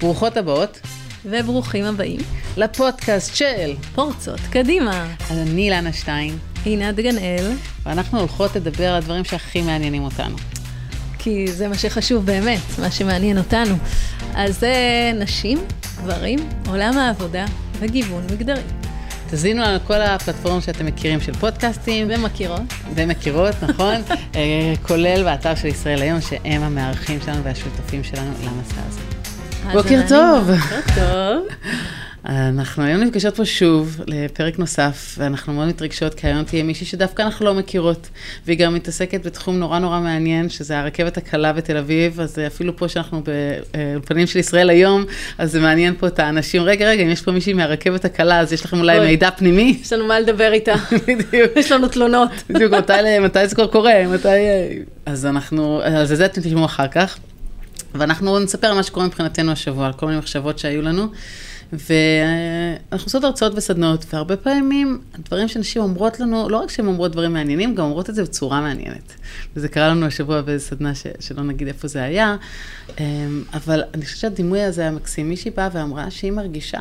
ברוכות 0.00 0.36
הבאות 0.36 0.80
וברוכים 1.24 1.84
הבאים 1.84 2.20
לפודקאסט 2.56 3.34
של 3.36 3.74
פורצות 3.94 4.40
קדימה. 4.50 5.06
אז 5.30 5.38
אני 5.38 5.62
אילנה 5.62 5.92
שטיין, 5.92 6.38
עינת 6.64 6.96
גנאל, 6.96 7.52
ואנחנו 7.86 8.18
הולכות 8.18 8.56
לדבר 8.56 8.88
על 8.88 8.94
הדברים 8.94 9.24
שהכי 9.24 9.62
מעניינים 9.62 10.04
אותנו. 10.04 10.36
כי 11.18 11.46
זה 11.46 11.68
מה 11.68 11.74
שחשוב 11.74 12.26
באמת, 12.26 12.60
מה 12.78 12.90
שמעניין 12.90 13.38
אותנו. 13.38 13.74
אז 14.34 14.60
זה 14.60 14.74
נשים, 15.14 15.58
גברים, 15.96 16.38
עולם 16.68 16.98
העבודה 16.98 17.44
וגיוון 17.78 18.26
מגדרי. 18.32 18.62
תזינו 19.30 19.62
על 19.62 19.78
כל 19.86 20.00
הפלטפורמות 20.00 20.62
שאתם 20.62 20.86
מכירים 20.86 21.20
של 21.20 21.32
פודקאסטים. 21.32 22.08
ומכירות. 22.10 22.62
ומכירות, 22.94 23.54
נכון? 23.62 23.94
אה, 24.36 24.74
כולל 24.82 25.24
באתר 25.24 25.54
של 25.54 25.66
ישראל 25.66 26.02
היום, 26.02 26.20
שהם 26.20 26.62
המארחים 26.62 27.18
שלנו 27.24 27.44
והשותפים 27.44 28.04
שלנו 28.04 28.30
למסע 28.44 28.80
הזה. 28.88 29.09
בוקר 29.64 30.00
טוב. 30.08 30.50
בוקר 30.50 30.80
טוב. 30.94 31.46
אנחנו 32.24 32.84
היום 32.84 33.00
נפגשות 33.00 33.36
פה 33.36 33.44
שוב 33.44 34.00
לפרק 34.06 34.58
נוסף, 34.58 35.14
ואנחנו 35.18 35.52
מאוד 35.52 35.68
מתרגשות, 35.68 36.14
כי 36.14 36.26
היום 36.26 36.44
תהיה 36.44 36.62
מישהי 36.62 36.86
שדווקא 36.86 37.22
אנחנו 37.22 37.46
לא 37.46 37.54
מכירות, 37.54 38.08
והיא 38.46 38.58
גם 38.58 38.74
מתעסקת 38.74 39.26
בתחום 39.26 39.58
נורא 39.58 39.78
נורא 39.78 40.00
מעניין, 40.00 40.48
שזה 40.48 40.78
הרכבת 40.78 41.16
הקלה 41.16 41.52
בתל 41.52 41.76
אביב, 41.76 42.20
אז 42.20 42.38
אפילו 42.46 42.76
פה 42.76 42.88
שאנחנו 42.88 43.22
באולפנים 43.74 44.26
של 44.26 44.38
ישראל 44.38 44.70
היום, 44.70 45.04
אז 45.38 45.52
זה 45.52 45.60
מעניין 45.60 45.94
פה 45.98 46.06
את 46.06 46.18
האנשים. 46.18 46.62
רגע, 46.62 46.88
רגע, 46.88 47.02
אם 47.02 47.10
יש 47.10 47.22
פה 47.22 47.32
מישהי 47.32 47.52
מהרכבת 47.52 48.04
הקלה, 48.04 48.40
אז 48.40 48.52
יש 48.52 48.64
לכם 48.64 48.78
אולי 48.78 49.00
מידע 49.00 49.30
פנימי? 49.30 49.76
יש 49.82 49.92
לנו 49.92 50.06
מה 50.06 50.20
לדבר 50.20 50.52
איתה. 50.52 50.74
בדיוק. 51.06 51.50
יש 51.56 51.72
לנו 51.72 51.88
תלונות. 51.88 52.30
בדיוק, 52.50 52.74
מתי, 52.74 53.18
מתי 53.20 53.48
זה 53.48 53.54
כבר 53.54 53.66
קורה? 53.66 54.06
מתי... 54.14 54.28
אז 55.06 55.26
אנחנו, 55.26 55.80
אז 55.84 56.08
זה 56.08 56.24
אתם 56.24 56.40
תשמעו 56.40 56.64
אחר 56.64 56.88
כך. 56.88 57.18
ואנחנו 57.94 58.38
נספר 58.38 58.66
על 58.66 58.74
מה 58.74 58.82
שקורה 58.82 59.06
מבחינתנו 59.06 59.52
השבוע, 59.52 59.86
על 59.86 59.92
כל 59.92 60.06
מיני 60.06 60.18
מחשבות 60.18 60.58
שהיו 60.58 60.82
לנו. 60.82 61.06
ואנחנו 61.72 63.06
עושות 63.06 63.24
הרצאות 63.24 63.52
וסדנות, 63.56 64.04
והרבה 64.12 64.36
פעמים 64.36 65.00
הדברים 65.14 65.48
שנשים 65.48 65.82
אומרות 65.82 66.20
לנו, 66.20 66.48
לא 66.48 66.56
רק 66.56 66.70
שהן 66.70 66.86
אומרות 66.86 67.12
דברים 67.12 67.32
מעניינים, 67.32 67.74
גם 67.74 67.84
אומרות 67.84 68.10
את 68.10 68.14
זה 68.14 68.22
בצורה 68.22 68.60
מעניינת. 68.60 69.12
וזה 69.56 69.68
קרה 69.68 69.88
לנו 69.88 70.06
השבוע 70.06 70.40
באיזו 70.40 70.64
סדנה 70.64 70.94
ש, 70.94 71.06
שלא 71.20 71.42
נגיד 71.42 71.68
איפה 71.68 71.88
זה 71.88 72.02
היה, 72.02 72.36
אמ, 72.98 73.44
אבל 73.54 73.82
אני 73.94 74.04
חושבת 74.04 74.20
שהדימוי 74.20 74.62
הזה 74.62 74.82
היה 74.82 74.90
מקסים. 74.90 75.28
מישהי 75.28 75.50
באה 75.50 75.68
ואמרה 75.72 76.10
שהיא 76.10 76.32
מרגישה. 76.32 76.80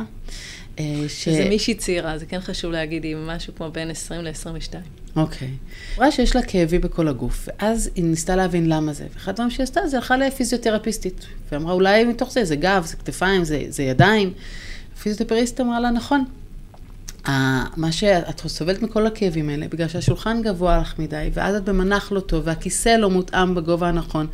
אה, 0.79 0.85
ש... 1.07 1.29
זה 1.29 1.45
מישהי 1.49 1.75
צעירה, 1.75 2.17
זה 2.17 2.25
כן 2.25 2.39
חשוב 2.41 2.71
להגיד, 2.71 3.03
היא 3.03 3.15
משהו 3.15 3.55
כמו 3.55 3.71
בין 3.71 3.89
20 3.89 4.21
ל-22. 4.21 4.73
אוקיי. 5.15 5.47
היא 5.47 5.57
אמרה 5.97 6.11
שיש 6.11 6.35
לה 6.35 6.41
כאבי 6.41 6.79
בכל 6.79 7.07
הגוף, 7.07 7.49
ואז 7.49 7.89
היא 7.95 8.03
ניסתה 8.03 8.35
להבין 8.35 8.69
למה 8.69 8.93
זה. 8.93 9.05
ואחד 9.13 9.31
הדברים 9.31 9.49
שהיא 9.49 9.63
עשתה 9.63 9.87
זה 9.87 9.97
הלכה 9.97 10.17
לפיזיותרפיסטית. 10.17 11.25
ואמרה, 11.51 11.73
אולי 11.73 12.05
מתוך 12.05 12.31
זה, 12.31 12.45
זה 12.45 12.55
גב, 12.55 12.83
זה 12.85 12.95
כתפיים, 12.95 13.43
זה, 13.43 13.63
זה 13.69 13.83
ידיים. 13.83 14.33
הפיזיותרפיסט 14.97 15.61
אמרה 15.61 15.79
לה, 15.79 15.91
נכון. 15.91 16.25
מה 17.77 17.91
שאת 17.91 18.47
סובלת 18.47 18.81
מכל 18.81 19.07
הכאבים 19.07 19.49
האלה, 19.49 19.67
בגלל 19.67 19.87
שהשולחן 19.87 20.41
גבוה 20.41 20.77
לך 20.77 20.99
מדי, 20.99 21.29
ואז 21.33 21.55
את 21.55 21.63
במנח 21.63 22.11
לא 22.11 22.19
טוב, 22.19 22.41
והכיסא 22.45 22.89
לא 22.89 23.09
מותאם 23.09 23.55
בגובה 23.55 23.87
הנכון. 23.87 24.27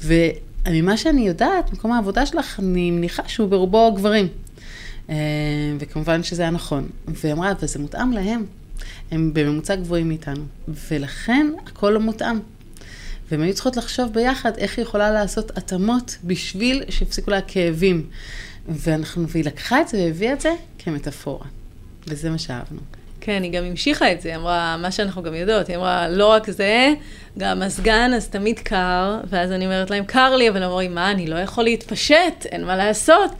וממה 0.00 0.96
שאני 0.96 1.28
יודעת, 1.28 1.72
מקום 1.72 1.92
העבודה 1.92 2.26
שלך, 2.26 2.60
אני 2.60 2.90
מניחה 2.90 3.22
שהוא 3.26 3.48
ברובו 3.48 3.92
גברים. 3.96 4.28
אה, 5.10 5.16
וכמובן 5.78 6.22
שזה 6.22 6.42
היה 6.42 6.50
נכון. 6.50 6.88
והיא 7.08 7.32
אמרה, 7.32 7.52
וזה 7.60 7.78
מותאם 7.78 8.12
להם. 8.12 8.44
הם 9.10 9.30
בממוצע 9.34 9.74
גבוהים 9.74 10.08
מאיתנו. 10.08 10.44
ולכן 10.90 11.46
הכל 11.66 11.90
לא 11.90 12.00
מותאם. 12.00 12.40
והן 13.30 13.42
היו 13.42 13.54
צריכות 13.54 13.76
לחשוב 13.76 14.12
ביחד 14.12 14.56
איך 14.56 14.78
היא 14.78 14.82
יכולה 14.82 15.10
לעשות 15.10 15.58
התאמות 15.58 16.16
בשביל 16.24 16.82
שיפסיקו 16.88 17.30
לה 17.30 17.40
כאבים. 17.40 18.06
ואנחנו, 18.68 19.28
והיא 19.28 19.44
לקחה 19.44 19.80
את 19.80 19.88
זה 19.88 19.98
והביאה 19.98 20.32
את 20.32 20.40
זה 20.40 20.50
כמטאפורה. 20.78 21.46
וזה 22.06 22.30
מה 22.30 22.38
שאהבנו. 22.38 22.80
כן, 23.24 23.42
היא 23.42 23.52
גם 23.52 23.64
המשיכה 23.64 24.12
את 24.12 24.20
זה, 24.20 24.28
היא 24.28 24.36
אמרה, 24.36 24.76
מה 24.76 24.90
שאנחנו 24.90 25.22
גם 25.22 25.34
יודעות, 25.34 25.68
היא 25.68 25.76
אמרה, 25.76 26.08
לא 26.08 26.26
רק 26.26 26.50
זה, 26.50 26.92
גם 27.38 27.60
מזגן, 27.60 28.12
אז 28.16 28.28
תמיד 28.28 28.58
קר, 28.58 29.20
ואז 29.28 29.52
אני 29.52 29.64
אומרת 29.64 29.90
להם, 29.90 30.04
קר 30.04 30.36
לי, 30.36 30.48
אבל 30.48 30.64
אומרים, 30.64 30.94
מה, 30.94 31.10
אני 31.10 31.26
לא 31.26 31.36
יכול 31.36 31.64
להתפשט, 31.64 32.46
אין 32.46 32.64
מה 32.64 32.76
לעשות. 32.76 33.30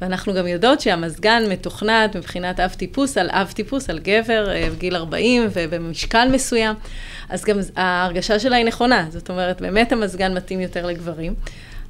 ואנחנו 0.00 0.34
גם 0.34 0.46
יודעות 0.46 0.80
שהמזגן 0.80 1.42
מתוכנת 1.48 2.16
מבחינת 2.16 2.60
אב 2.60 2.70
טיפוס 2.70 3.18
על 3.18 3.28
אב 3.30 3.52
טיפוס, 3.54 3.90
על 3.90 3.98
גבר 3.98 4.50
אה, 4.50 4.68
בגיל 4.70 4.96
40 4.96 5.48
ובמשקל 5.52 6.28
מסוים, 6.32 6.74
אז 7.28 7.44
גם 7.44 7.58
ההרגשה 7.76 8.38
שלה 8.38 8.56
היא 8.56 8.64
נכונה, 8.64 9.06
זאת 9.10 9.30
אומרת, 9.30 9.60
באמת 9.60 9.92
המזגן 9.92 10.34
מתאים 10.34 10.60
יותר 10.60 10.86
לגברים. 10.86 11.34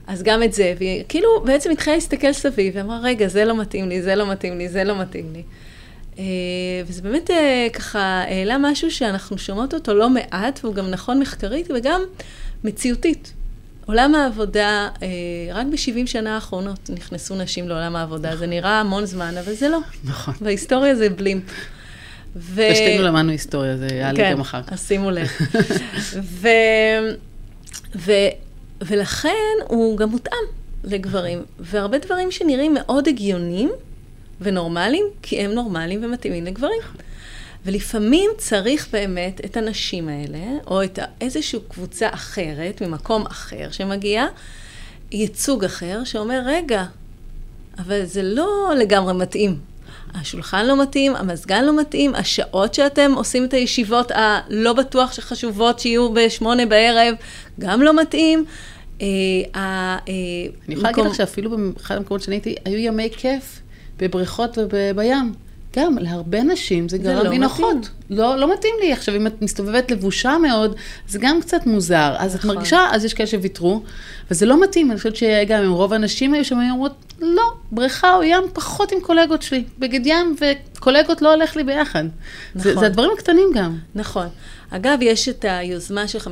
אז 0.07 0.23
גם 0.23 0.43
את 0.43 0.53
זה, 0.53 0.75
והיא 0.79 1.05
כאילו 1.09 1.29
בעצם 1.45 1.71
התחילה 1.71 1.97
להסתכל 1.97 2.33
סביב, 2.33 2.75
ואמרה, 2.77 2.99
רגע, 3.03 3.29
זה 3.29 3.45
לא 3.45 3.57
מתאים 3.57 3.89
לי, 3.89 4.03
זה 4.03 4.15
לא 4.15 4.31
מתאים 4.31 4.59
לי, 4.59 4.69
זה 4.69 4.85
לא 4.85 5.01
מתאים 5.01 5.33
לי. 5.33 5.43
אה, 6.19 6.25
וזה 6.87 7.03
באמת 7.03 7.31
אה, 7.31 7.67
ככה 7.73 8.25
העלה 8.29 8.57
משהו 8.59 8.91
שאנחנו 8.91 9.39
שומעות 9.39 9.75
אותו 9.75 9.95
לא 9.95 10.11
מעט, 10.11 10.61
והוא 10.63 10.75
גם 10.75 10.91
נכון 10.91 11.21
מחקרית 11.21 11.69
וגם 11.75 12.01
מציאותית. 12.65 13.33
עולם 13.91 14.15
העבודה, 14.15 14.89
אה, 15.03 15.09
רק 15.55 15.67
ב-70 15.67 16.07
שנה 16.07 16.35
האחרונות 16.35 16.91
נכנסו 16.95 17.35
נשים 17.35 17.69
לעולם 17.69 17.97
העבודה. 17.97 18.37
זה 18.37 18.47
נראה 18.47 18.81
המון 18.81 19.07
זמן, 19.07 19.35
אבל 19.39 19.53
זה 19.53 19.69
לא. 19.69 19.79
נכון. 20.05 20.35
בהיסטוריה 20.41 20.95
זה 20.95 21.11
בלימפ. 21.11 21.43
ו... 22.37 22.63
ושתינו 22.73 23.05
למדנו 23.05 23.31
היסטוריה, 23.31 23.77
זה 23.77 23.87
היה 23.91 24.13
לי 24.13 24.17
כן, 24.17 24.33
גם 24.33 24.41
אחר 24.41 24.63
כך. 24.63 24.73
אז 24.73 24.89
שימו 24.89 25.11
לב. 25.11 25.29
ו... 26.41 26.49
ו... 27.97 28.13
ולכן 28.81 29.31
הוא 29.69 29.97
גם 29.97 30.09
מותאם 30.09 30.45
לגברים. 30.85 31.43
והרבה 31.59 31.99
דברים 31.99 32.31
שנראים 32.31 32.75
מאוד 32.75 33.09
הגיוניים 33.09 33.71
ונורמליים, 34.41 35.05
כי 35.23 35.41
הם 35.41 35.51
נורמליים 35.51 36.05
ומתאימים 36.05 36.45
לגברים. 36.45 36.81
ולפעמים 37.65 38.31
צריך 38.39 38.89
באמת 38.93 39.41
את 39.45 39.57
הנשים 39.57 40.09
האלה, 40.09 40.39
או 40.67 40.85
את 40.85 40.99
איזושהי 41.21 41.59
קבוצה 41.69 42.09
אחרת, 42.11 42.83
ממקום 42.83 43.27
אחר 43.27 43.71
שמגיע, 43.71 44.27
ייצוג 45.13 45.65
אחר, 45.65 46.05
שאומר, 46.05 46.41
רגע, 46.47 46.85
אבל 47.79 48.05
זה 48.05 48.23
לא 48.23 48.73
לגמרי 48.79 49.13
מתאים. 49.13 49.59
השולחן 50.15 50.67
לא 50.67 50.83
מתאים, 50.83 51.17
המזגן 51.17 51.65
לא 51.65 51.81
מתאים, 51.81 52.15
השעות 52.15 52.75
שאתם 52.75 53.13
עושים 53.15 53.45
את 53.45 53.55
הישיבות 53.55 54.11
הלא 54.15 54.73
בטוח 54.73 55.13
שחשובות 55.13 55.79
שיהיו 55.79 56.13
בשמונה 56.13 56.67
בערב, 56.67 57.15
גם 57.61 57.83
לא 57.83 58.03
מתאים. 58.03 58.45
אה, 59.01 59.07
אה, 59.57 59.99
אני 60.07 60.75
יכולה 60.75 60.91
להגיד 60.91 61.05
לך 61.05 61.15
שאפילו 61.15 61.51
באחד 61.75 61.97
המקומות 61.97 62.23
שאני 62.23 62.37
הייתי, 62.37 62.55
היו 62.65 62.79
ימי 62.79 63.09
כיף 63.17 63.61
בבריכות 63.99 64.59
ובים. 64.71 65.33
גם 65.77 65.99
להרבה 65.99 66.43
נשים 66.43 66.89
זה 66.89 66.99
גרם 66.99 67.25
לא 67.25 67.31
לי 67.31 67.39
נוחות. 67.39 67.89
לא, 68.11 68.37
לא 68.37 68.53
מתאים 68.55 68.75
לי. 68.81 68.93
עכשיו, 68.93 69.17
אם 69.17 69.27
את 69.27 69.43
מסתובבת 69.43 69.91
לבושה 69.91 70.37
מאוד, 70.39 70.77
זה 71.09 71.19
גם 71.23 71.41
קצת 71.41 71.67
מוזר. 71.67 72.15
אז 72.19 72.35
נכון. 72.35 72.51
את 72.51 72.57
מרגישה, 72.57 72.87
אז 72.93 73.05
יש 73.05 73.15
כאלה 73.15 73.27
שוויתרו, 73.27 73.83
וזה 74.31 74.47
לא 74.47 74.63
מתאים. 74.63 74.91
אני 74.91 74.99
חושבת 74.99 75.17
שגם 75.17 75.65
אם 75.65 75.71
רוב 75.71 75.93
הנשים 75.93 76.35
היו 76.35 76.45
שם, 76.45 76.59
היו 76.59 76.73
אומרות, 76.73 76.93
לא, 77.21 77.43
בריכה 77.73 78.15
או 78.15 78.23
ים 78.23 78.43
פחות 78.53 78.93
עם 78.93 79.01
קולגות 79.01 79.43
שלי. 79.43 79.65
בגד 79.79 80.07
ים 80.07 80.37
וקולגות 80.41 81.23
לא 81.23 81.35
הולך 81.35 81.57
לי 81.57 81.65
ביחד. 81.65 82.05
נכון. 82.55 82.73
זה, 82.73 82.81
זה 82.81 82.87
הדברים 82.87 83.11
הקטנים 83.15 83.49
גם. 83.55 83.79
נכון. 83.95 84.27
אגב, 84.71 84.99
יש 85.03 85.29
את 85.29 85.45
היוזמה 85.49 86.09
של 86.09 86.19
50-50 86.19 86.23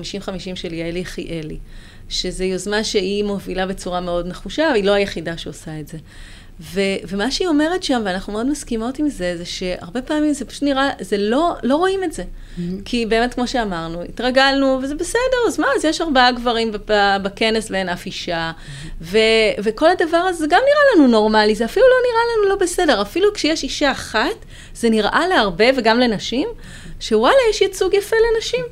של 0.55 0.73
יעל 0.73 0.97
יחיאלי, 0.97 1.59
שזו 2.09 2.45
יוזמה 2.45 2.85
שהיא 2.85 3.25
מובילה 3.25 3.67
בצורה 3.67 4.01
מאוד 4.01 4.27
נחושה, 4.27 4.67
אבל 4.67 4.77
היא 4.77 4.85
לא 4.85 4.93
היחידה 4.93 5.39
שעושה 5.39 5.81
את 5.81 5.89
זה. 5.89 5.99
ו, 6.61 6.81
ומה 7.09 7.31
שהיא 7.31 7.49
אומרת 7.49 7.83
שם, 7.83 8.03
ואנחנו 8.05 8.33
מאוד 8.33 8.47
מסכימות 8.47 8.99
עם 8.99 9.09
זה, 9.09 9.37
זה 9.37 9.45
שהרבה 9.45 10.03
פעמים 10.03 10.33
זה 10.33 10.45
פשוט 10.45 10.63
נראה, 10.63 10.91
זה 11.01 11.17
לא, 11.19 11.55
לא 11.63 11.77
רואים 11.77 12.05
את 12.05 12.13
זה. 12.13 12.23
Mm-hmm. 12.23 12.61
כי 12.85 13.07
באמת, 13.07 13.35
כמו 13.35 13.49
שאמרנו, 13.49 14.03
התרגלנו, 14.03 14.79
וזה 14.83 14.95
בסדר, 14.95 15.39
אז 15.49 15.59
מה, 15.59 15.67
אז 15.77 15.85
יש 15.85 16.01
ארבעה 16.01 16.33
גברים 16.33 16.73
בכנס 17.23 17.71
ואין 17.71 17.89
אף 17.89 18.07
אישה. 18.07 18.53
Mm-hmm. 18.55 18.89
ו, 19.01 19.19
וכל 19.63 19.91
הדבר 19.91 20.17
הזה, 20.17 20.39
זה 20.39 20.47
גם 20.47 20.61
נראה 20.61 20.97
לנו 20.97 21.13
נורמלי, 21.13 21.55
זה 21.55 21.65
אפילו 21.65 21.87
לא 21.87 21.97
נראה 22.11 22.23
לנו 22.37 22.49
לא 22.49 22.57
בסדר. 22.57 23.03
אפילו 23.03 23.35
כשיש 23.35 23.63
אישה 23.63 23.91
אחת, 23.91 24.45
זה 24.75 24.91
נראה 24.91 25.29
להרבה, 25.29 25.67
וגם 25.77 26.01
לנשים, 26.01 26.49
שוואלה, 27.01 27.37
יש 27.51 27.61
ייצוג 27.61 27.95
יפה 27.95 28.17
לנשים. 28.35 28.65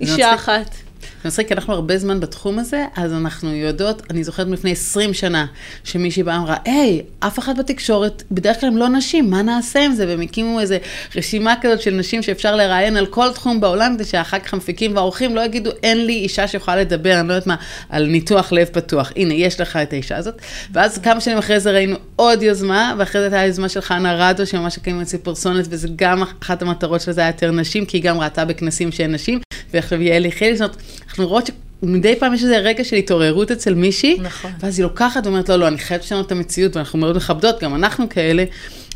אישה 0.00 0.34
אחת. 0.34 0.85
זה 1.22 1.28
מצחיק, 1.28 1.52
אנחנו 1.52 1.74
הרבה 1.74 1.98
זמן 1.98 2.20
בתחום 2.20 2.58
הזה, 2.58 2.84
אז 2.96 3.12
אנחנו 3.12 3.54
יודעות, 3.54 4.02
אני 4.10 4.24
זוכרת 4.24 4.46
מלפני 4.46 4.72
20 4.72 5.14
שנה, 5.14 5.46
שמישהי 5.84 6.22
באה 6.22 6.36
אמרה, 6.36 6.56
היי, 6.64 7.02
אף 7.20 7.38
אחד 7.38 7.58
בתקשורת, 7.58 8.22
בדרך 8.30 8.60
כלל 8.60 8.68
הם 8.68 8.76
לא 8.76 8.88
נשים, 8.88 9.30
מה 9.30 9.42
נעשה 9.42 9.84
עם 9.84 9.92
זה? 9.92 10.06
והם 10.06 10.20
הקימו 10.20 10.60
איזו 10.60 10.74
רשימה 11.16 11.54
כזאת 11.60 11.80
של 11.82 11.94
נשים 11.94 12.22
שאפשר 12.22 12.56
לראיין 12.56 12.96
על 12.96 13.06
כל 13.06 13.32
תחום 13.34 13.60
בעולם, 13.60 13.94
כדי 13.94 14.04
שאחר 14.04 14.38
כך 14.38 14.54
המפיקים 14.54 14.96
והאורחים 14.96 15.36
לא 15.36 15.40
יגידו, 15.40 15.70
אין 15.82 16.06
לי 16.06 16.12
אישה 16.12 16.48
שיכולה 16.48 16.76
לדבר, 16.76 17.20
אני 17.20 17.28
לא 17.28 17.32
יודעת 17.32 17.46
מה, 17.46 17.56
על 17.88 18.06
ניתוח 18.06 18.52
לב 18.52 18.68
פתוח. 18.72 19.12
הנה, 19.16 19.34
יש 19.34 19.60
לך 19.60 19.76
את 19.76 19.92
האישה 19.92 20.16
הזאת. 20.16 20.34
ואז 20.72 20.98
כמה 20.98 21.20
שנים 21.20 21.38
אחרי 21.38 21.60
זה 21.60 21.70
ראינו 21.70 21.96
עוד 22.16 22.42
יוזמה, 22.42 22.94
ואחרי 22.98 23.20
זה 23.20 23.26
הייתה 23.26 23.46
יוזמה 23.46 23.68
של 23.68 23.80
חנה 23.80 24.14
רדו, 24.14 24.46
שממש 24.46 24.76
הקימה 24.76 25.02
אצלי 25.02 25.18
פרסונת, 25.18 25.64
וזה 25.70 25.88
גם 25.96 26.22
אחת 26.42 26.62
המטרות 26.62 27.00
של 27.00 27.12
זה 27.12 27.20
היה 27.20 27.28
יותר 27.28 27.50
נשים, 27.50 27.86
כי 27.86 27.96
היא 27.96 28.04
גם 28.04 28.20
ראתה 28.20 28.44
בכנסים 28.44 28.92
שאין 28.92 29.12
נשים, 29.12 29.45
ועכשיו 29.76 30.02
יעל 30.02 30.26
יחיאלי, 30.26 30.56
זאת 30.56 30.70
אומרת, 30.70 30.76
אנחנו 31.08 31.28
רואות 31.28 31.50
מדי 31.82 32.16
פעם 32.16 32.34
יש 32.34 32.42
איזה 32.42 32.58
רגע 32.58 32.84
של 32.84 32.96
התעוררות 32.96 33.50
אצל 33.50 33.74
מישהי, 33.74 34.16
נכון. 34.20 34.50
ואז 34.60 34.78
היא 34.78 34.84
לוקחת 34.84 35.26
ואומרת, 35.26 35.48
לא, 35.48 35.56
לא, 35.56 35.68
אני 35.68 35.78
חייבת 35.78 36.04
לשנות 36.04 36.26
את 36.26 36.32
המציאות, 36.32 36.76
ואנחנו 36.76 36.98
מאוד 36.98 37.16
מכבדות, 37.16 37.62
גם 37.62 37.74
אנחנו 37.74 38.08
כאלה, 38.08 38.44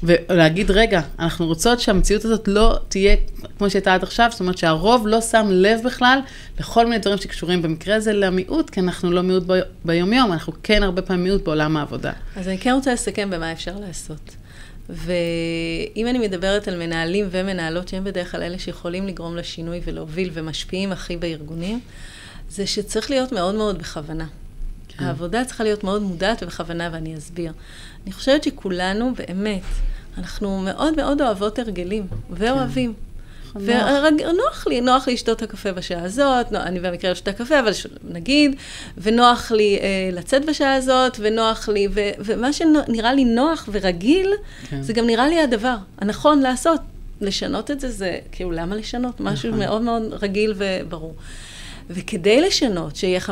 ולהגיד, 0.02 0.70
רגע, 0.70 1.00
אנחנו 1.18 1.46
רוצות 1.46 1.80
שהמציאות 1.80 2.24
הזאת 2.24 2.48
לא 2.48 2.78
תהיה 2.88 3.16
כמו 3.58 3.70
שהייתה 3.70 3.94
עד 3.94 4.02
עכשיו, 4.02 4.28
זאת 4.30 4.40
אומרת 4.40 4.58
שהרוב 4.58 5.06
לא 5.06 5.20
שם 5.20 5.46
לב 5.50 5.80
בכלל 5.84 6.18
לכל 6.60 6.86
מיני 6.86 6.98
דברים 6.98 7.18
שקשורים 7.18 7.62
במקרה 7.62 7.96
הזה 7.96 8.12
למיעוט, 8.12 8.70
כי 8.70 8.80
אנחנו 8.80 9.12
לא 9.12 9.22
מיעוט 9.22 9.42
ב- 9.46 9.60
ביומיום, 9.84 10.32
אנחנו 10.32 10.52
כן 10.62 10.82
הרבה 10.82 11.02
פעמים 11.02 11.24
מיעוט 11.24 11.44
בעולם 11.44 11.76
העבודה. 11.76 12.12
אז 12.36 12.48
אני 12.48 12.58
כן 12.58 12.72
רוצה 12.72 12.92
לסכם 12.92 13.30
במה 13.30 13.52
אפשר 13.52 13.72
לעשות. 13.86 14.39
ואם 14.92 16.06
אני 16.06 16.18
מדברת 16.18 16.68
על 16.68 16.78
מנהלים 16.78 17.28
ומנהלות, 17.30 17.88
שהם 17.88 18.04
בדרך 18.04 18.32
כלל 18.32 18.42
אלה 18.42 18.58
שיכולים 18.58 19.06
לגרום 19.06 19.36
לשינוי 19.36 19.80
ולהוביל 19.84 20.30
ומשפיעים 20.32 20.92
הכי 20.92 21.16
בארגונים, 21.16 21.80
זה 22.48 22.66
שצריך 22.66 23.10
להיות 23.10 23.32
מאוד 23.32 23.54
מאוד 23.54 23.78
בכוונה. 23.78 24.26
כן. 24.88 25.04
העבודה 25.04 25.44
צריכה 25.44 25.64
להיות 25.64 25.84
מאוד 25.84 26.02
מודעת 26.02 26.42
ובכוונה, 26.42 26.88
ואני 26.92 27.16
אסביר. 27.16 27.52
אני 28.04 28.12
חושבת 28.12 28.44
שכולנו, 28.44 29.12
באמת, 29.14 29.62
אנחנו 30.18 30.60
מאוד 30.60 30.96
מאוד 30.96 31.20
אוהבות 31.20 31.58
הרגלים, 31.58 32.06
ואוהבים. 32.30 32.94
נכון, 33.54 33.62
ונוח 34.30 34.66
לי, 34.66 34.80
נוח 34.80 35.06
לי 35.06 35.14
לשתות 35.14 35.38
את 35.38 35.42
הקפה 35.42 35.72
בשעה 35.72 36.02
הזאת, 36.04 36.52
נו, 36.52 36.58
אני 36.58 36.80
במקרה 36.80 37.10
לא 37.10 37.14
שותה 37.16 37.32
קפה, 37.32 37.60
אבל 37.60 37.72
ש- 37.72 37.86
נגיד, 38.10 38.56
ונוח 38.98 39.52
לי 39.52 39.78
אה, 39.80 39.86
לצאת 40.12 40.44
בשעה 40.44 40.74
הזאת, 40.74 41.16
ונוח 41.20 41.68
לי, 41.68 41.88
ו, 41.90 42.00
ומה 42.18 42.52
שנראה 42.52 43.12
לי 43.14 43.24
נוח 43.24 43.68
ורגיל, 43.72 44.32
כן. 44.70 44.82
זה 44.82 44.92
גם 44.92 45.06
נראה 45.06 45.28
לי 45.28 45.40
הדבר 45.40 45.76
הנכון 45.98 46.40
לעשות. 46.40 46.80
לשנות 47.22 47.70
את 47.70 47.80
זה, 47.80 47.90
זה 47.90 48.18
כאילו, 48.32 48.50
למה 48.50 48.76
לשנות? 48.76 49.20
משהו 49.20 49.48
נכון. 49.48 49.60
מאוד 49.60 49.82
מאוד 49.82 50.02
רגיל 50.22 50.54
וברור. 50.56 51.14
וכדי 51.92 52.40
לשנות, 52.40 52.96
שיהיה 52.96 53.20
50-50, 53.20 53.22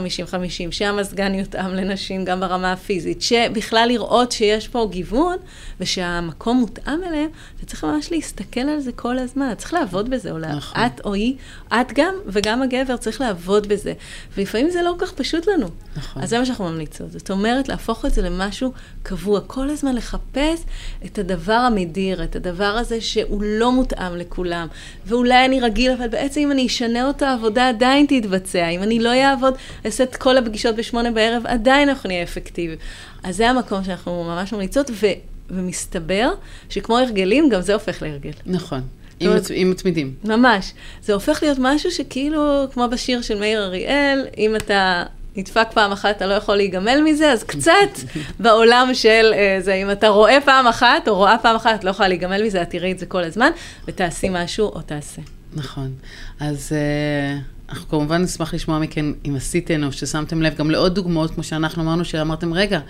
שהמזגן 0.71 1.35
יותאם 1.35 1.75
לנשים 1.75 2.25
גם 2.25 2.41
ברמה 2.41 2.73
הפיזית, 2.73 3.23
שבכלל 3.23 3.89
לראות 3.89 4.33
שיש 4.33 4.69
פה 4.69 4.89
גיוון, 4.91 5.37
ושהמקום 5.81 6.57
מותאם 6.57 7.05
אליהם, 7.07 7.29
אתה 7.57 7.67
צריך 7.67 7.85
ממש 7.85 8.13
להסתכל 8.13 8.61
על 8.61 8.81
זה 8.81 8.93
כל 8.93 9.19
הזמן, 9.19 9.55
צריך 9.59 9.75
לעבוד 9.75 10.11
בזה, 10.11 10.31
או 10.31 10.39
נכון. 10.39 10.81
את 10.87 11.01
או 11.05 11.15
היא, 11.15 11.35
את 11.69 11.93
גם, 11.95 12.15
וגם 12.27 12.63
הגבר 12.63 12.97
צריך 12.97 13.21
לעבוד 13.21 13.69
בזה. 13.69 13.93
ולפעמים 14.37 14.71
זה 14.71 14.83
לא 14.83 14.95
כל 14.99 15.07
כך 15.07 15.13
פשוט 15.13 15.49
לנו. 15.49 15.67
נכון. 15.97 16.23
אז 16.23 16.29
זה 16.29 16.39
מה 16.39 16.47
שאנחנו 16.47 16.65
ממליצות. 16.65 17.13
זאת 17.13 17.31
אומרת, 17.31 17.69
להפוך 17.69 18.05
את 18.05 18.15
זה 18.15 18.23
למשהו 18.23 18.73
קבוע, 19.03 19.41
כל 19.47 19.71
הזמן 19.71 19.95
לחפש 19.95 20.65
את 21.05 21.19
הדבר 21.19 21.53
המדיר, 21.53 22.25
את 22.25 22.37
הדבר 22.37 22.65
הזה 22.65 23.01
שהוא 23.01 23.43
לא 23.43 23.73
מותאם 23.73 24.17
לכולם. 24.17 24.67
ואולי 25.07 25.45
אני 25.45 25.61
רגיל, 25.61 25.93
אבל 25.93 26.09
בעצם 26.09 26.41
אם 26.41 26.53
אני 26.53 26.67
אשנה 26.67 27.07
אותו, 27.07 27.25
העבודה 27.25 27.69
עדיין 27.69 28.07
תתבצע. 28.09 28.48
אם 28.57 28.83
אני 28.83 28.99
לא 29.01 29.13
אעבוד, 29.15 29.55
אעשה 29.87 30.05
את 30.05 30.17
כל 30.17 30.37
הפגישות 30.37 30.77
בשמונה 30.77 31.11
בערב, 31.11 31.43
עדיין 31.47 31.89
אנחנו 31.89 32.09
נהיה 32.09 32.23
אפקטיביים. 32.23 32.79
אז 33.23 33.37
זה 33.37 33.51
המקום 33.51 33.85
שאנחנו 33.85 34.25
ממש 34.25 34.53
ממליצות, 34.53 34.91
ו... 34.91 35.07
ומסתבר 35.51 36.31
שכמו 36.69 36.99
הרגלים, 36.99 37.49
גם 37.49 37.61
זה 37.61 37.73
הופך 37.75 38.03
להרגל. 38.03 38.31
נכון, 38.47 38.81
אם 39.21 39.27
אומרת- 39.27 39.43
מצ- 39.43 39.51
אם 39.51 39.71
מתמידים. 39.71 40.15
ממש. 40.25 40.73
זה 41.03 41.15
הופך 41.15 41.39
להיות 41.43 41.59
משהו 41.61 41.91
שכאילו, 41.91 42.67
כמו 42.73 42.89
בשיר 42.89 43.23
של 43.23 43.39
מאיר 43.39 43.65
אריאל, 43.65 44.27
אם 44.39 44.57
אתה 44.57 45.03
נדפק 45.37 45.67
פעם 45.75 45.93
אחת, 45.93 46.17
אתה 46.17 46.27
לא 46.27 46.35
יכול 46.35 46.57
להיגמל 46.57 47.01
מזה, 47.05 47.33
אז 47.33 47.43
קצת 47.45 47.71
בעולם 48.41 48.91
של 48.95 49.33
אה, 49.35 49.59
זה, 49.61 49.75
אם 49.75 49.91
אתה 49.91 50.09
רואה 50.09 50.39
פעם 50.45 50.67
אחת, 50.67 51.09
או 51.09 51.17
רואה 51.17 51.37
פעם 51.43 51.57
אחת, 51.57 51.75
את 51.75 51.85
לא 51.85 51.91
יכולה 51.91 52.09
להיגמל 52.09 52.43
מזה, 52.47 52.63
את 52.63 52.71
תראי 52.71 52.93
את 52.93 52.99
זה 52.99 53.07
כל 53.07 53.25
הזמן, 53.25 53.51
ותעשי 53.89 54.27
משהו 54.31 54.67
או 54.67 54.81
תעשה. 54.83 55.23
נכון. 55.55 55.93
אז 56.41 56.73
אה, 56.73 57.39
אנחנו 57.69 57.89
כמובן 57.89 58.23
נשמח 58.23 58.55
לשמוע 58.55 58.79
מכן 58.79 59.07
אם 59.29 59.35
עשיתן 59.37 59.85
או 59.85 59.93
ששמתם 59.93 60.43
לב 60.43 60.55
גם 60.55 60.71
לעוד 60.71 60.95
דוגמאות, 60.95 61.31
כמו 61.31 61.43
שאנחנו 61.43 61.83
אמרנו, 61.83 62.05
שאמרתם, 62.05 62.53
רגע, 62.53 62.81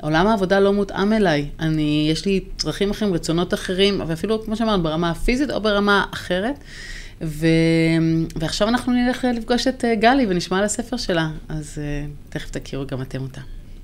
עולם 0.00 0.26
העבודה 0.26 0.60
לא 0.60 0.72
מותאם 0.72 1.12
אליי. 1.12 1.48
אני, 1.60 2.08
יש 2.12 2.26
לי 2.26 2.40
צרכים 2.56 2.90
אחרים, 2.90 3.14
רצונות 3.14 3.54
אחרים, 3.54 4.02
ואפילו, 4.06 4.44
כמו 4.44 4.56
שאמרת, 4.56 4.82
ברמה 4.82 5.10
הפיזית 5.10 5.50
או 5.50 5.60
ברמה 5.60 6.04
אחרת. 6.14 6.54
ו... 7.22 7.46
ועכשיו 8.36 8.68
אנחנו 8.68 8.92
נלך 8.92 9.24
אה, 9.24 9.32
לפגוש 9.32 9.66
את 9.66 9.84
אה, 9.84 9.94
גלי 9.94 10.26
ונשמע 10.28 10.58
על 10.58 10.64
הספר 10.64 10.96
שלה, 10.96 11.28
אז 11.48 11.78
אה, 11.78 12.06
תכף 12.28 12.50
תכירו 12.50 12.86
גם 12.86 13.02
אתם 13.02 13.22
אותה. 13.22 13.40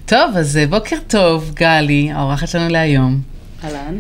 טוב, 0.07 0.37
אז 0.37 0.59
בוקר 0.71 0.97
טוב, 1.07 1.53
גלי, 1.55 2.11
האורחת 2.11 2.49
שלנו 2.49 2.69
להיום. 2.69 3.21
אהלן. 3.65 3.99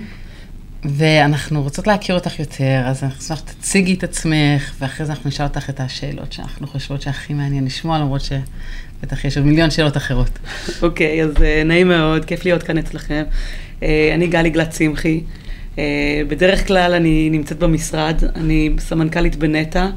ואנחנו 0.84 1.62
רוצות 1.62 1.86
להכיר 1.86 2.14
אותך 2.14 2.38
יותר, 2.38 2.82
אז 2.84 3.04
אנחנו 3.04 3.18
נשמח 3.18 3.38
שתציגי 3.38 3.94
את 3.94 4.04
עצמך, 4.04 4.74
ואחרי 4.78 5.06
זה 5.06 5.12
אנחנו 5.12 5.28
נשאל 5.28 5.46
אותך 5.46 5.70
את 5.70 5.80
השאלות 5.80 6.32
שאנחנו 6.32 6.66
חושבות 6.66 7.02
שהכי 7.02 7.34
מעניין 7.34 7.64
לשמוע, 7.64 7.98
למרות 7.98 8.20
שבטח 8.20 9.24
יש 9.24 9.36
עוד 9.36 9.46
מיליון 9.46 9.70
שאלות 9.70 9.96
אחרות. 9.96 10.38
אוקיי, 10.82 11.22
אז 11.24 11.42
אה, 11.42 11.62
נעים 11.64 11.88
מאוד, 11.88 12.24
כיף 12.24 12.44
להיות 12.44 12.62
כאן 12.62 12.78
אצלכם. 12.78 13.22
אה, 13.82 14.10
אני 14.14 14.26
גלי 14.26 14.50
גלת 14.50 14.70
צמחי. 14.70 15.20
אה, 15.78 16.22
בדרך 16.28 16.66
כלל 16.66 16.94
אני 16.94 17.30
נמצאת 17.30 17.58
במשרד, 17.58 18.22
אני 18.36 18.70
סמנכ"לית 18.78 19.36
בנטע, 19.36 19.88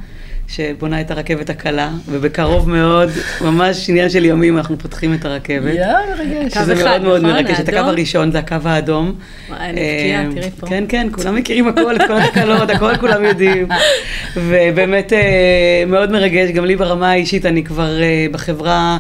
שבונה 0.48 1.02
את 1.02 1.12
הרכבת 1.12 1.50
הקלה, 1.50 1.90
ובקרוב 2.10 2.70
מאוד, 2.70 3.10
ממש 3.42 3.90
עניין 3.90 4.10
של 4.10 4.26
ימים, 4.26 4.58
אנחנו 4.58 4.80
פותחים 4.80 5.14
את 5.14 5.26
הרכבת. 5.26 5.74
מרגש. 6.18 6.54
קו 6.54 6.60
שזה 6.60 6.76
מאוד 6.76 7.02
מאוד 7.02 7.22
נכון? 7.22 7.36
מרגש. 7.36 7.60
את 7.60 7.70
הקו? 7.70 7.78
הראשון 7.78 8.32
זה 8.32 8.40
הקו 8.40 8.56
האדום. 8.66 9.16
וואי, 9.50 9.60
אני 9.60 9.72
בקיאה, 9.72 10.22
אה, 10.22 10.28
תראי 10.36 10.50
פה. 10.60 10.68
כן, 10.68 10.84
כן, 10.90 11.08
כולם 11.12 11.36
מכירים 11.36 11.68
הכל, 11.68 11.96
את 11.96 12.02
כל 12.08 12.18
התקלות, 12.18 12.70
הכל 12.70 12.98
כולם 12.98 13.24
יודעים. 13.24 13.68
ובאמת 14.36 15.14
אה, 15.14 15.84
מאוד 15.88 16.12
מרגש, 16.12 16.50
גם 16.50 16.66
לי 16.66 16.76
ברמה 16.76 17.12
האישית, 17.12 17.46
אני 17.46 17.64
כבר 17.64 18.02
אה, 18.02 18.26
בחברה, 18.32 18.98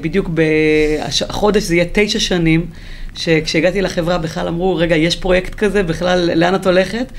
בדיוק 0.00 0.30
בחודש 0.34 1.62
זה 1.62 1.74
יהיה 1.74 1.84
תשע 1.92 2.18
שנים, 2.18 2.66
שכשהגעתי 3.16 3.82
לחברה 3.82 4.18
בכלל 4.18 4.48
אמרו, 4.48 4.76
רגע, 4.76 4.96
יש 4.96 5.16
פרויקט 5.16 5.54
כזה, 5.54 5.82
בכלל, 5.82 6.30
לאן 6.34 6.54
את 6.54 6.66
הולכת? 6.66 7.12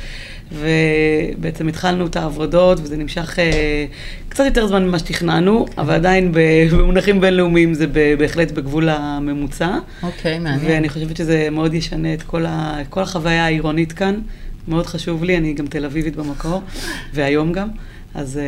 ובעצם 0.52 1.68
התחלנו 1.68 2.06
את 2.06 2.16
העבודות, 2.16 2.80
וזה 2.80 2.98
נמשך 2.98 3.40
אה, 3.40 3.86
קצת 4.30 4.46
יותר 4.46 4.68
זמן 4.68 4.88
ממה 4.88 5.00
שתכננו, 5.00 5.66
אבל 5.78 5.94
עדיין 5.94 6.32
במונחים 6.72 7.22
בינלאומיים 7.22 7.74
זה 7.74 7.86
בהחלט 8.18 8.52
בגבול 8.52 8.90
הממוצע. 8.90 9.78
אוקיי, 10.04 10.40
מעניין. 10.40 10.72
ואני 10.72 10.90
חושבת 10.90 11.18
שזה 11.18 11.48
מאוד 11.52 11.74
ישנה 11.74 12.14
את 12.14 12.24
כל, 12.24 12.46
ה, 12.46 12.78
כל 12.90 13.02
החוויה 13.02 13.46
העירונית 13.46 13.92
כאן. 13.92 14.16
מאוד 14.68 14.86
חשוב 14.86 15.24
לי, 15.24 15.38
אני 15.38 15.54
גם 15.54 15.68
תל 15.68 15.86
אביבית 15.86 16.16
במקור, 16.16 16.62
והיום 17.14 17.52
גם. 17.52 17.68
אז 18.16 18.38
אה, 18.38 18.44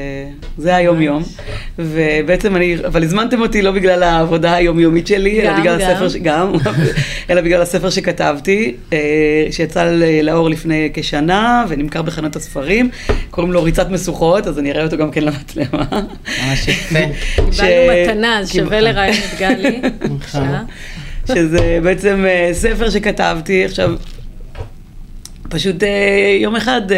זה 0.58 0.76
היום-יום. 0.76 1.24
ובעצם 1.80 2.56
אני, 2.56 2.76
אבל 2.86 3.04
הזמנתם 3.04 3.42
אותי 3.42 3.62
לא 3.62 3.72
בגלל 3.72 4.04
העבודה 4.04 4.54
היומיומית 4.54 5.08
שלי, 5.08 5.42
אלא 5.42 5.50
גם, 5.54 5.60
בגלל 5.62 5.80
גם. 5.82 5.92
הספר, 5.92 6.10
ש- 6.10 6.16
גם, 6.16 6.52
אלא 7.30 7.42
בגלל 7.42 7.62
הספר 7.62 7.90
שכתבתי, 7.90 8.76
אה, 8.94 8.98
שיצא 9.52 9.92
לאור 10.24 10.50
לפני 10.50 10.90
כשנה, 10.94 11.66
ונמכר 11.70 12.02
בחנות 12.02 12.36
הספרים. 12.36 12.90
קוראים 13.30 13.52
לו 13.54 13.64
ריצת 13.64 13.90
משוכות, 13.90 14.48
אז 14.48 14.60
אני 14.60 14.72
אראה 14.72 14.84
אותו 14.84 14.98
גם 14.98 15.12
כן 15.12 15.24
למצלמה. 15.24 15.86
ממש 16.48 16.68
יפה. 16.68 17.00
ש- 17.52 17.60
קיבלנו 17.60 18.04
מתנה, 18.04 18.40
אז 18.40 18.54
שווה 18.54 18.82
לראיין 18.82 19.14
את 19.34 19.40
גלי. 19.40 19.82
שזה 21.28 21.80
בעצם 21.84 22.26
אה, 22.28 22.50
ספר 22.54 22.90
שכתבתי, 22.90 23.66
עכשיו, 23.66 23.92
פשוט 25.50 25.84
אה, 25.84 26.38
יום 26.40 26.56
אחד 26.56 26.92
אה, 26.92 26.98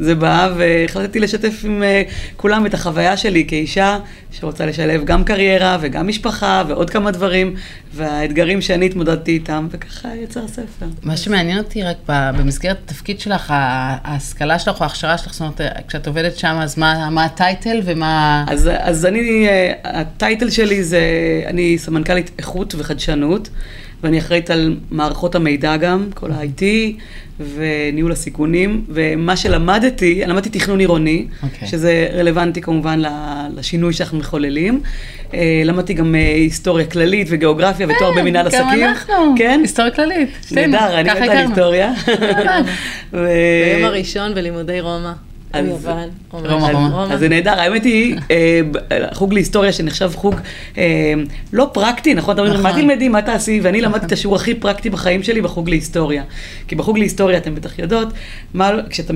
זה 0.00 0.14
בא 0.14 0.52
והחלטתי 0.56 1.20
לשתף 1.20 1.62
עם 1.64 1.82
אה, 1.82 2.02
כולם 2.36 2.66
את 2.66 2.74
החוויה 2.74 3.16
שלי 3.16 3.44
כאישה 3.48 3.98
שרוצה 4.32 4.66
לשלב 4.66 5.04
גם 5.04 5.24
קריירה 5.24 5.78
וגם 5.80 6.08
משפחה 6.08 6.64
ועוד 6.68 6.90
כמה 6.90 7.10
דברים, 7.10 7.54
והאתגרים 7.94 8.60
שאני 8.60 8.86
התמודדתי 8.86 9.30
איתם, 9.30 9.68
וככה 9.70 10.08
יצא 10.16 10.40
הספר. 10.40 10.86
מה 11.02 11.16
שמעניין 11.16 11.58
אותי 11.58 11.82
רק 11.82 11.96
במסגרת 12.06 12.78
התפקיד 12.84 13.20
שלך, 13.20 13.52
ההשכלה 13.56 14.58
שלך 14.58 14.80
או 14.80 14.84
ההכשרה 14.84 15.18
שלך, 15.18 15.32
זאת 15.32 15.40
אומרת, 15.40 15.60
כשאת 15.88 16.06
עובדת 16.06 16.36
שם, 16.36 16.58
אז 16.62 16.78
מה 16.78 17.10
מה 17.10 17.24
הטייטל 17.24 17.80
ומה... 17.84 18.44
אז, 18.48 18.70
אז 18.78 19.06
אני, 19.06 19.48
אה, 19.48 19.72
הטייטל 19.84 20.50
שלי 20.50 20.84
זה, 20.84 21.00
אני 21.46 21.78
סמנכ"לית 21.78 22.30
איכות 22.38 22.74
וחדשנות, 22.78 23.48
ואני 24.02 24.18
אחראית 24.18 24.50
על 24.50 24.76
מערכות 24.90 25.34
המידע 25.34 25.76
גם, 25.76 26.06
כל 26.14 26.30
ה-IT 26.32 26.62
וניהול 27.54 28.12
הסיכונים, 28.12 28.84
ומה 28.88 29.36
שלמדתי, 29.36 30.22
למדתי 30.26 30.48
תכנון 30.48 30.80
עירוני, 30.80 31.26
אוקיי. 31.42 31.68
שזה 31.68 32.08
רלוונטי 32.14 32.60
כמובן 32.60 33.00
ל- 33.00 33.06
לשינוי 33.56 33.92
שאנחנו 33.92 34.18
מחוללים. 34.18 34.80
אה, 35.34 35.62
למדתי 35.64 35.94
גם 35.94 36.14
אה, 36.14 36.20
היסטוריה 36.34 36.86
כללית 36.86 37.26
וגיאוגרפיה 37.30 37.86
ותואר 37.90 38.12
במנהל 38.16 38.46
עסקים. 38.46 38.64
גם 38.64 38.88
אנחנו, 38.88 39.14
כן? 39.36 39.58
היסטוריה 39.62 39.90
כללית. 39.90 40.28
נהדר, 40.52 41.00
אני 41.00 41.10
מתה 41.10 41.22
על. 41.22 41.30
היסטוריה. 41.30 41.92
ביום 43.12 43.84
הראשון 43.84 44.34
בלימודי 44.34 44.80
רומא. 44.80 45.12
רומא. 46.32 47.12
אז 47.12 47.20
זה 47.20 47.28
נהדר, 47.28 47.60
האמת 47.60 47.84
היא, 47.84 48.16
אה, 48.30 48.60
חוג 49.12 49.34
להיסטוריה 49.34 49.72
שנחשב 49.72 50.10
חוג 50.14 50.34
אה, 50.78 51.14
לא 51.52 51.70
פרקטי, 51.72 52.14
נכון? 52.14 52.34
אתה 52.34 52.42
אומר, 52.42 52.56
מה 52.62 52.68
נכון. 52.70 52.80
תלמדי, 52.80 53.08
מה 53.08 53.22
תעשי? 53.22 53.60
ואני 53.62 53.80
למדתי 53.80 54.06
את 54.06 54.12
השיעור 54.12 54.36
הכי 54.36 54.54
פרקטי 54.54 54.90
בחיים 54.90 55.22
שלי 55.22 55.40
בחוג 55.42 55.68
להיסטוריה. 55.68 56.22
כי 56.68 56.74
בחוג 56.74 56.98
להיסטוריה, 56.98 57.38
אתם 57.38 57.54
בטח 57.54 57.78
יודעות, 57.78 58.08
מה- 58.54 58.70
כשאת 58.90 59.10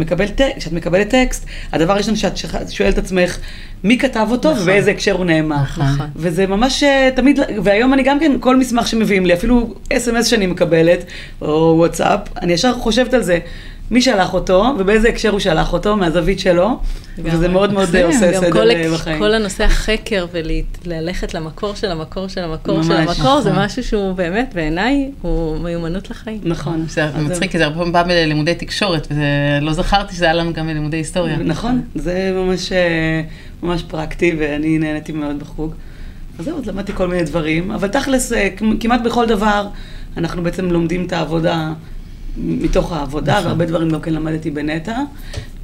מקבלת 0.72 1.08
טקסט, 1.08 1.46
הדבר 1.72 1.92
הראשון 1.92 2.16
שאת 2.16 2.32
שואלת 2.70 2.98
עצמך, 2.98 3.38
מי 3.84 3.98
כתב 3.98 4.26
אותו 4.30 4.50
נכון. 4.50 4.62
ובאיזה 4.62 4.90
הקשר 4.90 5.12
הוא 5.12 5.24
נאמר. 5.24 5.56
נכון. 5.62 5.84
נכון. 5.86 6.06
וזה 6.16 6.46
ממש 6.46 6.82
אה, 6.82 7.08
תמיד, 7.16 7.38
והיום 7.62 7.94
אני 7.94 8.02
גם 8.02 8.20
כן, 8.20 8.32
כל 8.40 8.56
מסמך 8.56 8.88
שמביאים 8.88 9.26
לי, 9.26 9.34
אפילו 9.34 9.74
אס.אם.אס 9.92 10.26
שאני 10.26 10.46
מקבלת, 10.46 11.04
או 11.42 11.74
וואטסאפ, 11.78 12.20
אני 12.42 12.52
ישר 12.52 12.72
חושבת 12.74 13.14
על 13.14 13.22
זה. 13.22 13.38
מי 13.90 14.02
שלח 14.02 14.34
אותו, 14.34 14.64
ובאיזה 14.78 15.08
הקשר 15.08 15.30
הוא 15.30 15.40
שלח 15.40 15.72
אותו, 15.72 15.96
מהזווית 15.96 16.40
שלו, 16.40 16.78
וזה. 17.18 17.48
מאוד 17.48 17.72
מאוד 17.72 17.88
מקסים. 17.88 18.06
עושה 18.06 18.32
גם 18.32 18.40
סדר 18.40 18.50
כל, 18.52 18.70
אה, 18.70 18.90
בחיים. 18.94 19.18
כל 19.18 19.34
הנושא 19.34 19.64
החקר 19.64 20.26
וללכת 20.32 21.34
למקור 21.34 21.74
של 21.74 21.90
המקור 21.90 22.28
של 22.28 22.40
המקור 22.40 22.82
של 22.82 22.92
המקור, 22.92 23.40
זה 23.40 23.50
נכון. 23.50 23.64
משהו 23.64 23.84
שהוא 23.84 24.12
באמת, 24.12 24.52
בעיניי, 24.54 25.10
הוא 25.22 25.58
מיומנות 25.58 26.10
לחיים. 26.10 26.40
נכון. 26.44 26.84
זה 26.88 27.04
אז 27.04 27.16
מצחיק, 27.16 27.50
כי 27.50 27.58
זה 27.58 27.64
הרבה 27.64 27.76
פעמים 27.76 27.92
בא 27.92 28.02
בלימודי 28.02 28.54
תקשורת, 28.54 29.08
ולא 29.60 29.72
זכרתי 29.72 30.14
שזה 30.14 30.24
היה 30.24 30.34
לנו 30.34 30.52
גם 30.52 30.66
בלימודי 30.66 30.96
היסטוריה. 30.96 31.36
נכון, 31.36 31.82
זה 31.94 32.32
ממש, 32.34 32.72
אה, 32.72 33.22
ממש 33.62 33.82
פרקטי, 33.82 34.36
ואני 34.38 34.78
נהניתי 34.78 35.12
מאוד 35.12 35.38
בחוג. 35.38 35.74
אז 36.38 36.44
זהו, 36.44 36.58
אז 36.58 36.66
למדתי 36.66 36.92
כל 36.92 37.08
מיני 37.08 37.22
דברים, 37.22 37.70
אבל 37.70 37.88
תכלס, 37.88 38.32
אה, 38.32 38.48
כמ- 38.56 38.76
כמעט 38.80 39.00
בכל 39.04 39.26
דבר, 39.26 39.66
אנחנו 40.16 40.42
בעצם 40.42 40.70
לומדים 40.70 41.04
את 41.06 41.12
העבודה 41.12 41.72
מתוך 42.36 42.92
העבודה, 42.92 43.32
נכון. 43.32 43.46
והרבה 43.46 43.66
דברים 43.66 43.90
גם 43.90 44.00
כן 44.00 44.14
למדתי 44.14 44.50
בנטע, 44.50 44.98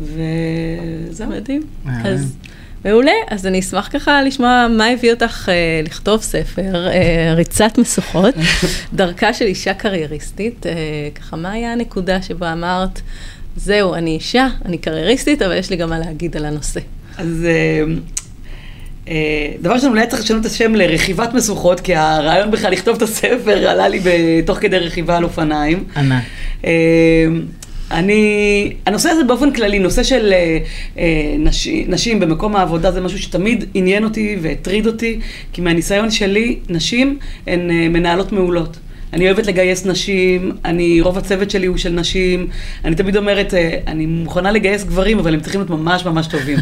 וזהו. 0.00 1.28
מדהים. 1.28 1.62
אז 2.04 2.36
מעולה, 2.84 3.12
אז 3.28 3.46
אני 3.46 3.60
אשמח 3.60 3.88
ככה 3.92 4.22
לשמוע 4.22 4.66
מה 4.70 4.86
הביא 4.86 5.12
אותך 5.12 5.48
אה, 5.48 5.80
לכתוב 5.84 6.22
ספר, 6.22 6.88
אה, 6.88 7.34
ריצת 7.34 7.78
משוכות, 7.78 8.34
דרכה 8.92 9.34
של 9.34 9.44
אישה 9.44 9.74
קרייריסטית. 9.74 10.66
אה, 10.66 10.72
ככה, 11.14 11.36
מה 11.36 11.50
היה 11.50 11.72
הנקודה 11.72 12.22
שבה 12.22 12.52
אמרת, 12.52 13.00
זהו, 13.56 13.94
אני 13.94 14.10
אישה, 14.10 14.48
אני 14.64 14.78
קרייריסטית, 14.78 15.42
אבל 15.42 15.56
יש 15.56 15.70
לי 15.70 15.76
גם 15.76 15.90
מה 15.90 15.98
להגיד 15.98 16.36
על 16.36 16.44
הנושא. 16.44 16.80
אז 17.18 17.44
אה, 17.44 17.82
דבר 19.60 19.72
ראשון, 19.72 19.90
אולי 19.90 20.06
צריך 20.06 20.22
לשנות 20.22 20.40
את 20.40 20.46
השם 20.46 20.74
לרכיבת 20.74 21.34
משוכות, 21.34 21.80
כי 21.80 21.94
הרעיון 21.94 22.50
בכלל 22.50 22.72
לכתוב 22.72 22.96
את 22.96 23.02
הספר 23.02 23.68
עלה 23.68 23.88
לי 23.88 24.00
תוך 24.46 24.58
כדי 24.58 24.78
רכיבה 24.78 25.16
על 25.16 25.24
אופניים. 25.24 25.84
ענק. 25.96 26.22
אה, 26.64 26.70
אני, 27.90 28.72
הנושא 28.86 29.08
הזה 29.08 29.24
באופן 29.24 29.52
כללי, 29.52 29.78
נושא 29.78 30.02
של 30.02 30.32
אה, 30.32 30.58
אה, 30.98 31.34
נשים, 31.38 31.90
נשים 31.90 32.20
במקום 32.20 32.56
העבודה 32.56 32.92
זה 32.92 33.00
משהו 33.00 33.18
שתמיד 33.18 33.64
עניין 33.74 34.04
אותי 34.04 34.36
והטריד 34.42 34.86
אותי, 34.86 35.20
כי 35.52 35.60
מהניסיון 35.60 36.10
שלי, 36.10 36.58
נשים 36.68 37.18
הן 37.46 37.70
אה, 37.70 37.88
מנהלות 37.88 38.32
מעולות. 38.32 38.78
אני 39.12 39.26
אוהבת 39.26 39.46
לגייס 39.46 39.86
נשים, 39.86 40.52
אני, 40.64 41.00
רוב 41.00 41.18
הצוות 41.18 41.50
שלי 41.50 41.66
הוא 41.66 41.76
של 41.76 41.92
נשים, 41.92 42.46
אני 42.84 42.94
תמיד 42.94 43.16
אומרת, 43.16 43.54
אה, 43.54 43.78
אני 43.86 44.06
מוכנה 44.06 44.50
לגייס 44.50 44.84
גברים, 44.84 45.18
אבל 45.18 45.34
הם 45.34 45.40
צריכים 45.40 45.60
להיות 45.60 45.70
ממש 45.70 46.04
ממש 46.04 46.26
טובים. 46.26 46.58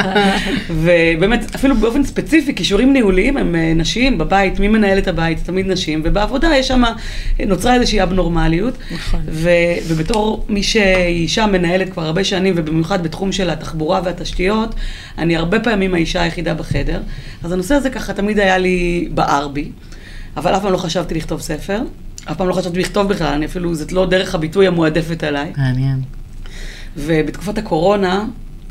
ובאמת, 0.82 1.54
אפילו 1.54 1.74
באופן 1.74 2.04
ספציפי, 2.04 2.54
כישורים 2.54 2.92
ניהוליים 2.92 3.36
הם 3.36 3.56
אה, 3.56 3.72
נשים 3.76 4.18
בבית, 4.18 4.60
מי 4.60 4.68
מנהל 4.68 4.98
את 4.98 5.08
הבית? 5.08 5.38
תמיד 5.44 5.66
נשים, 5.66 6.00
ובעבודה 6.04 6.56
יש 6.56 6.68
שם, 6.68 6.82
נוצרה 7.46 7.74
איזושהי 7.74 8.02
אבנורמליות. 8.02 8.78
נכון. 8.94 9.20
ובתור 9.88 10.46
מי 10.48 10.62
שהיא 10.62 11.22
אישה 11.22 11.46
מנהלת 11.46 11.92
כבר 11.92 12.02
הרבה 12.02 12.24
שנים, 12.24 12.54
ובמיוחד 12.56 13.02
בתחום 13.02 13.32
של 13.32 13.50
התחבורה 13.50 14.00
והתשתיות, 14.04 14.74
אני 15.18 15.36
הרבה 15.36 15.60
פעמים 15.60 15.94
האישה 15.94 16.22
היחידה 16.22 16.54
בחדר. 16.54 17.00
אז 17.42 17.52
הנושא 17.52 17.74
הזה 17.74 17.90
ככה 17.90 18.12
תמיד 18.12 18.38
היה 18.38 18.58
לי 18.58 19.08
בער 19.10 19.48
בי, 19.48 19.70
אבל 20.36 20.56
אף 20.56 20.62
פעם 20.62 20.72
לא 20.72 20.76
חשבתי 20.76 21.14
לכתוב 21.14 21.40
ספר. 21.40 21.80
אף 22.24 22.36
פעם 22.36 22.48
לא 22.48 22.52
חשבתי 22.52 22.78
לכתוב 22.80 23.08
בכלל, 23.08 23.26
אני 23.32 23.46
אפילו, 23.46 23.74
זאת 23.74 23.92
לא 23.92 24.06
דרך 24.06 24.34
הביטוי 24.34 24.66
המועדפת 24.66 25.24
עליי. 25.24 25.52
מעניין. 25.56 26.00
ובתקופת 26.96 27.58
הקורונה, 27.58 28.24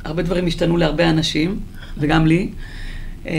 הרבה 0.04 0.24
דברים 0.24 0.48
השתנו 0.48 0.78
להרבה 0.78 1.10
אנשים, 1.10 1.60
וגם 1.98 2.28
לי. 2.28 2.50
אה, 3.28 3.32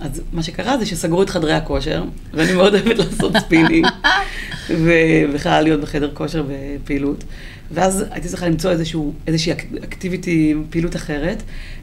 אז 0.00 0.22
מה 0.32 0.42
שקרה 0.42 0.78
זה 0.78 0.86
שסגרו 0.86 1.22
את 1.22 1.30
חדרי 1.30 1.52
הכושר, 1.52 2.04
ואני 2.34 2.52
מאוד 2.52 2.74
אוהבת 2.74 2.98
לעשות 2.98 3.32
ספינינג, 3.36 3.86
ובכלל 4.70 5.62
להיות 5.64 5.80
בחדר 5.80 6.10
כושר 6.14 6.44
ופעילות. 6.48 7.24
ואז 7.70 8.04
הייתי 8.10 8.28
צריכה 8.28 8.48
למצוא 8.48 8.70
איזשהו, 8.70 9.12
איזושהי 9.26 9.52
אק- 9.52 9.66
activity, 9.84 10.54
פעילות 10.70 10.96
אחרת, 10.96 11.42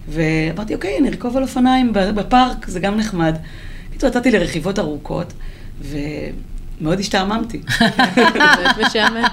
ואמרתי, 0.10 0.76
אוקיי, 0.76 0.98
אני 1.00 1.10
ארכוב 1.10 1.38
על 1.38 1.44
אופניים 1.44 1.94
בפארק, 1.94 2.68
זה 2.68 2.80
גם 2.80 2.98
נחמד. 2.98 3.36
בקיצור, 3.90 4.10
יצאתי 4.10 4.32
לרכיבות 4.32 4.80
ארוכות, 4.80 5.34
ומאוד 5.82 7.00
השתעממתי. 7.00 7.60
באמת 8.16 8.78
משעמם. 8.86 9.24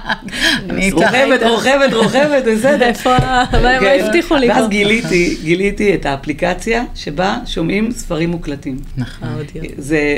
רוכבת, 0.91 1.43
רוכבת, 1.43 1.93
רוכבת, 1.93 2.43
בסדר. 2.55 2.85
איפה, 2.85 3.17
מה 3.19 3.45
כן. 3.79 3.97
הבטיחו 4.05 4.35
לי 4.35 4.47
פה? 4.47 4.53
ואז 4.53 4.69
גיליתי, 4.69 5.37
גיליתי 5.43 5.93
את 5.93 6.05
האפליקציה 6.05 6.83
שבה 6.95 7.37
שומעים 7.45 7.91
ספרים 7.91 8.29
מוקלטים. 8.29 8.77
נכון. 8.97 9.27
זה 9.77 10.17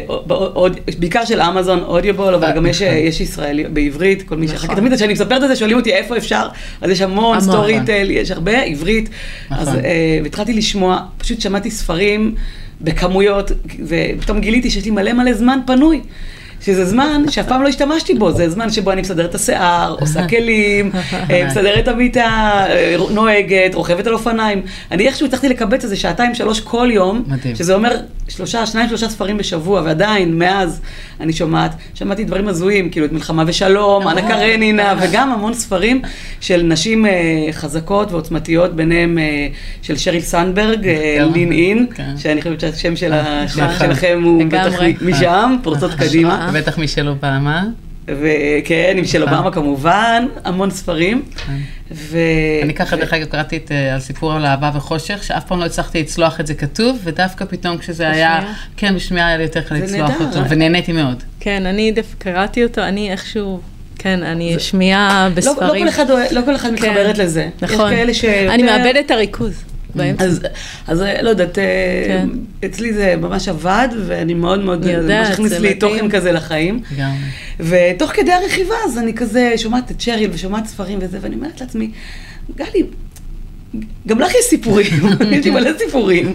בעיקר 1.00 1.26
של 1.26 1.42
אמזון 1.42 1.80
אודיובול, 1.80 2.34
אבל 2.34 2.52
גם 2.56 2.66
יש, 2.66 2.82
יש 2.82 3.22
ישראלי 3.22 3.64
בעברית, 3.64 4.24
כל 4.24 4.36
מי 4.36 4.48
שאחר 4.48 4.60
כך, 4.60 4.64
נכון. 4.64 4.76
תמיד 4.76 4.94
כשאני 4.94 5.14
מספרת 5.14 5.44
את 5.44 5.48
זה, 5.48 5.56
שואלים 5.56 5.78
אותי 5.78 5.94
איפה 5.94 6.18
אפשר, 6.18 6.48
אז 6.82 6.90
יש 6.90 7.02
המון. 7.02 7.40
סטורי 7.40 7.80
טל, 7.86 8.08
יש 8.12 8.32
הרבה 8.32 8.62
עברית. 8.62 9.10
אז 9.50 9.68
נכון. 9.68 9.80
אה, 9.86 10.20
והתחלתי 10.24 10.54
לשמוע, 10.54 11.00
פשוט 11.18 11.42
שמעתי 11.42 11.72
ספרים 11.72 12.36
בכמויות, 12.82 13.52
ופתאום 13.88 14.40
גיליתי 14.40 14.70
שיש 14.70 14.86
לי 14.86 14.92
מלא 14.92 15.14
מלא 15.14 15.34
זמן 15.34 15.60
פנוי. 15.68 16.02
שזה 16.62 16.86
זמן 16.86 17.24
שאף 17.30 17.48
פעם 17.48 17.64
לא 17.64 17.68
השתמשתי 17.68 18.14
בו, 18.14 18.32
זה 18.32 18.50
זמן 18.50 18.70
שבו 18.70 18.92
אני 18.92 19.02
מסדרת 19.02 19.30
את 19.30 19.36
השיער, 19.36 19.96
עושה 20.00 20.28
כלים, 20.28 20.92
אה, 21.32 21.48
מסדרת 21.48 21.80
את 21.84 21.88
המיטה, 21.88 22.66
אה, 22.70 22.96
נוהגת, 23.12 23.76
רוכבת 23.76 24.08
על 24.08 24.14
אופניים. 24.14 24.62
אני 24.92 25.08
איכשהו 25.08 25.28
הצלחתי 25.28 25.50
לקבץ 25.50 25.84
איזה 25.84 25.96
שעתיים, 25.96 26.36
שלוש 26.36 26.60
כל 26.60 26.90
יום, 26.92 27.24
מדהים. 27.28 27.56
שזה 27.56 27.76
אומר 27.76 27.98
שלושה, 28.30 28.66
שניים, 28.66 28.90
שלושה 28.90 29.10
ספרים 29.10 29.38
בשבוע, 29.38 29.82
ועדיין, 29.86 30.40
מאז 30.40 30.82
אני 31.20 31.34
שומעת, 31.34 31.76
שמעתי 31.94 32.24
דברים 32.24 32.48
הזויים, 32.48 32.90
כאילו 32.90 33.06
את 33.06 33.12
מלחמה 33.12 33.44
ושלום, 33.48 34.08
אנה 34.08 34.28
קרנינה, 34.28 34.94
וגם 35.02 35.32
המון 35.32 35.54
ספרים 35.54 36.02
של 36.40 36.62
נשים 36.64 37.06
אה, 37.06 37.12
חזקות 37.52 38.12
ועוצמתיות, 38.12 38.76
ביניהם 38.76 39.18
אה, 39.18 39.48
של 39.82 39.98
שריל 39.98 40.22
סנברג, 40.22 40.88
אה, 40.88 41.18
גם. 41.20 41.34
לין 41.34 41.52
אין, 41.52 41.88
כן. 41.96 42.18
שאני 42.18 42.42
חושבת 42.42 42.60
שהשם 42.60 42.96
של 42.96 43.14
נכון. 43.46 43.80
שלכם 43.80 44.22
הוא 44.24 44.44
בטח. 44.46 44.80
משם, 45.02 45.56
פורצות 45.64 45.92
קדימה. 45.94 46.47
בטח 46.54 46.78
מי 46.78 46.88
שלא 46.88 47.14
במה. 47.22 47.64
וכן, 48.08 48.96
עם 48.98 49.06
של 49.06 49.24
אובמה 49.24 49.52
כמובן, 49.52 50.26
המון 50.44 50.72
ספרים. 50.72 51.24
ו... 51.92 52.18
אני 52.64 52.74
ככה, 52.74 52.96
דרך 52.96 53.14
אגב, 53.14 53.26
קראתי 53.26 53.58
את, 53.58 53.72
אה, 53.72 54.36
על 54.36 54.46
אהבה 54.46 54.72
וחושך, 54.76 55.24
שאף 55.24 55.44
פעם 55.48 55.60
לא 55.60 55.66
הצלחתי 55.66 56.00
לצלוח 56.02 56.40
את 56.40 56.48
זה 56.48 56.54
כתוב, 56.54 57.00
ודווקא 57.04 57.46
פתאום 57.46 57.78
כשזה 57.78 58.10
היה? 58.10 58.54
כן, 58.78 58.96
בשמיעה 58.96 59.28
היה 59.28 59.38
לי 59.38 59.44
יותר 59.44 59.62
קל 59.62 59.76
לצלוח. 59.76 60.12
אותו, 60.22 60.50
ונהניתי 60.50 60.92
מאוד. 60.92 61.24
כן, 61.40 61.66
אני 61.66 61.92
דווקא 61.92 62.16
קראתי 62.32 62.64
אותו, 62.64 62.82
אני 62.82 63.12
איכשהו, 63.12 63.60
כן, 64.00 64.24
אני 64.24 64.56
שמיעה 64.60 65.28
לא, 65.30 65.36
בספרים. 65.36 65.74
לא 65.74 65.80
כל 65.80 65.90
אחד, 65.90 66.12
אוהב- 66.12 66.32
לא 66.32 66.42
כל 66.46 66.56
אחד 66.56 66.74
מתחברת 66.74 67.18
לזה. 67.18 67.50
נכון. 67.62 67.92
יש 67.94 67.98
כאלה 67.98 68.14
ש... 68.14 68.26
אני 68.26 68.64
מאבדת 68.64 69.06
את 69.06 69.12
הריכוז 69.12 69.64
באמצע. 69.98 70.24
אז, 70.26 70.40
אז 70.88 71.04
לא 71.22 71.30
יודעת, 71.30 71.60
אה, 71.60 71.64
כן. 72.08 72.30
אצלי 72.66 72.94
זה 72.94 73.16
ממש 73.16 73.48
עבד, 73.48 73.88
ואני 74.06 74.34
מאוד 74.34 74.60
מאוד, 74.64 74.86
ממש 74.86 75.30
הכניס 75.30 75.50
זה 75.50 75.60
לי 75.60 75.74
מדהים. 75.76 75.80
תוכן 75.80 76.10
כזה 76.10 76.32
לחיים. 76.32 76.82
ותוך 77.60 78.12
כדי 78.12 78.32
הרכיבה, 78.32 78.76
אז 78.86 78.98
אני 78.98 79.14
כזה 79.14 79.54
שומעת 79.58 79.92
את 79.92 80.02
שריל 80.02 80.30
ושומעת 80.34 80.66
ספרים 80.66 81.00
וזה, 81.02 81.18
ואני 81.22 81.36
אומרת 81.36 81.62
לעצמי, 81.62 81.92
גלי, 82.56 82.84
גם 84.08 84.20
לך 84.20 84.32
יש 84.32 84.46
סיפורים, 84.50 84.86
יש 85.32 85.46
לי 85.46 85.52
מלא 85.52 85.70
סיפורים, 85.78 86.34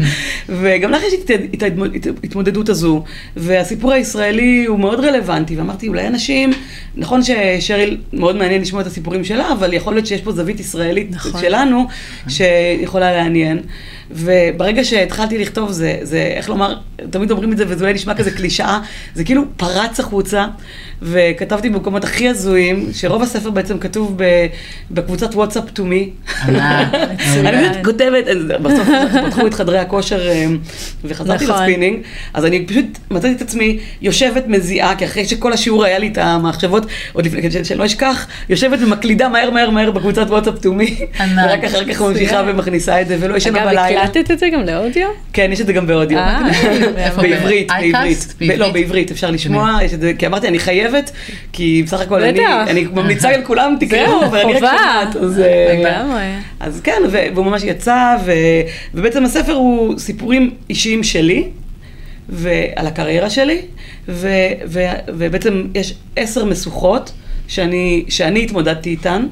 וגם 0.49 0.91
לך 0.91 1.03
יש 1.03 1.15
את- 1.15 1.31
את 1.55 1.63
ההתמוד- 1.63 1.95
את 1.95 2.07
ההתמודדות 2.23 2.69
הזו, 2.69 3.05
והסיפור 3.37 3.93
הישראלי 3.93 4.65
הוא 4.65 4.79
מאוד 4.79 5.01
רלוונטי, 5.01 5.57
ואמרתי, 5.57 5.89
אולי 5.89 6.07
אנשים, 6.07 6.51
נכון 6.97 7.21
ששריל 7.23 7.97
מאוד 8.13 8.37
מעניין 8.37 8.61
לשמוע 8.63 8.83
את 8.83 8.87
הסיפורים 8.87 9.25
שלה, 9.25 9.53
אבל 9.53 9.73
יכול 9.73 9.95
להיות 9.95 10.07
שיש 10.07 10.21
פה 10.21 10.33
זווית 10.33 10.61
ישראלית 10.61 11.11
נכון. 11.11 11.41
שלנו, 11.41 11.87
שיכולה 12.29 13.13
לעניין. 13.13 13.59
וברגע 14.11 14.85
שהתחלתי 14.85 15.39
לכתוב, 15.39 15.71
זה, 15.71 15.99
זה, 16.03 16.33
איך 16.37 16.49
לומר, 16.49 16.75
תמיד 17.11 17.31
אומרים 17.31 17.53
את 17.53 17.57
זה, 17.57 17.65
וזה 17.69 17.85
אולי 17.85 17.95
נשמע 17.95 18.15
כזה 18.15 18.31
קלישאה, 18.31 18.81
זה 19.15 19.25
כאילו 19.25 19.43
פרץ 19.57 20.01
החוצה, 20.01 20.47
וכתבתי 21.03 21.69
במקומות 21.71 22.05
הכי 22.05 22.29
הזויים, 22.29 22.87
שרוב 22.93 23.23
הספר 23.23 23.51
בעצם 23.51 23.79
כתוב 23.79 24.17
בקבוצת 24.91 25.35
וואטסאפ 25.35 25.65
to 25.77 25.81
me. 25.83 26.31
אני 27.37 27.71
פשוט 27.71 27.85
כותבת, 27.85 28.25
בסוף 28.63 28.89
פתחו 29.27 29.47
את 29.47 29.55
חדרי 29.55 29.79
הכושר 29.79 30.29
אה, 30.29 30.47
וחזרתי 31.05 31.45
נכון. 31.45 31.57
לספינינג, 31.57 31.99
אז 32.35 32.45
אני 32.45 32.67
פשוט 32.67 32.85
מצאתי 33.11 33.35
את 33.35 33.41
עצמי 33.41 33.79
יושבת 34.03 34.45
מזיעה, 34.47 34.97
כי 34.97 35.05
אחרי 35.05 35.25
שכל 35.25 35.53
השיעור 35.53 35.85
היה 35.85 35.99
לי 35.99 36.09
את 36.09 36.19
המחשבות, 36.19 36.87
עוד 37.13 37.27
לפני, 37.27 37.43
כדי 37.43 37.65
שלא 37.65 37.87
אשכח, 37.87 38.27
יושבת 38.49 38.79
ומקלידה 38.83 39.29
מהר 39.29 39.51
מהר 39.51 39.71
מהר 39.71 39.91
בקבוצת 39.91 40.27
וואטסאפ 40.29 40.59
תומי, 40.59 40.97
ענק. 41.21 41.45
ורק 41.47 41.65
אחר 41.65 41.85
כך 41.85 42.03
ממשיכה 42.03 42.43
ומכניסה 42.47 43.01
את 43.01 43.09
זה, 43.09 43.17
ולא 43.21 43.37
ישנה 43.37 43.59
אגב, 43.59 43.71
בלילה. 43.71 44.03
הקלטת 44.03 44.31
את 44.31 44.39
זה 44.39 44.49
גם 44.49 44.63
לאודיו? 44.67 45.09
כן, 45.33 45.51
יש 45.53 45.61
את 45.61 45.67
זה 45.67 45.73
גם 45.73 45.87
באודיו. 45.87 46.19
אה? 46.19 46.49
בעברית, 47.23 47.73
בעברית. 47.81 48.35
לא, 48.57 48.71
בעברית, 48.71 49.11
אפשר 49.11 49.31
לשמוע, 49.31 49.79
יש 49.83 49.95
את 49.95 50.01
זה, 50.01 50.13
כי 50.19 50.27
אמרתי, 50.27 50.49
אני 50.49 50.59
חייבת, 50.59 51.11
כי 51.53 51.83
בסך 51.87 52.01
הכל 52.01 52.23
אני, 52.23 52.87
ממליצה 52.95 53.37
לכולם, 53.37 53.77
תקראו, 53.81 54.07
זהו, 54.07 54.25
אבל 54.25 54.39
אני 54.39 54.53
רק. 54.53 54.59
שומעת, 54.59 55.17
אז... 55.17 55.41
אה, 55.41 56.03
כן, 56.85 57.03
והוא 57.13 57.47
ממש 57.47 57.63
יצא, 57.63 58.17
ו- 58.25 58.33
ובעצם 58.95 59.25
הספר 59.25 59.53
הוא 59.53 59.99
סיפורים 59.99 60.51
אישיים 60.71 61.03
שלי, 61.03 61.49
ועל 62.29 62.87
הקריירה 62.87 63.31
שלי, 63.31 63.61
ו- 64.09 64.29
ו- 64.67 64.99
ובעצם 65.09 65.67
יש 65.75 65.95
עשר 66.17 66.45
משוכות 66.45 67.13
שאני, 67.49 68.05
שאני 68.09 68.45
התמודדתי 68.45 68.91
איתן. 68.91 69.27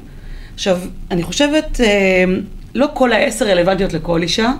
עכשיו, 0.53 0.79
אני 1.11 1.23
חושבת, 1.23 1.81
אה, 1.81 2.23
לא 2.75 2.87
כל 2.93 3.13
העשר 3.13 3.45
רלוונטיות 3.47 3.93
לכל 3.93 4.21
אישה, 4.21 4.51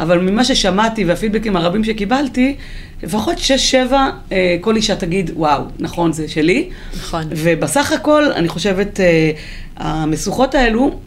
אבל 0.00 0.18
ממה 0.18 0.44
ששמעתי 0.44 1.04
והפידבקים 1.04 1.56
הרבים 1.56 1.84
שקיבלתי, 1.84 2.56
לפחות 3.02 3.38
שש-שבע, 3.38 4.10
אה, 4.32 4.56
כל 4.60 4.76
אישה 4.76 4.96
תגיד, 4.96 5.30
וואו, 5.34 5.62
נכון, 5.78 6.12
זה 6.12 6.28
שלי. 6.28 6.68
נכון. 6.96 7.24
ובסך 7.30 7.92
הכל, 7.92 8.32
אני 8.32 8.48
חושבת, 8.48 9.00
אה, 9.00 9.30
המשוכות 9.76 10.54
האלו 10.54 10.98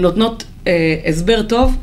נותנות 0.00 0.44
אה, 0.66 0.96
הסבר 1.06 1.42
טוב 1.42 1.76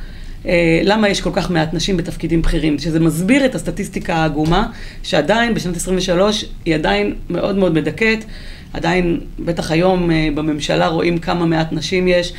אה, 0.46 0.82
למה 0.84 1.10
יש 1.10 1.22
כל 1.22 1.30
כך 1.34 1.52
מעט 1.52 1.74
נשים 1.74 1.98
בתפקידים 1.98 2.42
בכירים, 2.42 2.80
שזה 2.80 3.00
מסביר 3.00 3.46
את 3.46 3.56
הסטטיסטיקה 3.56 4.16
העגומה, 4.16 4.68
שעדיין 5.04 5.54
בשנת 5.54 5.76
23 5.76 6.46
היא 6.66 6.76
עדיין 6.76 7.16
מאוד 7.30 7.56
מאוד 7.56 7.74
מדכאת. 7.74 8.26
עדיין, 8.74 9.20
בטח 9.40 9.72
היום 9.72 10.12
אה, 10.12 10.28
בממשלה 10.36 10.88
רואים 10.88 11.18
כמה 11.18 11.46
מעט 11.46 11.72
נשים 11.72 12.08
יש, 12.08 12.32
אה, 12.32 12.36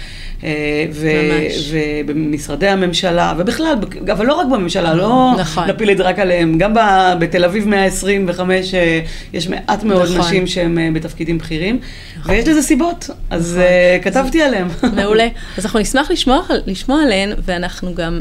ו- 0.93 1.31
ממש. 1.45 1.73
ובמשרדי 1.73 2.69
הממשלה, 2.69 3.35
ובכלל, 3.39 3.75
אבל 4.13 4.27
לא 4.27 4.35
רק 4.35 4.47
בממשלה, 4.47 4.95
לא 4.95 5.35
נכון. 5.39 5.69
נפיל 5.71 5.91
את 5.91 5.97
זה 5.97 6.03
רק 6.03 6.19
עליהם, 6.19 6.59
גם 6.59 6.75
ב- 6.75 7.13
בתל 7.19 7.45
אביב 7.45 7.69
125 7.69 8.75
אה, 8.75 9.01
יש 9.33 9.49
מעט 9.49 9.85
מאוד 9.85 10.03
נכון. 10.03 10.19
נשים 10.19 10.47
שהן 10.47 10.79
אה, 10.79 10.89
בתפקידים 10.93 11.39
בכירים, 11.39 11.79
ויש 12.27 12.49
לזה 12.49 12.63
סיבות, 12.63 13.11
אז 13.31 13.59
אה, 13.63 13.99
כתבתי 14.03 14.43
עליהם. 14.43 14.69
מעולה. 14.97 15.29
אז 15.59 15.65
אנחנו 15.67 15.81
נשמח 15.81 16.11
לשמוע, 16.11 16.43
לשמוע 16.67 17.03
עליהן, 17.03 17.33
ואנחנו 17.45 17.95
גם 17.95 18.21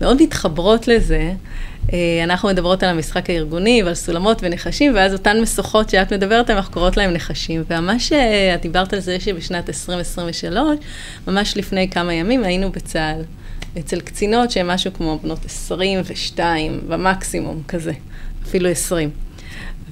מאוד 0.00 0.22
מתחברות 0.22 0.88
לזה. 0.88 1.32
אה, 1.92 2.24
אנחנו 2.24 2.48
מדברות 2.48 2.82
על 2.82 2.88
המשחק 2.88 3.30
הארגוני 3.30 3.82
ועל 3.82 3.94
סולמות 3.94 4.38
ונחשים, 4.42 4.92
ואז 4.94 5.12
אותן 5.12 5.40
משוכות 5.40 5.90
שאת 5.90 6.12
מדברת 6.12 6.44
עליהן, 6.44 6.56
אנחנו 6.56 6.72
קוראות 6.72 6.96
להן 6.96 7.12
נחשים. 7.12 7.64
וממש 7.70 8.12
את 8.12 8.62
דיברת 8.62 8.92
על 8.92 9.00
זה 9.00 9.20
שבשנת 9.20 9.68
2023, 9.68 10.78
ממש 11.26 11.56
לפני 11.56 11.90
כמה 11.90 12.14
ימים 12.14 12.44
היינו 12.44 12.72
בצה"ל, 12.72 13.22
אצל 13.78 14.00
קצינות 14.00 14.50
שהן 14.50 14.66
משהו 14.66 14.92
כמו 14.92 15.18
בנות 15.22 15.44
22 15.44 16.80
במקסימום, 16.88 17.62
כזה, 17.68 17.92
אפילו 18.46 18.68
20. 18.68 19.10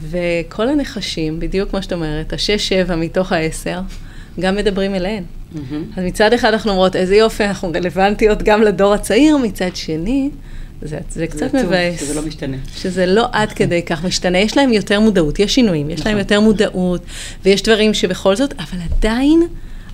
וכל 0.01 0.69
הנחשים, 0.69 1.41
בדיוק 1.41 1.71
כמו 1.71 1.83
שאת 1.83 1.93
אומרת, 1.93 2.33
השש-שבע 2.33 2.97
מתוך 2.97 3.33
העשר, 3.33 3.81
גם 4.41 4.57
מדברים 4.57 4.95
אליהן. 4.95 5.25
אז 5.97 6.05
מצד 6.05 6.33
אחד 6.33 6.53
אנחנו 6.53 6.71
אומרות, 6.71 6.97
איזה 6.97 7.17
יופי, 7.17 7.45
אנחנו 7.45 7.73
רלוונטיות 7.75 8.43
גם 8.43 8.63
לדור 8.63 8.95
הצעיר, 8.95 9.37
מצד 9.37 9.77
שני, 9.77 10.31
זה, 10.85 10.99
זה 11.11 11.27
קצת 11.27 11.43
עצוב 11.43 11.67
מבאס. 11.67 12.01
שזה 12.01 12.15
לא 12.15 12.23
משתנה. 12.23 12.57
שזה 12.77 13.07
לא 13.07 13.27
עד 13.33 13.53
כדי 13.53 13.83
כך 13.83 14.05
משתנה, 14.05 14.39
יש 14.39 14.57
להם 14.57 14.73
יותר 14.73 15.01
מודעות, 15.01 15.39
יש 15.39 15.55
שינויים, 15.55 15.91
יש 15.91 16.01
להם 16.01 16.09
נכון. 16.09 16.19
יותר 16.19 16.41
מודעות, 16.41 17.03
ויש 17.45 17.63
דברים 17.63 17.95
שבכל 17.95 18.37
זאת, 18.37 18.55
אבל 18.59 18.79
עדיין, 18.91 19.43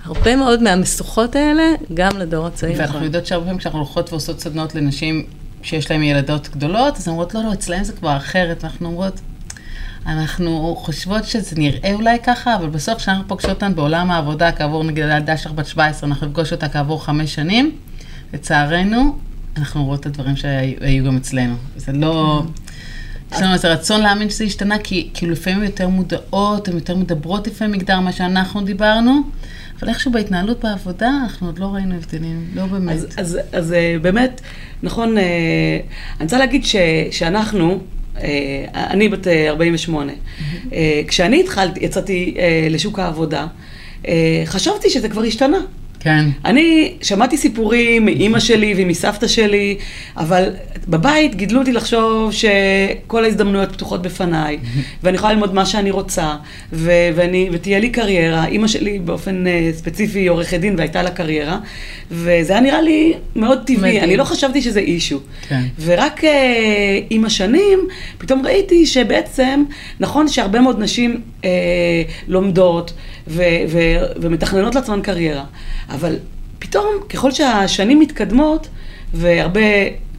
הרבה 0.03 0.35
מאוד 0.35 0.63
מהמשוכות 0.63 1.35
האלה, 1.35 1.63
גם 1.93 2.17
לדור 2.17 2.47
הצעיר. 2.47 2.77
ואנחנו 2.77 3.03
יודעות 3.03 3.25
שהרבה 3.25 3.45
פעמים 3.45 3.59
כשאנחנו 3.59 3.79
הולכות 3.79 4.11
ועושות 4.11 4.39
סדנות 4.39 4.75
לנשים 4.75 5.25
שיש 5.63 5.91
להן 5.91 6.03
ילדות 6.03 6.49
גדולות, 6.49 6.97
אז 6.97 7.07
הן 7.07 7.11
אומרות, 7.11 7.33
לא, 7.33 7.43
לא, 7.43 7.53
אצלהן 7.53 7.83
זה 7.83 7.93
כבר 7.93 8.17
אחרת, 8.17 8.63
ואנחנו 8.63 8.87
אומרות, 8.87 9.19
אנחנו 10.05 10.75
חושבות 10.79 11.25
שזה 11.25 11.55
נראה 11.55 11.93
אולי 11.93 12.17
ככה, 12.23 12.55
אבל 12.55 12.69
בסוף 12.69 12.97
כשאנחנו 12.97 13.27
פוגשות 13.27 13.49
אותן 13.49 13.75
בעולם 13.75 14.11
העבודה, 14.11 14.51
כעבור 14.51 14.83
נגיד 14.83 15.03
הילדה 15.03 15.37
שלך 15.37 15.51
בת 15.51 15.65
17, 15.65 16.09
אנחנו 16.09 16.27
נפגוש 16.27 16.51
אותה 16.51 16.69
כעבור 16.69 17.05
חמש 17.05 17.35
שנים, 17.35 17.71
לצערנו, 18.33 19.17
אנחנו 19.57 19.85
רואות 19.85 19.99
את 19.99 20.05
הדברים 20.05 20.35
שהיו 20.35 21.05
גם 21.05 21.17
אצלנו. 21.17 21.55
זה 21.75 21.91
לא... 21.91 22.43
יש 23.31 23.41
לנו 23.41 23.53
איזה 23.53 23.73
רצון 23.73 24.01
להאמין 24.01 24.29
שזה 24.29 24.43
השתנה, 24.43 24.79
כי 24.79 25.09
כאילו 25.13 25.31
לפעמים 25.31 25.59
הן 25.59 25.65
יותר 25.65 25.87
מודעות, 25.87 26.67
הן 26.67 26.75
יותר 26.75 26.95
מדברות 26.95 27.47
לפעמים 27.47 27.73
מגדר 27.73 27.99
מה 27.99 28.11
שאנחנו 28.11 28.61
דיברנו, 28.61 29.21
אבל 29.79 29.89
איכשהו 29.89 30.11
בהתנהלות 30.11 30.63
בעבודה, 30.63 31.09
אנחנו 31.23 31.47
עוד 31.47 31.59
לא 31.59 31.65
ראינו 31.65 31.95
הבדלים, 31.95 32.47
לא 32.55 32.65
באמת. 32.65 32.95
אז, 32.95 33.07
אז, 33.17 33.39
אז 33.51 33.73
אה, 33.73 33.95
באמת, 34.01 34.41
נכון, 34.83 35.17
אה, 35.17 35.23
אני 36.17 36.23
רוצה 36.23 36.37
להגיד 36.37 36.65
ש, 36.65 36.75
שאנחנו, 37.11 37.79
אה, 38.17 38.65
אני 38.73 39.09
בת 39.09 39.27
אה, 39.27 39.49
48, 39.49 40.11
אה, 40.73 41.01
כשאני 41.07 41.39
התחלתי, 41.39 41.85
יצאתי 41.85 42.35
לשוק 42.69 42.99
העבודה, 42.99 43.47
חשבתי 44.45 44.89
שזה 44.89 45.09
כבר 45.09 45.23
השתנה. 45.23 45.57
כן. 46.03 46.25
אני 46.45 46.93
שמעתי 47.01 47.37
סיפורים 47.37 48.05
מאימא 48.05 48.39
שלי 48.39 48.73
ומסבתא 48.77 49.27
שלי, 49.27 49.77
אבל 50.17 50.49
בבית 50.87 51.35
גידלו 51.35 51.59
אותי 51.59 51.71
לחשוב 51.71 52.31
שכל 52.33 53.23
ההזדמנויות 53.23 53.71
פתוחות 53.71 54.01
בפניי, 54.01 54.57
ואני 55.03 55.15
יכולה 55.15 55.33
ללמוד 55.33 55.53
מה 55.53 55.65
שאני 55.65 55.91
רוצה, 55.91 56.35
ו- 56.73 57.09
ואני, 57.15 57.49
ותהיה 57.51 57.79
לי 57.79 57.89
קריירה. 57.89 58.45
אימא 58.45 58.67
שלי 58.67 58.99
באופן 58.99 59.47
אה, 59.47 59.69
ספציפי 59.73 60.19
היא 60.19 60.29
עורכת 60.29 60.59
דין 60.59 60.75
והייתה 60.77 61.03
לה 61.03 61.11
קריירה, 61.11 61.59
וזה 62.11 62.53
היה 62.53 62.61
נראה 62.61 62.81
לי 62.81 63.13
מאוד 63.35 63.59
טבעי, 63.65 63.77
מדהים. 63.91 64.03
אני 64.03 64.17
לא 64.17 64.23
חשבתי 64.23 64.61
שזה 64.61 64.79
אישו. 64.79 65.19
כן. 65.47 65.61
ורק 65.79 66.23
אה, 66.23 66.99
עם 67.09 67.25
השנים, 67.25 67.79
פתאום 68.17 68.45
ראיתי 68.45 68.85
שבעצם, 68.85 69.63
נכון 69.99 70.27
שהרבה 70.27 70.61
מאוד 70.61 70.79
נשים 70.79 71.21
אה, 71.45 71.49
לומדות 72.27 72.93
ו- 73.27 73.43
ו- 73.67 74.05
ומתכננות 74.21 74.75
לעצמן 74.75 75.01
קריירה, 75.01 75.43
אבל 75.93 76.15
פתאום, 76.59 76.85
ככל 77.09 77.31
שהשנים 77.31 77.99
מתקדמות, 77.99 78.67
והרבה, 79.13 79.59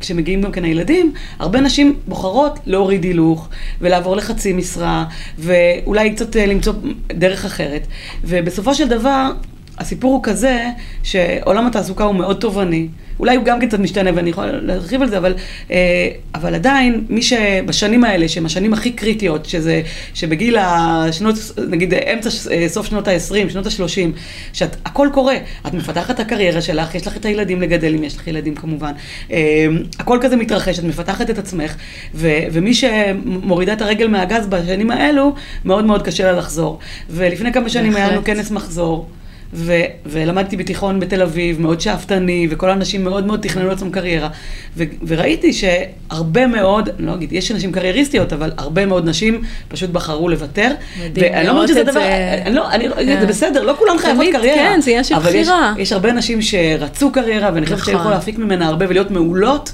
כשמגיעים 0.00 0.42
גם 0.42 0.52
כן 0.52 0.64
הילדים, 0.64 1.12
הרבה 1.38 1.61
נשים 1.61 1.96
בוחרות 2.06 2.58
להוריד 2.66 3.04
הילוך 3.04 3.48
ולעבור 3.80 4.16
לחצי 4.16 4.52
משרה, 4.52 5.04
ואולי 5.38 6.14
קצת 6.14 6.37
אה, 6.37 6.46
למצוא 6.46 6.72
דרך 7.08 7.44
אחרת. 7.44 7.87
ובסופו 8.24 8.74
של 8.74 8.88
דבר, 8.88 9.30
הסיפור 9.78 10.12
הוא 10.12 10.22
כזה, 10.22 10.68
שעולם 11.02 11.66
התעסוקה 11.66 12.04
הוא 12.04 12.14
מאוד 12.14 12.37
תובעני. 12.37 12.88
אולי 13.18 13.37
הוא 13.37 13.44
גם 13.44 13.61
כן 13.61 13.68
קצת 13.68 13.78
משתנה 13.78 14.11
ואני 14.14 14.30
יכולה 14.30 14.52
להרחיב 14.52 15.02
על 15.02 15.08
זה, 15.08 15.18
אבל, 15.18 15.35
אה, 15.70 16.08
אבל 16.35 16.54
עדיין, 16.54 17.04
מי 17.08 17.22
שבשנים 17.22 18.04
האלה, 18.04 18.28
שהן 18.28 18.46
השנים 18.46 18.72
הכי 18.72 18.92
קריטיות, 18.92 19.46
שזה, 19.46 19.82
שבגיל 20.14 20.56
השנות, 20.61 21.37
נגיד 21.68 21.94
אמצע, 21.94 22.28
אה, 22.50 22.68
סוף 22.68 22.87
שנות 22.87 23.08
ה-20, 23.08 23.50
שנות 23.50 23.66
ה-30, 23.66 24.18
שהכל 24.52 25.08
קורה, 25.12 25.37
את 25.66 25.74
מפתחת 25.74 26.11
את 26.14 26.20
הקריירה 26.20 26.62
שלך, 26.62 26.94
יש 26.94 27.06
לך 27.06 27.16
את 27.16 27.24
הילדים 27.24 27.61
לגדל, 27.61 27.94
אם 27.94 28.04
יש 28.04 28.16
לך 28.16 28.28
ילדים 28.28 28.54
כמובן, 28.54 28.92
אה, 29.32 29.66
הכל 29.98 30.18
כזה 30.20 30.37
מתרחש, 30.37 30.78
את 30.78 30.85
מפתחת 30.85 31.30
את 31.30 31.38
עצמך, 31.38 31.74
ו, 32.14 32.30
ומי 32.52 32.74
שמורידה 32.74 33.72
את 33.72 33.82
הרגל 33.82 34.08
מהגז 34.08 34.46
בשנים 34.46 34.90
האלו, 34.90 35.35
מאוד 35.64 35.85
מאוד 35.85 36.02
קשה 36.02 36.24
לה 36.24 36.38
לחזור. 36.38 36.78
ולפני 37.11 37.52
כמה 37.52 37.68
שנים 37.68 37.96
היה 37.96 38.11
לנו. 38.11 38.24
כנס 38.24 38.50
מחזור. 38.50 39.08
ו- 39.54 39.84
ולמדתי 40.06 40.56
בתיכון 40.56 41.00
בתל 41.00 41.22
אביב, 41.22 41.60
מאוד 41.60 41.80
שאפתני, 41.80 42.46
וכל 42.50 42.70
האנשים 42.70 43.04
מאוד 43.04 43.26
מאוד 43.26 43.40
תכננו 43.40 43.68
לעצמם 43.68 43.90
קריירה. 43.90 44.28
ו- 44.76 44.84
וראיתי 45.06 45.52
שהרבה 45.52 46.46
מאוד, 46.46 46.88
אני 46.88 47.06
לא 47.06 47.14
אגיד, 47.14 47.32
יש 47.32 47.52
נשים 47.52 47.72
קרייריסטיות, 47.72 48.32
אבל 48.32 48.52
הרבה 48.56 48.86
מאוד 48.86 49.08
נשים 49.08 49.42
פשוט 49.68 49.90
בחרו 49.90 50.28
לוותר. 50.28 50.70
מדהים 51.04 51.32
ואני 51.34 51.46
לא 51.46 51.52
אומרת 51.52 51.68
שזה 51.68 51.82
דבר, 51.82 51.92
זה. 51.92 52.42
אני 52.46 52.54
לא, 52.54 52.70
אני, 52.70 52.88
כן. 52.96 53.20
זה 53.20 53.26
בסדר, 53.26 53.62
לא 53.62 53.74
כולן 53.78 53.98
חייבות 53.98 54.26
קריירה. 54.32 54.56
כן, 54.56 54.80
זה 54.80 54.90
עניין 54.90 55.04
של 55.04 55.14
אבל 55.14 55.34
יש-. 55.34 55.48
יש 55.78 55.92
הרבה 55.92 56.12
נשים 56.12 56.42
שרצו 56.42 57.12
קריירה, 57.12 57.50
ואני 57.54 57.66
חושבת 57.66 57.78
נכון. 57.80 57.94
שיכול 57.94 58.10
להפיק 58.10 58.38
ממנה 58.38 58.66
הרבה 58.68 58.86
ולהיות 58.88 59.10
מעולות, 59.10 59.72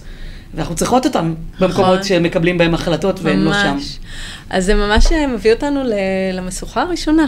ואנחנו 0.54 0.74
צריכות 0.74 1.06
אותן 1.06 1.34
במקומות 1.60 1.90
נכון. 1.90 2.02
שמקבלים 2.02 2.58
בהם 2.58 2.74
החלטות, 2.74 3.20
והן 3.22 3.38
לא 3.38 3.52
שם. 3.52 3.76
אז 4.50 4.64
זה 4.64 4.74
ממש 4.74 5.12
אה, 5.12 5.26
מביא 5.26 5.52
אותנו 5.52 5.80
למשוכה 6.32 6.82
הראשונה. 6.82 7.26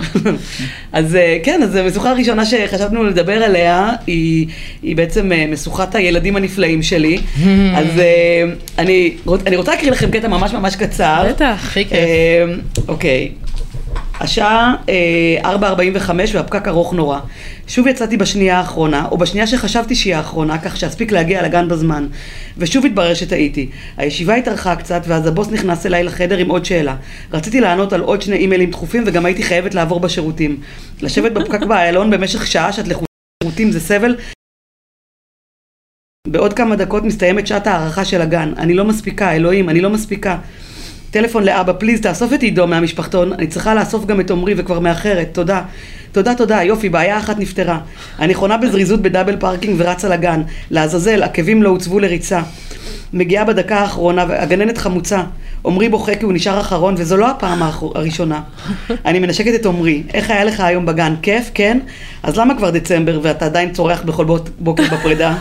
אז 0.92 1.16
אה, 1.16 1.38
כן, 1.42 1.62
אז 1.62 1.74
המשוכה 1.74 2.10
הראשונה 2.10 2.46
שחשבנו 2.46 3.04
לדבר 3.04 3.42
עליה, 3.42 3.90
היא, 4.06 4.46
היא 4.82 4.96
בעצם 4.96 5.32
אה, 5.32 5.46
משוכת 5.46 5.94
הילדים 5.94 6.36
הנפלאים 6.36 6.82
שלי. 6.82 7.18
אז 7.78 7.86
אני, 8.78 9.16
אני 9.46 9.56
רוצה 9.56 9.72
להקריא 9.72 9.90
לכם 9.90 10.10
קטע 10.10 10.28
ממש 10.28 10.52
ממש 10.52 10.76
קצר. 10.76 11.24
בטח. 11.28 11.58
הכי 11.62 11.84
כיף. 11.84 11.98
אוקיי. 12.88 13.30
השעה 14.20 14.74
אה, 14.88 15.54
4.45 15.54 16.10
והפקק 16.32 16.68
ארוך 16.68 16.94
נורא. 16.94 17.18
שוב 17.66 17.86
יצאתי 17.86 18.16
בשנייה 18.16 18.58
האחרונה, 18.58 19.06
או 19.10 19.18
בשנייה 19.18 19.46
שחשבתי 19.46 19.94
שהיא 19.94 20.14
האחרונה, 20.16 20.58
כך 20.58 20.76
שאספיק 20.76 21.12
להגיע 21.12 21.42
לגן 21.42 21.68
בזמן. 21.68 22.06
ושוב 22.58 22.86
התברר 22.86 23.14
שטעיתי. 23.14 23.68
הישיבה 23.96 24.34
התארכה 24.34 24.76
קצת, 24.76 25.02
ואז 25.06 25.26
הבוס 25.26 25.48
נכנס 25.48 25.86
אליי 25.86 26.04
לחדר 26.04 26.38
עם 26.38 26.48
עוד 26.48 26.64
שאלה. 26.64 26.96
רציתי 27.32 27.60
לענות 27.60 27.92
על 27.92 28.00
עוד 28.00 28.22
שני 28.22 28.36
אימיילים 28.36 28.70
דחופים, 28.70 29.04
וגם 29.06 29.26
הייתי 29.26 29.42
חייבת 29.42 29.74
לעבור 29.74 30.00
בשירותים. 30.00 30.60
לשבת 31.02 31.32
בפקק 31.32 31.62
באיילון 31.62 32.10
במשך 32.10 32.46
שעה 32.46 32.72
שאת 32.72 32.88
לחוצה 32.88 33.06
שירותים 33.42 33.70
זה 33.70 33.80
סבל. 33.80 34.16
בעוד 36.26 36.52
כמה 36.52 36.76
דקות 36.76 37.02
מסתיימת 37.02 37.46
שעת 37.46 37.66
ההארחה 37.66 38.04
של 38.04 38.22
הגן. 38.22 38.52
אני 38.56 38.74
לא 38.74 38.84
מספיקה, 38.84 39.32
אלוהים, 39.32 39.68
אני 39.68 39.80
לא 39.80 39.90
מספיקה. 39.90 40.38
טלפון 41.10 41.44
לאבא, 41.44 41.72
פליז, 41.72 42.00
תאסוף 42.00 42.32
את 42.32 42.42
עידו 42.42 42.66
מהמשפחתון, 42.66 43.32
אני 43.32 43.46
צריכה 43.46 43.74
לאסוף 43.74 44.06
גם 44.06 44.20
את 44.20 44.30
עמרי 44.30 44.54
וכבר 44.56 44.78
מאחרת, 44.80 45.28
תודה. 45.32 45.62
תודה, 46.12 46.34
תודה, 46.34 46.62
יופי, 46.62 46.88
בעיה 46.88 47.18
אחת 47.18 47.38
נפתרה. 47.38 47.78
אני 48.18 48.34
חונה 48.34 48.56
בזריזות 48.56 49.02
ב 49.02 49.07
double 49.07 49.36
parking 49.36 49.74
ורצה 49.78 50.08
לגן. 50.08 50.42
לעזאזל, 50.70 51.22
עקבים 51.22 51.62
לא 51.62 51.68
עוצבו 51.68 51.98
לריצה. 51.98 52.40
מגיעה 53.12 53.44
בדקה 53.44 53.78
האחרונה, 53.78 54.24
והגננת 54.28 54.78
חמוצה. 54.78 55.22
עמרי 55.66 55.88
בוכה 55.88 56.14
כי 56.14 56.24
הוא 56.24 56.32
נשאר 56.32 56.60
אחרון, 56.60 56.94
וזו 56.98 57.16
לא 57.16 57.30
הפעם 57.30 57.62
הראשונה. 57.94 58.40
אני 59.06 59.18
מנשקת 59.18 59.54
את 59.54 59.66
עמרי, 59.66 60.02
איך 60.14 60.30
היה 60.30 60.44
לך 60.44 60.60
היום 60.60 60.86
בגן? 60.86 61.14
כיף? 61.22 61.50
כן? 61.54 61.78
אז 62.22 62.36
למה 62.36 62.54
כבר 62.54 62.70
דצמבר 62.70 63.20
ואתה 63.22 63.44
עדיין 63.46 63.72
צורח 63.72 64.02
בכל 64.02 64.24
בוק- 64.24 64.48
בוקר 64.58 64.82
בפרידה? 64.92 65.34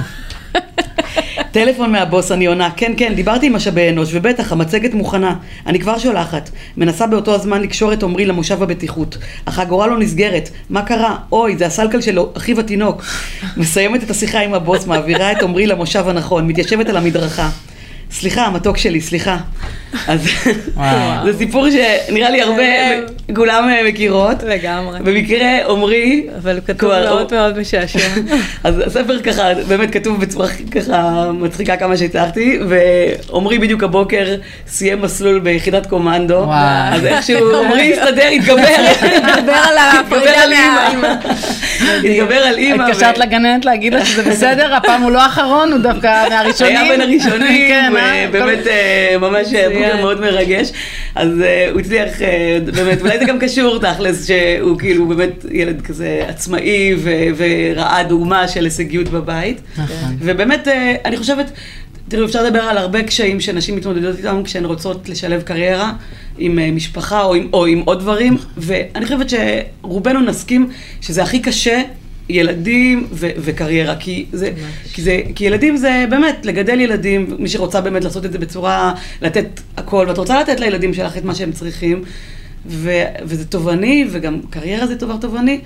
טלפון 1.52 1.92
מהבוס, 1.92 2.32
אני 2.32 2.46
עונה, 2.46 2.70
כן, 2.76 2.94
כן, 2.98 3.14
דיברתי 3.16 3.46
עם 3.46 3.54
משאבי 3.54 3.90
אנוש, 3.90 4.10
ובטח, 4.14 4.52
המצגת 4.52 4.94
מוכנה. 4.94 5.36
אני 5.68 5.80
כבר 5.80 5.98
שולחת. 5.98 6.50
מנסה 6.78 7.08
באותו 7.08 7.36
הזמן 7.36 7.62
לקשור 7.62 7.94
את 7.94 8.04
עמרי 8.04 8.26
למושב 8.26 8.64
הבטיחות. 8.64 9.18
אך 9.46 9.60
הגורה 9.60 9.88
לא 9.88 9.98
נסגרת. 9.98 10.50
מה 10.70 10.82
קרה? 10.82 11.16
אוי, 11.32 11.58
זה 11.58 11.66
הסלקל 11.66 12.02
של 12.02 12.20
אחיו 12.38 12.60
התינוק. 12.60 13.04
מסיימת 13.58 14.04
את 14.04 14.10
השיחה 14.10 14.40
עם 14.40 14.54
הבוס, 14.54 14.86
מעבירה 14.86 15.32
את 15.32 15.44
עמרי 15.44 15.68
למושב 15.68 16.04
הנכון, 16.08 16.48
מתיישבת 16.48 16.90
על 16.90 16.98
המדרכה. 16.98 17.50
סליחה, 18.12 18.46
המתוק 18.46 18.78
שלי, 18.78 19.02
סליחה. 19.02 19.38
אז. 20.08 20.28
זה 21.26 21.38
סיפור 21.38 21.68
שנראה 21.70 22.30
לי 22.30 22.42
הרבה, 22.42 22.64
כולם 23.36 23.70
אה, 23.70 23.90
מכירות. 23.90 24.44
לגמרי. 24.44 25.00
במקרה 25.00 25.70
עמרי, 25.70 26.28
אבל 26.38 26.60
כתוב 26.68 26.90
מאוד 26.90 27.34
מאוד 27.34 27.60
משעשע. 27.60 28.00
אז 28.64 28.80
הספר 28.80 29.20
ככה, 29.20 29.54
באמת 29.68 29.92
כתוב 29.92 30.22
בצורה 30.22 30.48
ככה 30.72 31.32
מצחיקה 31.34 31.78
כמה 31.78 31.98
שהצלחתי, 31.98 32.60
ועמרי 32.70 33.60
בדיוק 33.60 33.84
הבוקר 33.84 34.36
סיים 34.68 35.02
מסלול 35.02 35.40
ביחידת 35.40 35.86
קומנדו. 35.86 36.46
אז 36.54 37.06
איכשהו 37.06 37.66
עמרי 37.66 37.94
הסתדר, 37.94 38.28
התגבר, 38.28 38.62
התגבר 39.02 39.54
על 39.54 39.78
התגבר 39.78 40.00
הפרידה 40.00 40.44
על 40.44 40.52
אימא, 40.52 41.00
מהאימא. 41.02 41.16
התגבר 41.98 42.36
על 42.36 42.58
אימא, 42.58 42.84
התקשרת 42.84 43.18
לגננת 43.18 43.66
להגיד 43.66 43.94
לה 43.94 44.06
שזה 44.06 44.24
בסדר, 44.24 44.76
הפעם 44.76 45.02
הוא 45.02 45.12
לא 45.12 45.22
האחרון, 45.22 45.72
הוא 45.72 45.80
דווקא 45.80 46.30
מהראשונים. 46.30 46.78
היה 46.78 46.92
בין 46.92 47.02
הראשונים, 47.02 47.96
כן, 48.00 48.06
אה? 48.06 48.26
ובאמת 48.30 48.68
אה, 48.68 49.16
ממש 49.22 49.54
אה, 49.54 49.70
בוקר. 49.70 50.02
מאוד 50.02 50.22
מרגש. 50.22 50.72
אז 51.16 51.42
אה, 51.42 51.70
הוא 51.72 51.80
הצליח, 51.80 52.22
אה, 52.22 52.58
באמת, 52.76 53.02
אולי 53.02 53.20
זה 53.20 53.26
גם 53.26 53.40
קשור 53.40 53.80
תכלס, 53.80 54.28
שהוא 54.28 54.80
כאילו 54.80 55.08
באמת 55.08 55.46
ילד 55.52 55.82
כזה 55.82 56.26
עצמאי 56.28 56.96
וראה 57.38 58.04
דוגמה 58.04 58.48
של 58.48 58.64
הישגיות 58.64 59.10
בבית. 59.10 59.62
נכון. 59.78 60.16
ובאמת, 60.20 60.68
אה, 60.68 60.96
אני 61.06 61.18
חושבת, 61.18 61.52
תראו, 62.08 62.26
אפשר 62.26 62.44
לדבר 62.44 62.62
על 62.62 62.78
הרבה 62.78 63.04
קשיים 63.04 63.40
שנשים 63.40 63.76
מתמודדות 63.76 64.18
איתם 64.18 64.42
כשהן 64.44 64.66
רוצות 64.66 65.10
לשלב 65.10 65.42
קריירה 65.42 65.92
עם 66.38 66.60
אה, 66.60 66.72
משפחה 66.72 67.24
או 67.24 67.36
עם, 67.36 67.50
או 67.54 67.66
עם 67.66 67.82
עוד 67.86 68.00
דברים, 68.00 68.38
ואני 68.58 69.06
חושבת 69.06 69.28
שרובנו 69.30 70.20
נסכים 70.20 70.70
שזה 71.02 71.24
הכי 71.24 71.40
קשה. 71.40 71.82
ילדים 72.30 73.08
ו- 73.12 73.30
וקריירה, 73.38 73.96
כי, 73.96 74.26
זה, 74.34 74.52
כי, 74.94 75.02
זה, 75.02 75.22
כי 75.36 75.46
ילדים 75.46 75.78
זה 75.78 76.06
באמת 76.10 76.46
לגדל 76.46 76.80
ילדים, 76.80 77.36
מי 77.40 77.50
שרוצה 77.50 77.82
באמת 77.82 78.04
לעשות 78.04 78.26
את 78.26 78.32
זה 78.32 78.38
בצורה, 78.38 78.94
לתת 79.22 79.62
הכל, 79.78 80.06
ואת 80.08 80.18
רוצה 80.18 80.42
לתת 80.42 80.60
לילדים 80.60 80.94
שלך 80.94 81.18
את 81.18 81.26
מה 81.26 81.36
שהם 81.36 81.52
צריכים, 81.52 82.04
ו- 82.66 83.06
וזה 83.24 83.46
תובעני, 83.46 84.08
וגם 84.12 84.40
קריירה 84.50 84.88
זה 84.88 84.96
דבר 84.96 85.18
תובעני, 85.18 85.60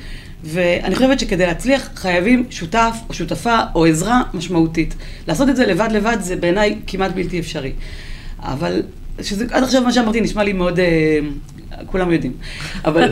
ואני 0.44 0.96
חושבת 0.96 1.20
שכדי 1.20 1.46
להצליח 1.46 1.90
חייבים 1.96 2.46
שותף 2.50 2.96
או 3.10 3.14
שותפה 3.14 3.60
או 3.76 3.86
עזרה 3.86 4.22
משמעותית. 4.34 4.96
לעשות 5.28 5.50
את 5.50 5.56
זה 5.56 5.66
לבד 5.66 5.90
לבד 5.92 6.18
זה 6.22 6.36
בעיניי 6.36 6.80
כמעט 6.88 7.12
בלתי 7.12 7.40
אפשרי. 7.40 7.72
אבל 8.40 8.82
שזה, 9.22 9.46
עד 9.52 9.64
עכשיו 9.64 9.82
מה 9.82 9.92
שאמרתי 9.92 10.22
נשמע 10.22 10.44
לי 10.44 10.54
מאוד, 10.54 10.80
אה, 10.80 11.20
כולם 11.86 12.12
יודעים, 12.12 12.34
אבל 12.86 13.12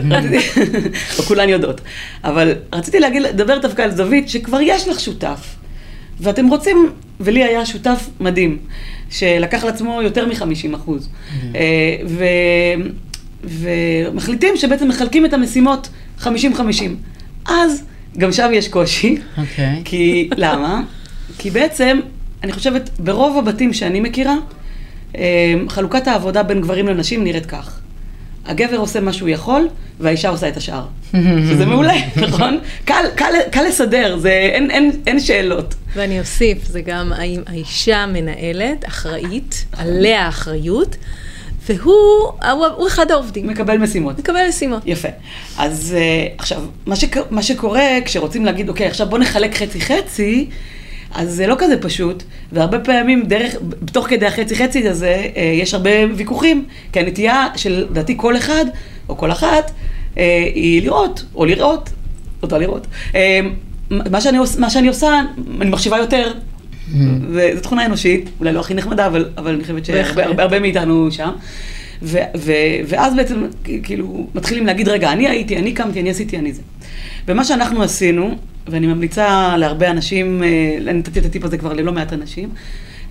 או 1.18 1.22
כולן 1.22 1.48
יודעות, 1.48 1.80
אבל 2.24 2.52
רציתי 2.72 3.00
להגיד, 3.00 3.22
לדבר 3.22 3.58
דווקא 3.58 3.82
על 3.82 3.90
זווית 3.90 4.28
שכבר 4.28 4.58
יש 4.60 4.88
לך 4.88 5.00
שותף, 5.00 5.56
ואתם 6.20 6.48
רוצים, 6.48 6.90
ולי 7.20 7.44
היה 7.44 7.66
שותף 7.66 8.08
מדהים, 8.20 8.58
שלקח 9.10 9.64
לעצמו 9.64 10.02
יותר 10.02 10.26
מ-50 10.26 10.76
אחוז, 10.76 11.08
אה, 11.54 11.60
ו- 12.06 12.26
ומחליטים 13.44 14.56
שבעצם 14.56 14.88
מחלקים 14.88 15.26
את 15.26 15.32
המשימות 15.32 15.88
50-50. 16.20 16.24
אז 17.46 17.84
גם 18.18 18.32
שם 18.32 18.50
יש 18.52 18.68
קושי, 18.68 19.16
אוקיי. 19.38 19.82
כי, 19.84 20.30
למה? 20.36 20.82
כי 21.38 21.50
בעצם, 21.50 22.00
אני 22.42 22.52
חושבת, 22.52 22.90
ברוב 22.98 23.38
הבתים 23.38 23.72
שאני 23.72 24.00
מכירה, 24.00 24.36
אה, 25.16 25.54
חלוקת 25.68 26.08
העבודה 26.08 26.42
בין 26.42 26.60
גברים 26.60 26.86
לנשים 26.88 27.24
נראית 27.24 27.46
כך. 27.46 27.81
הגבר 28.46 28.76
עושה 28.76 29.00
מה 29.00 29.12
שהוא 29.12 29.28
יכול, 29.28 29.68
והאישה 30.00 30.28
עושה 30.28 30.48
את 30.48 30.56
השאר. 30.56 30.84
שזה 31.48 31.66
מעולה, 31.66 31.94
נכון? 32.28 32.58
קל, 32.84 33.04
קל, 33.14 33.34
קל 33.50 33.62
לסדר, 33.68 34.18
זה, 34.18 34.30
אין, 34.30 34.70
אין, 34.70 34.90
אין 35.06 35.20
שאלות. 35.20 35.74
ואני 35.94 36.20
אוסיף, 36.20 36.64
זה 36.64 36.80
גם 36.80 37.12
האם 37.12 37.40
האישה 37.46 38.06
מנהלת, 38.06 38.88
אחראית, 38.88 39.64
עליה 39.72 40.26
האחריות, 40.26 40.96
והוא 41.68 41.94
הוא, 42.52 42.66
הוא 42.76 42.88
אחד 42.88 43.10
העובדים. 43.10 43.46
מקבל 43.46 43.78
משימות. 43.78 44.18
מקבל 44.18 44.48
משימות. 44.48 44.82
יפה. 44.86 45.08
אז 45.58 45.96
uh, 45.98 46.34
עכשיו, 46.38 46.62
מה, 46.86 46.96
שק, 46.96 47.16
מה 47.30 47.42
שקורה 47.42 47.88
כשרוצים 48.04 48.44
להגיד, 48.44 48.68
אוקיי, 48.68 48.86
עכשיו 48.86 49.06
בוא 49.06 49.18
נחלק 49.18 49.54
חצי-חצי, 49.54 50.48
אז 51.14 51.30
זה 51.30 51.46
לא 51.46 51.56
כזה 51.58 51.76
פשוט, 51.80 52.22
והרבה 52.52 52.78
פעמים 52.78 53.24
דרך, 53.24 53.54
תוך 53.92 54.08
כדי 54.08 54.26
החצי-חצי 54.26 54.88
הזה, 54.88 55.26
uh, 55.34 55.38
יש 55.38 55.74
הרבה 55.74 55.90
ויכוחים, 56.16 56.64
כי 56.92 57.00
הנטייה 57.00 57.46
של, 57.56 57.86
לדעתי, 57.90 58.14
כל 58.16 58.36
אחד, 58.36 58.64
או 59.08 59.16
כל 59.16 59.32
אחת, 59.32 59.70
uh, 59.70 60.18
היא 60.54 60.82
לראות, 60.82 61.24
או 61.34 61.44
לראות, 61.44 61.90
אותה 62.42 62.58
לראות. 62.58 62.86
Uh, 63.12 63.16
מה 63.90 64.20
שאני, 64.20 64.38
מה 64.58 64.70
שאני 64.70 64.88
עושה, 64.88 65.20
אני 65.60 65.70
מחשיבה 65.70 65.98
יותר. 65.98 66.32
וזו 67.30 67.60
תכונה 67.60 67.86
אנושית, 67.86 68.30
אולי 68.40 68.52
לא 68.52 68.60
הכי 68.60 68.74
נחמדה, 68.74 69.06
אבל, 69.06 69.28
אבל 69.36 69.54
אני 69.54 69.62
חושבת 69.62 69.84
שהרבה 69.84 70.02
בהחלט. 70.02 70.26
הרבה, 70.26 70.42
הרבה 70.42 70.60
מאיתנו 70.60 71.10
שם. 71.10 71.30
ו, 72.02 72.18
ו, 72.36 72.52
ואז 72.86 73.14
בעצם 73.14 73.46
כאילו 73.82 74.26
מתחילים 74.34 74.66
להגיד, 74.66 74.88
רגע, 74.88 75.12
אני 75.12 75.28
הייתי, 75.28 75.56
אני 75.56 75.72
קמתי, 75.72 76.00
אני 76.00 76.10
עשיתי, 76.10 76.38
אני 76.38 76.52
זה. 76.52 76.62
ומה 77.28 77.44
שאנחנו 77.44 77.82
עשינו, 77.82 78.36
ואני 78.68 78.86
ממליצה 78.86 79.56
להרבה 79.56 79.90
אנשים, 79.90 80.42
אה, 80.42 80.76
אני 80.90 80.98
נתתי 80.98 81.20
את 81.20 81.24
הטיפ 81.24 81.44
הזה 81.44 81.58
כבר 81.58 81.72
ללא 81.72 81.92
מעט 81.92 82.12
אנשים, 82.12 82.48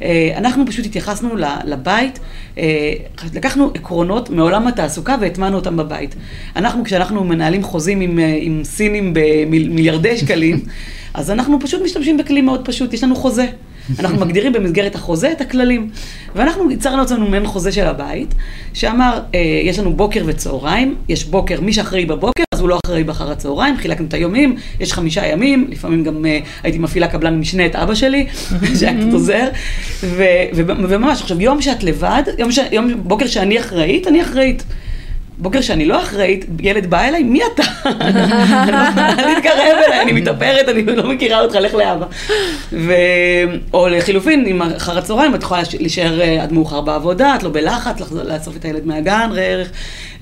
אה, 0.02 0.34
אנחנו 0.38 0.66
פשוט 0.66 0.86
התייחסנו 0.86 1.30
לבית, 1.66 2.20
אה, 2.58 2.94
לקחנו 3.34 3.72
עקרונות 3.74 4.30
מעולם 4.30 4.68
התעסוקה 4.68 5.16
והטמענו 5.22 5.56
אותם 5.56 5.78
בבית. 5.78 6.16
אנחנו, 6.56 6.84
כשאנחנו 6.84 7.24
מנהלים 7.24 7.64
חוזים 7.64 8.02
עם, 8.02 8.20
עם 8.42 8.62
סינים 8.64 9.14
במיליארדי 9.14 10.18
שקלים, 10.18 10.62
אז 11.14 11.32
אנחנו 11.32 11.60
פשוט 11.60 11.82
משתמשים 11.82 12.18
בכלי 12.18 12.42
מאוד 12.42 12.66
פשוט, 12.66 12.94
יש 12.94 13.04
לנו 13.04 13.16
חוזה. 13.16 13.46
אנחנו 14.00 14.26
מגדירים 14.26 14.54
במסגרת 14.54 14.96
החוזה 14.96 15.32
את 15.32 15.42
הכללים. 15.42 15.90
ואנחנו 16.36 16.72
יצרנו 16.72 16.98
לעצמנו 16.98 17.28
מעין 17.28 17.46
חוזה 17.46 17.72
של 17.72 17.88
הבית, 17.88 18.36
שאמר, 18.74 19.20
אה, 19.36 19.40
יש 19.64 19.80
לנו 19.80 19.94
בוקר 19.94 20.24
וצהריים, 20.26 20.96
יש 21.10 21.26
בוקר, 21.26 21.62
מי 21.62 21.74
שאחראי 21.74 22.06
בבוקר, 22.06 22.44
אז 22.62 22.66
הוא 22.66 22.70
לא 22.70 22.80
אחראי 22.86 23.04
באחר 23.04 23.32
הצהריים, 23.32 23.78
חילקנו 23.78 24.08
את 24.08 24.14
היומים, 24.14 24.56
יש 24.80 24.94
חמישה 24.94 25.26
ימים, 25.28 25.68
לפעמים 25.70 26.04
גם 26.04 26.26
אה, 26.26 26.40
הייתי 26.64 26.80
מפעילה 26.80 27.08
קבלן 27.08 27.40
משנה 27.40 27.66
את 27.66 27.76
אבא 27.76 27.96
שלי, 27.96 28.28
שהיה 28.80 28.94
קצת 28.98 29.14
עוזר, 29.14 29.48
ו- 30.04 30.24
ו- 30.56 30.62
וממש, 30.90 31.22
עכשיו, 31.22 31.42
יום 31.42 31.62
שאת 31.62 31.84
לבד, 31.84 32.24
יום, 32.38 32.52
ש- 32.52 32.60
יום 32.72 32.92
בוקר 33.04 33.28
שאני 33.28 33.60
אחראית, 33.60 34.08
אני 34.08 34.22
אחראית. 34.22 34.64
בוקר 35.42 35.62
שאני 35.62 35.86
לא 35.86 36.02
אחראית, 36.02 36.46
ילד 36.60 36.90
בא 36.90 37.02
אליי, 37.02 37.24
מי 37.24 37.42
אתה? 37.54 37.64
אני 38.02 38.72
לא 38.72 38.78
יכולה 38.78 39.34
להתקרב 39.34 39.78
אליי, 39.88 40.02
אני 40.02 40.12
מתאפרת, 40.12 40.70
אני 40.70 40.84
לא 40.84 41.10
מכירה 41.14 41.42
אותך, 41.42 41.56
לך 41.56 41.74
לאבא. 41.74 42.06
ו... 42.72 42.94
או 43.74 43.88
לחילופין, 43.88 44.46
אם 44.46 44.62
אחר 44.62 44.98
הצהריים 44.98 45.36
את 45.36 45.44
יכולה 45.44 45.62
להישאר 45.80 46.22
אה, 46.22 46.44
עד 46.44 46.54
מאוחר 46.54 46.82
בעבודה, 46.82 47.36
את 47.36 47.44
לא 47.44 47.50
בלחץ, 47.50 48.12
לאסוף 48.12 48.56
את 48.56 48.66
הילד 48.66 48.88
מהגן, 48.88 49.30
ראה 49.34 49.44
ערך. 49.44 49.68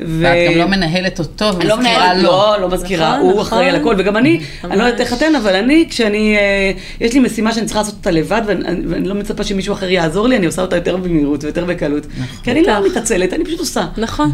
ו... 0.01 0.21
ואת 0.21 0.51
גם 0.51 0.57
לא 0.57 0.65
מנהלת 0.65 1.19
אותו 1.19 1.45
לא 1.63 1.73
ומזכירה 1.73 2.13
לו. 2.13 2.23
לא, 2.23 2.55
לא 2.61 2.69
מזכירה, 2.69 3.17
נכון, 3.17 3.29
הוא 3.29 3.41
אחראי 3.41 3.69
על 3.69 3.79
נכון. 3.79 3.91
הכל, 3.91 4.01
וגם 4.01 4.17
אני, 4.17 4.39
אני 4.63 4.77
לא 4.77 4.83
יודעת. 4.83 4.99
איך 4.99 5.13
אתן, 5.13 5.35
אבל 5.35 5.55
אני, 5.55 5.85
כשאני, 5.89 6.37
אה, 6.37 6.71
יש 7.01 7.13
לי 7.13 7.19
משימה 7.19 7.53
שאני 7.53 7.65
צריכה 7.65 7.79
לעשות 7.79 7.95
אותה 7.95 8.11
לבד, 8.11 8.41
ואני 8.89 9.07
לא 9.07 9.15
מצפה 9.15 9.43
שמישהו 9.43 9.73
אחר 9.73 9.89
יעזור 9.89 10.27
לי, 10.27 10.37
אני 10.37 10.45
עושה 10.45 10.61
אותה 10.61 10.75
יותר 10.75 10.97
במהירות 10.97 11.43
ויותר 11.43 11.65
בקלות. 11.65 12.07
כי 12.43 12.51
אני 12.51 12.63
לא. 12.63 12.89
מתעצלת, 12.89 13.33
אני 13.33 13.45
פשוט 13.45 13.59
עושה. 13.59 13.85
נכון. 13.97 14.31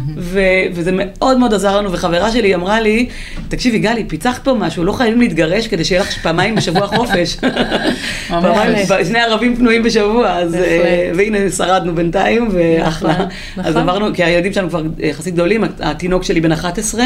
וזה 0.76 0.90
מאוד 0.94 1.38
מאוד 1.38 1.54
עזר 1.54 1.76
לנו, 1.78 1.92
וחברה 1.92 2.30
שלי 2.32 2.54
אמרה 2.54 2.80
לי, 2.80 3.06
תקשיבי 3.48 3.78
גלי, 3.78 4.04
פיצחת 4.04 4.44
פה 4.44 4.54
משהו, 4.54 4.84
לא 4.84 4.92
חייבים 4.92 5.20
להתגרש 5.20 5.66
כדי 5.68 5.84
שיהיה 5.84 6.02
לך 6.02 6.22
פעמיים 6.22 6.54
בשבוע 6.54 6.86
חופש. 6.96 7.36
פעמיים, 8.28 8.76
שני 9.04 9.18
ערבים 9.20 9.56
פנויים 9.56 9.82
בשבוע, 9.82 10.28
אז, 10.30 10.54
אה, 10.54 11.10
והנה 11.16 11.38
שרדנו 11.50 11.94
בינתיים, 11.94 12.48
ואחלה. 12.52 13.16
אז 13.16 13.26
נכון. 13.56 13.76
עברנו, 13.76 14.14
כי 14.14 14.24
הילדים 14.24 14.52
שלנו 14.52 14.68
כבר 14.68 14.82
יחסית 14.98 15.34
גדולים, 15.34 15.64
התינוק 15.80 16.22
שלי 16.22 16.40
בן 16.40 16.52
11, 16.52 17.04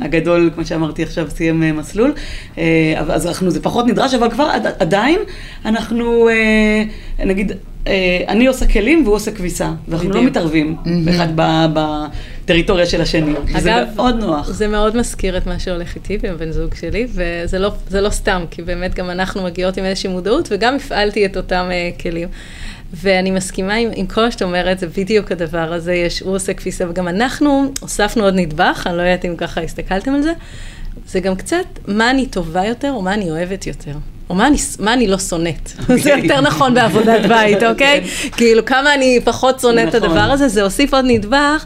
הגדול, 0.00 0.50
כמו 0.54 0.64
שאמרתי 0.64 1.02
עכשיו, 1.02 1.26
סיים 1.30 1.62
אה, 1.62 1.72
מסלול, 1.72 2.12
אה, 2.58 2.64
אז 2.98 3.26
אנחנו, 3.26 3.50
זה 3.50 3.62
פחות 3.62 3.86
נדרש, 3.86 4.14
אבל 4.14 4.30
כבר 4.30 4.44
עד- 4.44 4.66
עדיין 4.78 5.18
אנחנו, 5.64 6.28
נגיד, 7.26 7.52
אני 8.28 8.46
עושה 8.46 8.66
כלים 8.66 9.02
והוא 9.04 9.14
עושה 9.14 9.30
כביסה, 9.30 9.70
ואנחנו 9.88 10.10
לא. 10.10 10.22
מתערבים 10.22 10.76
אחד 11.10 11.28
ב- 11.34 12.04
בטריטוריה 12.46 12.86
של 12.86 13.00
השני, 13.00 13.34
וזה 13.54 13.76
אגב, 13.76 13.88
מאוד 13.96 14.14
נוח. 14.14 14.50
זה 14.50 14.68
מאוד 14.68 14.96
מזכיר 14.96 15.36
את 15.36 15.46
מה 15.46 15.58
שהולך 15.58 15.94
איתי 15.94 16.18
ועם 16.22 16.38
בן 16.38 16.50
זוג 16.50 16.74
שלי, 16.74 17.06
וזה 17.10 17.58
לא, 17.58 17.72
לא 17.90 18.10
סתם, 18.10 18.44
כי 18.50 18.62
באמת 18.62 18.94
גם 18.94 19.10
אנחנו 19.10 19.42
מגיעות 19.42 19.76
עם 19.76 19.84
איזושהי 19.84 20.10
מודעות, 20.10 20.48
וגם 20.52 20.76
הפעלתי 20.76 21.26
את 21.26 21.36
אותם 21.36 21.68
uh, 21.70 22.02
כלים. 22.02 22.28
ואני 22.92 23.30
מסכימה 23.30 23.74
עם, 23.74 23.90
עם 23.94 24.06
כל 24.06 24.30
שאת 24.30 24.42
אומרת, 24.42 24.78
זה 24.78 24.86
בדיוק 24.86 25.32
הדבר 25.32 25.72
הזה, 25.72 25.94
יש, 25.94 26.20
הוא 26.20 26.34
עושה 26.34 26.54
כביסה, 26.54 26.90
וגם 26.90 27.08
אנחנו 27.08 27.72
הוספנו 27.80 28.24
עוד 28.24 28.34
נדבך, 28.34 28.86
אני 28.86 28.96
לא 28.96 29.02
יודעת 29.02 29.24
אם 29.24 29.36
ככה 29.36 29.60
הסתכלתם 29.60 30.14
על 30.14 30.22
זה, 30.22 30.32
זה 31.06 31.20
גם 31.20 31.36
קצת 31.36 31.66
מה 31.88 32.10
אני 32.10 32.26
טובה 32.26 32.64
יותר, 32.64 32.90
או 32.90 33.02
מה 33.02 33.14
אני 33.14 33.30
אוהבת 33.30 33.66
יותר. 33.66 33.92
או 34.30 34.34
מה 34.34 34.46
אני, 34.46 34.56
מה 34.80 34.92
אני 34.92 35.06
לא 35.06 35.18
שונאת. 35.18 35.70
זה 36.02 36.10
יותר 36.10 36.40
נכון 36.40 36.74
בעבודת 36.74 37.26
בית, 37.28 37.62
אוקיי? 37.70 38.04
כאילו, 38.32 38.64
כמה 38.64 38.94
אני 38.94 39.20
פחות 39.24 39.60
שונאת 39.60 39.88
את 39.88 39.94
נכון. 39.94 40.08
הדבר 40.08 40.32
הזה, 40.32 40.48
זה 40.48 40.62
הוסיף 40.62 40.94
עוד 40.94 41.04
נדבך 41.08 41.64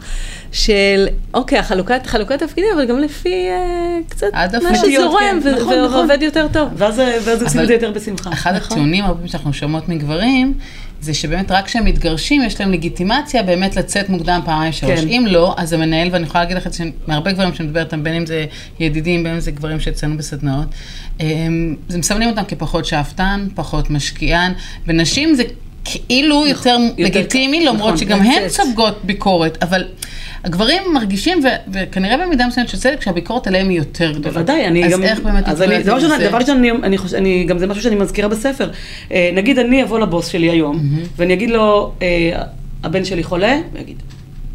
של, 0.52 1.06
אוקיי, 1.34 1.58
החלוקת, 1.58 2.06
חלוקת 2.06 2.38
תפקידים, 2.42 2.70
אבל 2.74 2.84
גם 2.84 2.98
לפי 2.98 3.48
אה, 3.48 3.98
קצת. 4.08 4.26
מה 4.62 4.74
שזורם, 4.74 5.40
כן. 5.42 5.54
נכון, 5.54 5.74
נכון. 5.74 5.94
ועובד 5.94 6.18
יותר 6.22 6.46
טוב. 6.52 6.68
ואז 6.74 7.02
ואז 7.24 7.42
עושים 7.42 7.60
את 7.60 7.66
זה 7.66 7.72
יותר 7.72 7.90
בשמחה. 7.90 8.32
אחד 8.32 8.54
נכון. 8.54 8.72
הטיעונים 8.72 9.04
הרבה 9.04 9.14
פעמים 9.14 9.28
שאנחנו 9.28 9.52
שומעות 9.52 9.88
מגברים, 9.88 10.54
זה 11.00 11.14
שבאמת 11.14 11.50
רק 11.50 11.66
כשהם 11.66 11.84
מתגרשים, 11.84 12.42
יש 12.42 12.60
להם 12.60 12.72
לגיטימציה 12.72 13.42
באמת 13.42 13.76
לצאת 13.76 14.08
מוקדם 14.08 14.40
פעמיים 14.44 14.72
שלוש. 14.72 15.00
כן. 15.00 15.08
אם 15.08 15.24
לא, 15.28 15.54
אז 15.58 15.72
המנהל, 15.72 16.08
ואני 16.12 16.24
יכולה 16.26 16.44
להגיד 16.44 16.56
לך 16.56 16.66
את 16.66 16.72
זה 16.72 16.84
מהרבה 17.06 17.32
גברים 17.32 17.54
שאני 17.54 17.68
מדברת 17.68 17.86
איתם, 17.86 18.04
בין 18.04 18.14
אם 18.14 18.26
זה 18.26 18.46
ידידים, 18.80 19.24
בין 19.24 19.32
אם 19.34 19.40
זה 19.40 19.50
גברים 19.50 19.80
שאצלנו 19.80 20.16
בסדנאות, 20.16 20.66
הם- 21.20 21.76
זה 21.88 21.98
מסמנים 21.98 22.28
אותם 22.28 22.42
כפחות 22.48 22.84
שאפתן, 22.84 23.46
פחות 23.54 23.90
משקיען, 23.90 24.52
ונשים 24.86 25.34
זה 25.34 25.42
כאילו 25.84 26.46
יותר 26.46 26.76
לגיטימי, 26.98 27.60
נכון, 27.64 27.76
למרות 27.76 27.98
שגם 27.98 28.20
הן. 28.22 28.48
סופגות 28.48 29.04
ביקורת, 29.04 29.58
אבל 29.62 29.84
הגברים 30.44 30.82
מרגישים, 30.94 31.38
ו- 31.44 31.72
וכנראה 31.72 32.26
במידה 32.26 32.46
מסוימת 32.46 32.68
של 32.68 32.78
צדק, 32.78 33.00
שהביקורת 33.00 33.46
עליהם 33.46 33.68
היא 33.68 33.78
יותר 33.78 34.12
גדולה. 34.12 34.30
בוודאי, 34.34 34.66
אני 34.66 34.84
אז 34.84 34.92
גם... 34.92 35.02
איך 35.02 35.20
באמת 35.20 35.48
אז 35.48 35.62
אני, 35.62 35.82
דבר 35.82 35.94
ראשון, 35.94 36.10
זה? 36.18 36.28
דבר 36.28 36.38
ראשון, 36.38 36.56
אני, 36.56 36.70
אני 36.70 36.98
חושב, 36.98 37.16
אני, 37.16 37.44
גם 37.44 37.58
זה 37.58 37.66
משהו 37.66 37.82
שאני 37.82 37.96
מזכירה 37.96 38.28
בספר. 38.28 38.70
אה, 39.12 39.30
נגיד 39.34 39.58
אני 39.58 39.82
אבוא 39.82 39.98
לבוס 39.98 40.26
שלי 40.26 40.50
היום, 40.50 40.80
ואני 41.16 41.32
אגיד 41.34 41.50
לו, 41.50 41.92
אה, 42.02 42.42
הבן 42.82 43.04
שלי 43.04 43.22
חולה, 43.22 43.54
הוא 43.72 43.80
יגיד, 43.80 43.96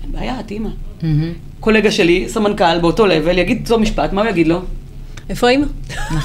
אין 0.04 0.12
בעיה, 0.12 0.39
את 0.39 0.52
אימא. 0.52 0.69
מהמם. 1.02 1.32
קולגה 1.60 1.91
שלי, 1.91 2.26
סמנכ"ל, 2.30 2.80
באותו 2.82 3.06
לבל, 3.06 3.38
יגיד 3.38 3.62
אותו 3.63 3.80
משפט, 3.80 4.13
מה 4.13 4.21
הוא 4.21 4.30
יגיד 4.30 4.48
לו? 4.48 4.60
איפה 5.29 5.49
אימא? 5.49 5.65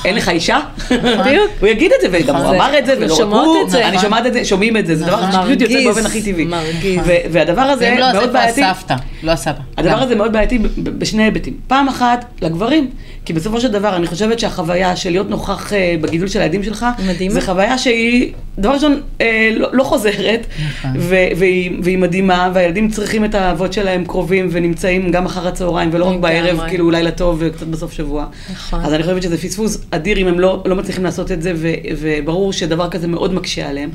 אין 0.04 0.14
לך 0.14 0.28
אישה? 0.28 0.58
בדיוק. 0.90 1.50
הוא 1.60 1.68
יגיד 1.68 1.92
את 1.92 2.12
זה, 2.12 2.18
וגם 2.24 2.36
הוא 2.36 2.50
זה- 2.50 2.56
אמר 2.56 2.78
את 2.78 2.86
זה, 2.86 2.94
ולא 2.98 3.14
רק 3.14 3.20
הוא. 3.20 3.68
אני 3.84 3.98
שומעת 3.98 4.26
את 4.26 4.32
זה, 4.32 4.44
שומעים 4.44 4.76
את 4.76 4.86
זה, 4.86 4.96
זה 4.96 5.04
דבר 5.04 5.26
נכון. 5.28 5.42
שפשוט 5.42 5.60
יוצא 5.60 5.84
באופן 5.84 6.06
הכי 6.06 6.22
טבעי. 6.22 6.44
מרגיז. 6.44 7.00
ו- 7.06 7.14
והדבר 7.32 7.60
הזה 7.60 7.88
ואם 7.90 7.98
לא, 7.98 8.04
אז 8.04 8.14
מאוד 8.14 8.32
בעייתי. 8.32 8.64
הסבתא? 8.64 8.94
לא 9.22 9.30
הסבא. 9.32 9.52
הדבר. 9.78 10.02
הזה 10.02 10.14
מאוד 10.16 10.32
בעייתי 10.32 10.58
בשני 10.98 11.22
היבטים. 11.24 11.54
פעם 11.66 11.88
אחת, 11.88 12.24
לגברים, 12.42 12.90
כי 13.24 13.32
בסופו 13.32 13.60
של 13.60 13.68
דבר, 13.68 13.96
אני 13.96 14.06
חושבת 14.06 14.38
שהחוויה 14.38 14.96
של 14.96 15.10
להיות 15.10 15.30
נוכח 15.30 15.72
אה, 15.72 15.94
בגידול 16.00 16.28
של 16.28 16.40
הילדים 16.40 16.62
שלך, 16.62 16.86
מדהימה. 17.06 17.34
זה 17.34 17.40
חוויה 17.40 17.78
שהיא, 17.78 18.32
דבר 18.58 18.70
ראשון, 18.72 19.00
אה, 19.20 19.26
לא, 19.56 19.68
לא 19.72 19.84
חוזרת, 19.84 20.46
נכון. 20.70 20.90
ו- 20.98 21.14
והיא, 21.36 21.70
והיא 21.82 21.98
מדהימה, 21.98 22.50
והילדים 22.54 22.90
צריכים 22.90 23.24
את 23.24 23.34
האבות 23.34 23.72
שלהם 23.72 24.04
קרובים 24.04 24.48
ונמצאים 24.52 25.10
גם 25.10 25.26
אחר 25.26 25.48
הצהריים, 25.48 25.88
ולא 25.92 26.04
רק. 26.10 26.16
בערב, 26.20 26.60
כאילו 26.68 26.90
לילה 26.90 27.10
טוב 27.10 27.36
וקצת 27.40 27.66
בסוף 27.66 27.92
שבוע. 27.92 28.26
נכון. 28.52 28.80
אז 28.90 28.94
אני 28.94 29.02
חושבת 29.02 29.22
שזה 29.22 29.38
פספוס 29.38 29.78
אדיר 29.90 30.18
אם 30.18 30.26
הם 30.26 30.40
לא, 30.40 30.62
לא 30.66 30.76
מצליחים 30.76 31.04
לעשות 31.04 31.32
את 31.32 31.42
זה, 31.42 31.52
ו- 31.56 31.72
וברור 31.96 32.52
שדבר 32.52 32.90
כזה 32.90 33.08
מאוד 33.08 33.34
מקשה 33.34 33.68
עליהם. 33.68 33.90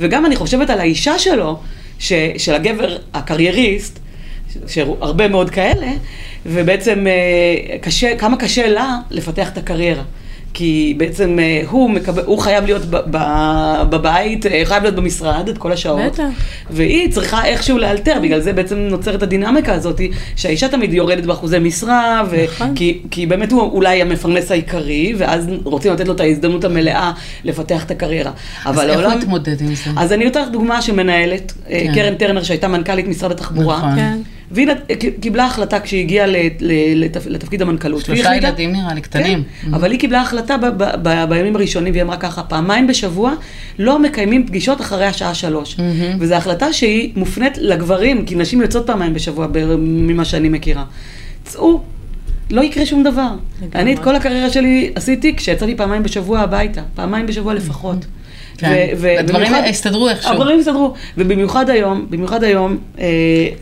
וגם 0.00 0.26
אני 0.26 0.36
חושבת 0.36 0.70
על 0.70 0.80
האישה 0.80 1.18
שלו, 1.18 1.58
ש- 1.98 2.12
של 2.38 2.54
הגבר 2.54 2.96
הקרייריסט, 3.14 3.98
שהרבה 4.66 5.28
מאוד 5.28 5.50
כאלה, 5.50 5.86
ובעצם 6.46 7.06
אה, 7.06 7.78
קשה, 7.78 8.16
כמה 8.18 8.36
קשה 8.36 8.68
לה 8.68 8.96
לפתח 9.10 9.48
את 9.48 9.58
הקריירה. 9.58 10.02
כי 10.56 10.94
בעצם 10.96 11.38
אה, 11.38 11.62
הוא, 11.70 11.90
מקבל, 11.90 12.22
הוא 12.26 12.38
חייב 12.38 12.64
להיות 12.64 12.84
ב- 12.84 12.96
ב- 13.10 13.82
בבית, 13.90 14.46
אה, 14.46 14.62
חייב 14.64 14.82
להיות 14.82 14.94
במשרד 14.94 15.48
את 15.48 15.58
כל 15.58 15.72
השעות. 15.72 16.12
בטח. 16.12 16.22
והיא 16.70 17.12
צריכה 17.12 17.44
איכשהו 17.44 17.78
לאלתר, 17.78 18.18
בגלל 18.22 18.40
זה 18.40 18.52
בעצם 18.52 18.76
נוצרת 18.78 19.22
הדינמיקה 19.22 19.72
הזאת, 19.74 20.00
שהאישה 20.36 20.68
תמיד 20.68 20.92
יורדת 20.92 21.24
באחוזי 21.24 21.58
משרה, 21.58 22.22
ו- 22.30 22.44
נכון. 22.44 22.74
כי, 22.74 22.98
כי 23.10 23.26
באמת 23.26 23.52
הוא 23.52 23.62
אולי 23.62 24.02
המפרנס 24.02 24.50
העיקרי, 24.50 25.14
ואז 25.18 25.46
רוצים 25.64 25.92
לתת 25.92 26.08
לו 26.08 26.14
את 26.14 26.20
ההזדמנות 26.20 26.64
המלאה 26.64 27.12
לפתח 27.44 27.84
את 27.84 27.90
הקריירה. 27.90 28.30
אז 28.64 28.78
איך 28.78 28.84
הוא 28.96 29.02
העולם... 29.02 29.18
מתמודד 29.18 29.60
עם 29.60 29.74
זה? 29.74 29.90
אז 29.96 30.12
אני 30.12 30.26
אתן 30.26 30.42
לך 30.42 30.48
דוגמה 30.48 30.82
שמנהלת, 30.82 31.52
אה, 31.70 31.80
כן. 31.86 31.94
קרן 31.94 32.14
טרנר, 32.14 32.42
שהייתה 32.42 32.68
מנכ"לית 32.68 33.08
משרד 33.08 33.30
התחבורה. 33.30 33.78
נכון. 33.78 33.96
כן. 33.96 34.18
והיא 34.50 34.66
נת- 34.66 34.90
קיבלה 35.20 35.44
החלטה 35.46 35.80
כשהיא 35.80 36.00
הגיעה 36.00 36.26
לתפקיד 37.26 37.62
המנכ"לות. 37.62 38.04
שלושה 38.04 38.22
ילדים 38.48 38.72
נראה 38.72 38.94
לי, 38.94 39.00
קטנים. 39.00 39.42
כן, 39.62 39.74
אבל 39.74 39.90
היא 39.90 40.00
קיבלה 40.00 40.20
החלטה 40.20 40.56
ב- 40.56 40.66
ב- 40.66 40.94
ב- 41.02 41.24
בימים 41.28 41.56
הראשונים, 41.56 41.92
והיא 41.92 42.02
אמרה 42.02 42.16
ככה, 42.16 42.42
פעמיים 42.42 42.86
בשבוע 42.86 43.32
לא 43.78 43.98
מקיימים 43.98 44.46
פגישות 44.46 44.80
אחרי 44.80 45.06
השעה 45.06 45.34
שלוש. 45.34 45.76
וזו 46.20 46.34
החלטה 46.34 46.72
שהיא 46.72 47.12
מופנית 47.16 47.58
לגברים, 47.58 48.24
כי 48.26 48.34
נשים 48.34 48.60
יוצאות 48.60 48.86
פעמיים 48.86 49.14
בשבוע, 49.14 49.46
ב- 49.52 49.76
ממה 49.78 50.24
שאני 50.24 50.48
מכירה. 50.48 50.84
צאו. 51.44 51.80
לא 52.50 52.60
יקרה 52.60 52.86
שום 52.86 53.02
דבר. 53.02 53.28
אני 53.74 53.94
את 53.94 53.98
כל 53.98 54.16
הקריירה 54.16 54.50
שלי 54.50 54.90
עשיתי 54.94 55.36
כשיצאתי 55.36 55.76
פעמיים 55.76 56.02
בשבוע 56.02 56.40
הביתה, 56.40 56.82
פעמיים 56.94 57.26
בשבוע 57.26 57.54
לפחות. 57.54 58.06
כן. 58.58 58.86
הדברים 59.18 59.54
הסתדרו 59.54 60.08
איכשהו. 60.08 60.32
הדברים 60.32 60.58
הסתדרו, 60.60 60.94
ובמיוחד 61.18 61.70
היום, 61.70 62.06
במיוחד 62.10 62.44
היום, 62.44 62.78
אה, 62.98 63.04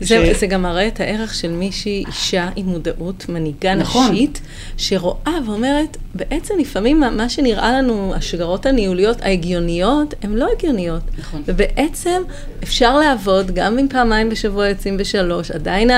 זה, 0.01 0.33
ש- 0.35 0.39
זה 0.39 0.47
גם 0.47 0.61
מראה 0.61 0.87
את 0.87 0.99
הערך 0.99 1.33
של 1.35 1.51
מישהי, 1.51 2.03
אישה 2.07 2.49
עם 2.55 2.65
מודעות, 2.65 3.25
מנהיגה 3.29 3.75
נכון. 3.75 4.11
נשית, 4.11 4.41
שרואה 4.77 5.33
ואומרת, 5.47 5.97
בעצם 6.15 6.53
לפעמים 6.59 6.99
מה- 6.99 7.29
שנראה 7.29 7.71
לנו, 7.71 8.13
השגרות 8.15 8.65
הניהוליות 8.65 9.21
ההגיוניות, 9.21 10.13
הן 10.23 10.33
לא 10.33 10.47
הגיוניות. 10.57 11.01
נכון. 11.17 11.41
ובעצם 11.45 12.21
אפשר 12.63 12.97
לעבוד, 12.99 13.51
גם 13.51 13.79
אם 13.79 13.87
פעמיים 13.89 14.29
בשבוע 14.29 14.67
יוצאים 14.67 14.97
בשלוש, 14.97 15.51
עדיין 15.51 15.89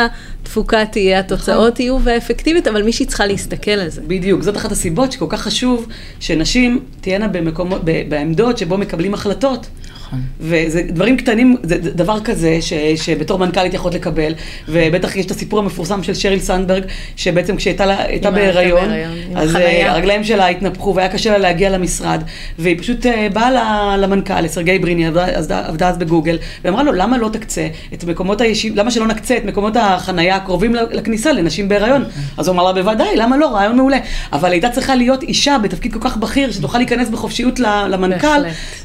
התפוקה 0.41 0.85
תהיה, 0.85 1.19
התוצאות 1.19 1.73
נכון. 1.73 1.85
יהיו 1.85 1.97
ואפקטיבית, 2.03 2.67
אבל 2.67 2.83
מישהי 2.83 3.05
צריכה 3.05 3.25
להסתכל 3.25 3.71
על 3.71 3.89
זה. 3.89 4.01
בדיוק, 4.07 4.41
זאת 4.41 4.57
אחת 4.57 4.71
הסיבות 4.71 5.11
שכל 5.11 5.25
כך 5.29 5.41
חשוב 5.41 5.87
שנשים 6.19 6.79
תהיינה 7.01 7.27
במקומות, 7.27 7.81
ב- 7.83 8.09
בעמדות 8.09 8.57
שבו 8.57 8.77
מקבלים 8.87 9.13
החלטות. 9.13 9.67
נכון. 10.07 10.19
וזה 10.39 10.81
דברים 10.89 11.17
קטנים, 11.17 11.55
זה 11.63 11.77
דבר 11.77 12.19
כזה 12.19 12.57
ש, 12.61 12.73
שבתור 12.95 13.39
מנכ"לית 13.39 13.73
יכולת 13.73 13.93
לקבל, 13.95 14.33
ובטח 14.67 15.15
יש 15.15 15.25
את 15.25 15.31
הסיפור 15.31 15.59
המפורסם 15.59 16.03
של 16.03 16.13
שריל 16.13 16.39
סנדברג, 16.39 16.83
שבעצם 17.15 17.55
כשהייתה 17.55 17.85
לה- 17.85 18.03
הייתה 18.03 18.31
בהיריון, 18.31 18.89
אז. 19.35 19.55
אה, 19.55 19.91
הרגליים 19.91 20.23
שלה 20.23 20.47
התנפחו 20.47 20.95
והיה 20.95 21.09
קשה 21.09 21.31
לה 21.31 21.37
להגיע 21.37 21.69
למשרד, 21.69 22.23
והיא 22.59 22.79
פשוט 22.79 23.05
אה, 23.05 23.27
באה 23.33 23.51
למנכ"ל, 23.97 24.41
לסרגי 24.41 24.79
בריני, 24.79 25.07
עבדה, 25.07 25.25
עבדה, 25.67 25.89
אז 25.89 25.97
בגוגל, 25.97 26.37
ואמרה 26.63 26.83
לו, 26.83 26.91
למה 26.93 27.17
לא 27.17 27.29
תקצה 27.33 27.67
את 27.93 28.03
מקומות 28.03 28.41
הישיב, 28.41 28.73
למה 28.75 28.91
שלא 28.91 29.07
נקצה 29.07 29.37
את 29.37 29.45
מקומות 29.45 29.73
החנייה 29.79 30.35
הקרובים 30.35 30.75
לכניסה 30.91 31.31
לנשים 31.31 31.69
בהיריון? 31.69 32.03
אז 32.37 32.47
הוא 32.47 32.53
אמר 32.53 32.63
לה, 32.63 32.73
בוודאי, 32.73 33.15
למה 33.15 33.37
לא? 33.37 33.47
רעיון 33.55 33.75
מעולה. 33.75 33.97
אבל 34.33 34.51
הייתה 34.51 34.69
צריכה 34.69 34.95
להיות 34.95 35.23
אישה 35.23 35.57
בתפקיד 35.63 35.93
כל 35.93 35.99
כך 36.01 36.17
בכיר, 36.17 36.51
שתוכל 36.51 36.77
להיכנס 36.77 37.09
בחופשיות 37.09 37.59
למנכ"ל. 37.59 38.27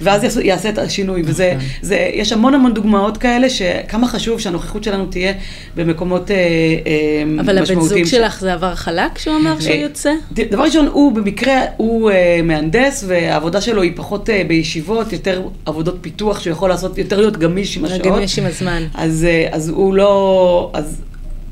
ואז 0.01 0.39
יעשה 0.43 0.69
את 0.69 0.79
השינוי. 0.79 1.12
וזה, 1.25 1.55
זה, 1.83 2.11
יש 2.15 2.33
המון 2.33 2.55
המון 2.55 2.75
דוגמאות 2.75 3.17
כאלה, 3.17 3.51
שכמה 3.51 4.09
חשוב 4.09 4.41
שהנוכחות 4.41 4.85
שלנו 4.85 5.07
תהיה 5.07 5.33
במקומות 5.77 6.31
אה, 6.31 6.37
אה, 6.37 7.41
אבל 7.41 7.59
הבן 7.59 7.63
משמעותיים. 7.63 8.05
זוג 8.05 8.11
שלך 8.21 8.41
זה 8.41 8.53
עבר 8.53 8.75
חלק 8.75 9.19
שהוא 9.19 9.37
אמר 9.37 9.61
שהוא 9.61 9.73
אה, 9.73 9.77
יוצא? 9.77 10.13
דבר 10.33 10.63
ראשון, 10.63 10.87
הוא 10.87 11.13
במקרה, 11.13 11.61
הוא 11.77 12.11
אה, 12.11 12.41
מהנדס, 12.45 13.05
והעבודה 13.07 13.61
שלו 13.61 13.83
היא 13.83 13.93
פחות 13.97 14.31
אה, 14.31 14.43
בישיבות, 14.49 15.13
יותר 15.13 15.43
עבודות 15.67 15.99
פיתוח, 16.01 16.41
שהוא 16.41 16.53
יכול 16.53 16.69
לעשות, 16.69 16.99
יותר 16.99 17.21
להיות 17.21 17.37
גמיש 17.37 17.77
עם 17.77 17.85
השעות. 17.85 18.03
גמיש 18.03 18.39
עם 18.39 18.47
הזמן. 18.47 18.83
אז, 18.95 19.27
אה, 19.29 19.49
אז 19.53 19.69
הוא 19.69 19.95
לא, 19.95 20.71
אז 20.75 21.03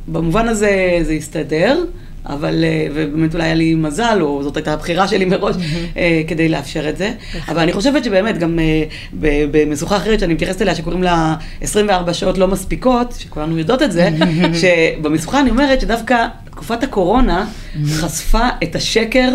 במובן 0.09 0.49
הזה 0.49 0.99
זה 1.03 1.13
הסתדר, 1.13 1.85
אבל, 2.27 2.65
אה, 2.65 2.87
ובאמת 2.95 3.35
אולי 3.35 3.45
היה 3.45 3.55
לי 3.55 3.75
מזל, 3.75 4.19
או 4.21 4.43
זאת 4.43 4.57
הייתה 4.57 4.73
הבחירה 4.73 5.09
שלי 5.09 5.25
מראש, 5.25 5.57
אה, 5.97 6.23
כדי 6.29 6.49
לאפשר 6.49 6.89
את 6.89 6.97
זה. 6.97 7.13
אבל 7.49 7.59
אני 7.59 7.73
חושבת 7.73 8.05
שבאמת, 8.05 8.39
גם 8.39 8.59
אה, 8.59 8.85
במשוכה 9.51 9.97
אחרת 9.97 10.21
שאני 10.21 10.35
מתייחסת 10.35 10.63
אליה, 10.63 10.75
שקוראים 10.75 11.03
לה 11.03 11.37
24 11.61 12.15
שעות 12.15 12.39
לא 12.39 12.49
מספיקות, 12.49 13.15
שכולנו 13.19 13.59
יודעות 13.59 13.83
את 13.83 13.93
זה, 13.93 14.09
שבמשוכה 14.61 15.41
אני 15.41 15.51
אומרת 15.51 15.81
שדווקא 15.81 16.27
תקופת 16.51 16.83
הקורונה 16.83 17.47
חשפה 17.87 18.49
את 18.63 18.75
השקר 18.75 19.29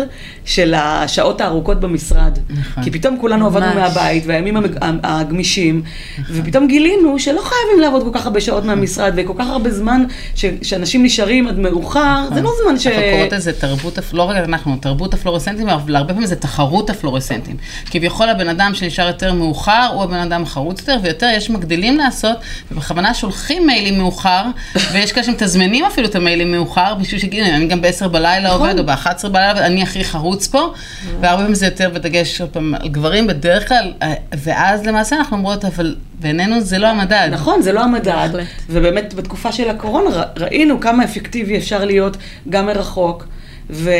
של 0.44 0.74
השעות 0.76 1.40
הארוכות 1.40 1.80
במשרד. 1.80 2.38
נכון. 2.50 2.84
כי 2.84 2.90
פתאום 2.90 3.16
כולנו 3.20 3.46
עבדנו. 3.46 3.74
מהבית, 3.74 4.24
והימים 4.26 4.56
המג- 4.56 4.78
הגמישים, 5.02 5.82
ופתאום 6.30 6.66
גילינו 6.66 7.18
שלא 7.18 7.40
חייבים 7.40 7.80
לעבוד 7.80 8.02
כל 8.02 8.18
כך 8.18 8.26
הרבה 8.26 8.40
שעות 8.40 8.64
מהמשרד, 8.64 9.12
וכל 9.16 9.32
כך 9.38 9.46
הרבה 9.46 9.70
זמן 9.70 10.04
ש- 10.34 10.44
שאנשים 10.62 11.02
נשארים 11.04 11.48
עד 11.48 11.58
מאוחר, 11.58 12.28
זה 12.34 12.42
לא 12.42 12.50
זמן 12.64 12.78
ש... 12.78 12.86
אנחנו 12.86 13.02
קוראות 13.12 13.32
לזה 13.32 13.52
תרבות, 13.52 13.98
לא 14.12 14.22
רק 14.22 14.36
אנחנו, 14.36 14.76
תרבות 14.80 15.14
הפלורסנטים, 15.14 15.68
אבל 15.68 15.96
הרבה 15.96 16.12
פעמים 16.12 16.26
זה 16.26 16.36
תחרות 16.36 16.90
הפלורסנטים. 16.90 17.56
כביכול 17.90 18.28
הבן 18.28 18.48
אדם 18.48 18.70
שנשאר 18.74 19.06
יותר 19.06 19.32
מאוחר, 19.32 19.88
הוא 19.92 20.02
הבן 20.04 20.18
אדם 20.18 20.42
החרוץ 20.42 20.80
יותר, 20.80 20.96
ויותר 21.02 21.28
יש 21.36 21.50
מגדילים 21.50 21.96
לעשות, 21.98 22.36
ובכוונה 22.72 23.14
שולחים 23.14 23.66
מיילים 23.66 23.98
מאוחר, 23.98 24.42
ויש 24.92 25.12
כאלה 25.12 25.26
שמתזמנים 25.26 25.84
אפילו 25.84 26.06
את 26.08 26.14
המיילים 26.14 26.52
מאוחר, 26.52 26.94
בשביל 27.06 27.20
שיגידו, 27.20 27.46
אני 27.46 27.66
גם 27.66 27.82
ב-10 27.82 28.08
בלילה 28.08 28.48
נכון. 28.48 28.68
עובד, 28.68 28.78
או 28.78 28.86
ב-11 28.86 29.28
בלילה, 29.28 29.52
ואני 29.56 29.82
הכי 29.82 30.04
חרוץ 30.04 30.46
פה, 30.46 30.72
והרבה 31.20 31.42
פעמים 31.42 31.54
זה 31.54 31.66
יותר 31.66 31.90
בדגש 31.90 32.40
עוד 32.40 32.50
פעם, 32.50 32.74
על 32.74 32.88
גברים 32.88 33.26
בדרך 33.26 33.68
כלל, 33.68 33.92
אה, 34.02 34.14
ואז 34.36 34.86
למעשה 34.86 35.16
אנחנו 35.16 35.36
אומרות, 35.36 35.64
אבל 35.64 35.96
בעינינו 36.20 36.60
זה 36.60 36.78
לא 36.78 36.86
המדד. 36.86 37.28
נכון, 37.32 37.62
זה 37.62 37.72
לא 37.72 37.80
המדד. 37.80 38.28
ובאמת 38.70 39.14
בתקופה 39.14 39.52
של 39.52 39.70
הקורונה 39.70 40.22
ראינו 40.36 40.80
כמה 40.80 41.04
אפקטיבי 41.04 41.56
אפשר 41.56 41.84
להיות 41.84 42.16
גם 42.48 42.66
מרחוק. 42.66 43.26
ו- 43.70 43.90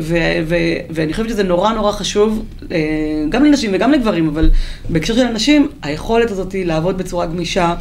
ו- 0.00 0.16
ו- 0.46 0.78
ואני 0.90 1.12
חושבת 1.12 1.28
שזה 1.28 1.42
נורא 1.42 1.72
נורא 1.72 1.92
חשוב, 1.92 2.44
אה, 2.72 2.78
גם 3.28 3.44
לנשים 3.44 3.70
וגם 3.74 3.92
לגברים, 3.92 4.28
אבל 4.28 4.50
בהקשר 4.88 5.14
של 5.14 5.26
הנשים, 5.26 5.68
היכולת 5.82 6.30
הזאת 6.30 6.54
לעבוד 6.58 6.98
בצורה 6.98 7.26
גמישה, 7.26 7.74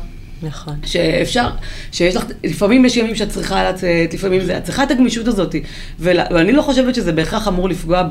נכון. 0.44 0.74
שאפשר, 0.86 1.48
שיש 1.92 2.16
לך, 2.16 2.26
לפעמים 2.44 2.86
יש 2.86 2.98
ימים 2.98 3.16
שאת 3.16 3.30
צריכה 3.30 3.70
לצאת, 3.70 4.14
לפעמים 4.14 4.42
זה, 4.42 4.58
את 4.58 4.64
צריכה 4.64 4.84
את 4.84 4.92
הגמישות 4.92 5.28
הזאת. 5.28 5.56
ול- 6.00 6.20
ואני 6.32 6.52
לא 6.52 6.62
חושבת 6.62 6.96
שזה 6.96 7.12
בהכרח 7.12 7.48
אמור 7.48 7.70
לפגוע 7.70 8.04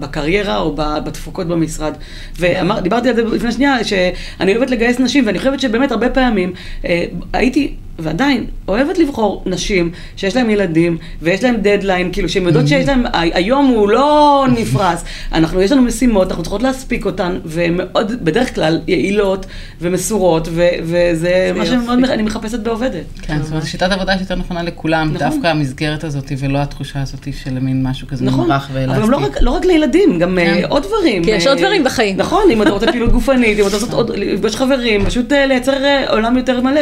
בקריירה 0.00 0.56
או 0.58 0.74
בתפוקות 1.04 1.46
במשרד. 1.46 1.92
ודיברתי 2.38 3.08
על 3.08 3.14
זה 3.16 3.22
לפני 3.24 3.52
שנייה, 3.52 3.84
שאני 3.84 4.56
אוהבת 4.56 4.70
לגייס 4.70 4.98
נשים, 5.00 5.26
ואני 5.26 5.38
חושבת 5.38 5.60
שבאמת 5.60 5.92
הרבה 5.92 6.08
פעמים 6.08 6.52
אה, 6.84 7.04
הייתי... 7.32 7.74
ועדיין, 8.02 8.46
אוהבת 8.68 8.98
לבחור 8.98 9.42
נשים 9.46 9.90
שיש 10.16 10.36
להן 10.36 10.50
ילדים 10.50 10.98
ויש 11.22 11.44
להן 11.44 11.56
דדליין, 11.62 12.12
כאילו 12.12 12.28
שהן 12.28 12.46
יודעות 12.46 12.68
שיש 12.68 12.86
להן, 12.88 13.04
היום 13.12 13.66
הוא 13.66 13.88
לא 13.88 14.46
נפרס, 14.52 15.04
אנחנו, 15.32 15.62
יש 15.62 15.72
לנו 15.72 15.82
משימות, 15.82 16.28
אנחנו 16.28 16.42
צריכות 16.42 16.62
להספיק 16.62 17.06
אותן, 17.06 17.38
והן 17.44 17.74
מאוד, 17.76 18.12
בדרך 18.24 18.54
כלל, 18.54 18.80
יעילות 18.86 19.46
ומסורות, 19.80 20.48
ו- 20.50 20.68
וזה 20.82 21.52
מה 21.54 21.64
יופי. 21.64 21.70
שמאוד 21.82 22.04
אני 22.04 22.22
מחפשת 22.22 22.58
בעובדת. 22.58 23.04
כן, 23.22 23.42
זאת 23.42 23.50
אומרת, 23.50 23.66
שיטת 23.66 23.92
עבודה 23.92 24.18
שיותר 24.18 24.34
נכונה 24.34 24.62
לכולם, 24.62 25.12
נכון. 25.14 25.28
דווקא 25.28 25.46
המסגרת 25.46 26.04
הזאת, 26.04 26.32
ולא 26.38 26.58
התחושה 26.58 27.02
הזאת 27.02 27.28
של 27.44 27.58
מין 27.58 27.82
משהו 27.86 28.08
כזה 28.08 28.24
נכון, 28.24 28.40
מומרח 28.40 28.68
ואלסטי. 28.72 28.96
אבל 28.96 29.02
גם 29.02 29.10
לא 29.10 29.16
רק, 29.16 29.36
לא 29.40 29.50
רק 29.50 29.64
לילדים, 29.64 30.18
גם 30.18 30.38
כן. 30.40 30.46
אה, 30.46 30.66
עוד 30.68 30.82
דברים. 30.82 31.24
כי 31.24 31.30
יש 31.30 31.46
אה, 31.46 31.52
עוד 31.52 31.58
דברים 31.58 31.84
בחיים. 31.84 32.16
נכון, 32.16 32.42
אם 32.50 32.62
אתה 32.62 32.70
רוצה 32.70 32.86
פעילות 32.92 33.12
גופנית, 33.12 33.58
אם 33.58 33.66
אתה 33.66 33.76
רוצה 33.76 33.96
עוד, 33.96 34.10
לפגוש 34.16 34.56
חברים, 34.56 35.04
פשוט 35.06 35.32
אה, 35.32 35.46
לייצר 35.46 35.84
אה, 35.84 36.10
עולם 36.10 36.36
יותר 36.36 36.60
מלא. 36.60 36.80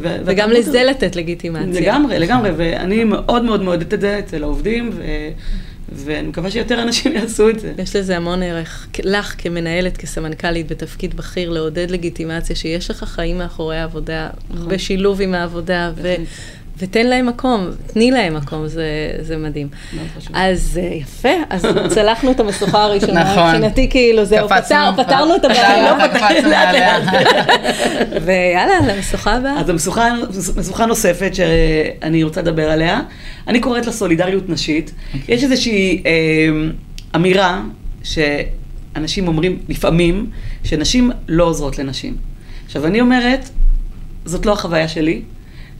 וגם 0.00 0.50
לזה. 0.50 0.84
לתת 0.84 1.16
לגיטימציה. 1.16 1.80
לגמרי, 1.80 2.18
לגמרי, 2.18 2.50
ואני 2.56 3.04
מאוד 3.04 3.44
מאוד 3.44 3.62
מעודדת 3.62 3.94
את 3.94 4.00
זה 4.00 4.18
אצל 4.18 4.42
העובדים, 4.42 4.90
ואני 5.92 6.28
מקווה 6.28 6.50
שיותר 6.50 6.82
אנשים 6.82 7.12
יעשו 7.16 7.50
את 7.50 7.60
זה. 7.60 7.72
יש 7.78 7.96
לזה 7.96 8.16
המון 8.16 8.42
ערך. 8.42 8.88
לך 9.04 9.34
כמנהלת, 9.38 9.96
כסמנכ"לית 9.96 10.68
בתפקיד 10.72 11.16
בכיר, 11.16 11.50
לעודד 11.50 11.90
לגיטימציה 11.90 12.56
שיש 12.56 12.90
לך 12.90 13.04
חיים 13.04 13.38
מאחורי 13.38 13.76
העבודה, 13.76 14.28
נכון. 14.50 14.68
בשילוב 14.68 15.20
עם 15.20 15.34
העבודה. 15.34 15.92
ותן 16.78 17.06
להם 17.06 17.26
מקום, 17.26 17.66
תני 17.86 18.10
להם 18.10 18.34
מקום, 18.34 18.68
זה, 18.68 19.10
זה 19.20 19.36
מדהים. 19.36 19.68
אז 20.32 20.80
אה, 20.82 20.94
יפה, 20.94 21.28
אז 21.50 21.66
צלחנו 21.88 22.30
את 22.30 22.40
המשוכה 22.40 22.82
הראשונה, 22.84 23.32
נכון. 23.32 23.46
מבחינתי 23.46 23.90
כאילו 23.90 24.24
זהו. 24.24 24.48
פתר, 24.48 24.90
פתרנו 24.96 25.36
את 25.36 25.44
הבעיה, 25.44 25.90
לא 25.90 26.08
פתרנו, 26.08 26.48
מעליה. 26.48 26.98
ויאללה, 28.24 28.94
למשוכה 28.94 29.34
הבאה. 29.34 29.60
אז 29.60 29.68
המשוכה, 29.68 30.08
משוכה 30.56 30.86
נוספת 30.86 31.34
שאני 31.34 32.22
רוצה 32.22 32.42
לדבר 32.42 32.70
עליה, 32.70 33.00
אני 33.46 33.60
קוראת 33.60 33.86
לה 33.86 33.92
סולידריות 33.92 34.48
נשית. 34.48 34.92
אוקיי. 35.14 35.34
יש 35.34 35.44
איזושהי 35.44 36.02
אה, 36.06 36.12
אמירה 37.16 37.62
שאנשים 38.02 39.28
אומרים 39.28 39.58
לפעמים, 39.68 40.30
שנשים 40.64 41.10
לא 41.28 41.44
עוזרות 41.44 41.78
לנשים. 41.78 42.16
עכשיו, 42.66 42.86
אני 42.86 43.00
אומרת, 43.00 43.50
זאת 44.24 44.46
לא 44.46 44.52
החוויה 44.52 44.88
שלי, 44.88 45.22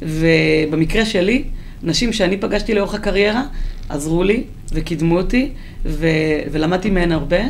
ובמקרה 0.03 1.05
שלי, 1.05 1.45
נשים 1.83 2.13
שאני 2.13 2.37
פגשתי 2.37 2.75
לאורך 2.75 2.95
הקריירה, 2.95 3.43
עזרו 3.89 4.25
לי 4.25 4.43
וקידמו 4.73 5.17
אותי, 5.17 5.51
ו- 5.87 6.07
ולמדתי 6.53 6.91
מהן 6.91 7.13
הרבה. 7.13 7.41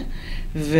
ו- 0.56 0.78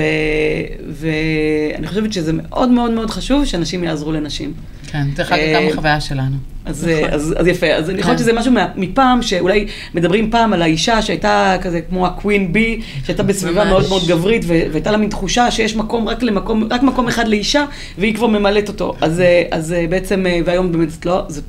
ואני 0.90 1.86
חושבת 1.86 2.12
שזה 2.12 2.32
מאוד 2.32 2.68
מאוד 2.68 2.90
מאוד 2.90 3.10
חשוב 3.10 3.44
שאנשים 3.44 3.84
יעזרו 3.84 4.12
לנשים. 4.12 4.52
כן, 4.86 5.06
דרך 5.14 5.32
אגב, 5.32 5.42
גם 5.54 5.62
אה, 5.62 5.68
החוויה 5.72 6.00
שלנו. 6.00 6.36
אז, 6.68 6.88
נכון. 6.98 7.10
אז, 7.14 7.34
אז 7.38 7.46
יפה, 7.46 7.66
אז 7.66 7.90
אני 7.90 8.02
חושבת 8.02 8.16
כן. 8.16 8.22
שזה 8.22 8.32
משהו 8.32 8.52
מפעם, 8.76 9.22
שאולי 9.22 9.66
מדברים 9.94 10.30
פעם 10.30 10.52
על 10.52 10.62
האישה 10.62 11.02
שהייתה 11.02 11.56
כזה 11.62 11.80
כמו 11.80 12.06
הקווין 12.06 12.52
בי, 12.52 12.80
שהייתה 13.04 13.22
בסביבה 13.22 13.60
ממש. 13.64 13.70
מאוד 13.72 13.88
מאוד 13.88 14.02
גברית, 14.08 14.42
והייתה 14.46 14.90
לה 14.90 14.96
מין 14.96 15.10
תחושה 15.10 15.50
שיש 15.50 15.76
מקום 15.76 16.08
רק 16.08 16.22
למקום, 16.22 16.68
רק 16.70 16.82
מקום 16.82 17.08
אחד 17.08 17.28
לאישה, 17.28 17.64
והיא 17.98 18.14
כבר 18.14 18.26
ממלאת 18.26 18.68
אותו. 18.68 18.94
אז, 19.00 19.20
אה, 19.20 19.42
אז 19.50 19.72
אה, 19.72 19.86
בעצם, 19.90 20.26
אה, 20.26 20.40
והיום 20.44 20.72
באמת 20.72 20.90
זה 20.90 20.98
לא, 21.06 21.22
זה, 21.28 21.40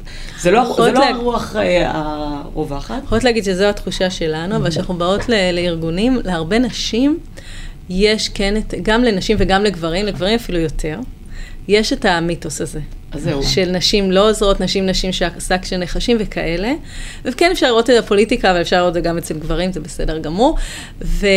זה 0.42 0.52
לא, 0.52 0.74
זה 0.78 0.92
לא 0.92 1.00
לה- 1.00 1.10
הרוח 1.10 1.56
אה, 1.56 1.92
הרווחת. 1.94 3.04
יכולת 3.04 3.24
להגיד 3.24 3.44
שזו 3.44 3.66
התחושה 3.66 4.10
שלנו, 4.10 4.56
אבל 4.56 4.70
כשאנחנו 4.70 4.94
באות 4.94 5.30
ל- 5.30 5.52
לארגונים, 5.56 6.20
להרבה 6.24 6.60
נשים, 6.60 7.18
יש 7.90 8.30
כן, 8.30 8.58
את, 8.58 8.74
גם 8.82 9.04
לנשים 9.04 9.38
וגם 9.40 9.64
לגברים, 9.64 10.06
לגברים 10.06 10.36
אפילו 10.36 10.60
יותר, 10.60 11.00
יש 11.68 11.94
את 11.94 12.06
המיתוס 12.06 12.62
הזה. 12.62 12.80
זהו. 13.16 13.44
של 13.44 13.72
נשים 13.72 14.12
לא 14.12 14.30
עוזרות, 14.30 14.60
נשים, 14.60 14.86
נשים 14.86 15.12
שק 15.40 15.66
של 15.66 15.78
נחשים 15.78 16.18
וכאלה. 16.20 16.74
וכן 17.26 17.52
אפשר 17.52 17.68
לראות 17.68 17.90
את 17.90 17.96
זה 17.96 18.02
בפוליטיקה, 18.02 18.52
אבל 18.52 18.62
אפשר 18.62 18.78
לראות 18.78 18.90
את 18.90 18.94
זה 18.94 19.10
גם 19.10 19.18
אצל 19.18 19.34
גברים, 19.34 19.74
זה 19.74 19.80
בסדר 19.80 20.20
גמור. 20.20 20.58
ו... 21.02 21.28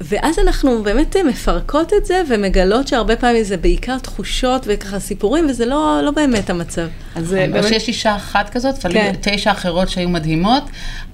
ואז 0.00 0.38
אנחנו 0.38 0.82
באמת 0.82 1.16
מפרקות 1.16 1.92
את 1.92 2.06
זה 2.06 2.22
ומגלות 2.28 2.88
שהרבה 2.88 3.16
פעמים 3.16 3.44
זה 3.44 3.56
בעיקר 3.56 3.98
תחושות 3.98 4.62
וככה 4.66 4.98
סיפורים, 4.98 5.46
וזה 5.50 5.66
לא, 5.66 6.00
לא 6.04 6.10
באמת 6.10 6.50
המצב. 6.50 6.86
אז 7.16 7.34
אה, 7.34 7.46
או 7.46 7.52
באמת, 7.52 7.68
שיש 7.68 7.88
אישה 7.88 8.16
אחת 8.16 8.50
כזאת, 8.50 8.78
כן. 8.78 8.88
לפעמים 8.88 9.12
תשע 9.20 9.50
אחרות 9.52 9.88
שהיו 9.88 10.08
מדהימות, 10.08 10.62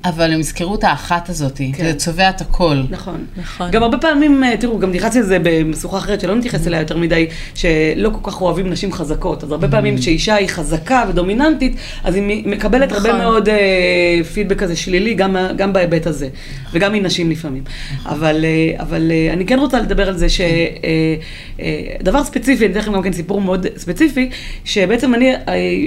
אבל 0.05 0.33
הם 0.33 0.41
יזכרו 0.41 0.75
את 0.75 0.85
האחת 0.85 1.29
הזאת, 1.29 1.57
כן. 1.57 1.85
זה 1.85 1.95
צובע 1.95 2.31
את 2.31 2.41
הכל. 2.41 2.83
נכון. 2.91 3.25
נכון. 3.37 3.71
גם 3.71 3.83
הרבה 3.83 3.99
פעמים, 3.99 4.45
אה, 4.45 4.57
תראו, 4.57 4.79
גם 4.79 4.93
נכנסתי 4.93 5.21
לזה 5.21 5.39
במשוכה 5.43 5.99
אחרת, 5.99 6.21
שלא 6.21 6.35
נתייחס 6.35 6.67
אליה 6.67 6.81
יותר 6.81 6.97
מדי, 6.97 7.27
שלא 7.55 8.11
כל 8.11 8.31
כך 8.31 8.41
אוהבים 8.41 8.71
נשים 8.71 8.93
חזקות. 8.93 9.45
אז 9.45 9.53
הרבה 9.53 9.69
פעמים 9.69 9.99
כשאישה 9.99 10.35
היא 10.35 10.49
חזקה 10.49 11.05
ודומיננטית, 11.09 11.77
אז 12.05 12.15
היא 12.15 12.23
מ- 12.27 12.51
מקבלת 12.51 12.93
הרבה 12.93 13.09
נכון. 13.09 13.21
מאוד 13.21 13.49
אה, 13.49 14.21
פידבק 14.35 14.59
כזה 14.59 14.77
שלילי, 14.77 15.15
גם, 15.15 15.37
גם 15.57 15.73
בהיבט 15.73 16.07
הזה, 16.07 16.29
וגם 16.73 16.93
מנשים 16.93 17.31
לפעמים. 17.31 17.63
אבל, 18.07 18.45
אה, 18.45 18.83
אבל 18.83 19.11
אה, 19.11 19.33
אני 19.33 19.47
כן 19.47 19.59
רוצה 19.59 19.81
לדבר 19.81 20.09
על 20.09 20.17
זה 20.17 20.27
שדבר 22.01 22.25
ספציפי, 22.25 22.65
אני 22.65 22.73
אתן 22.73 22.81
לכם 22.81 22.93
גם 22.93 23.03
כן 23.03 23.13
סיפור 23.13 23.41
מאוד 23.41 23.67
ספציפי, 23.77 24.29
שבעצם 24.65 25.15
אני, 25.15 25.35
אה, 25.35 25.41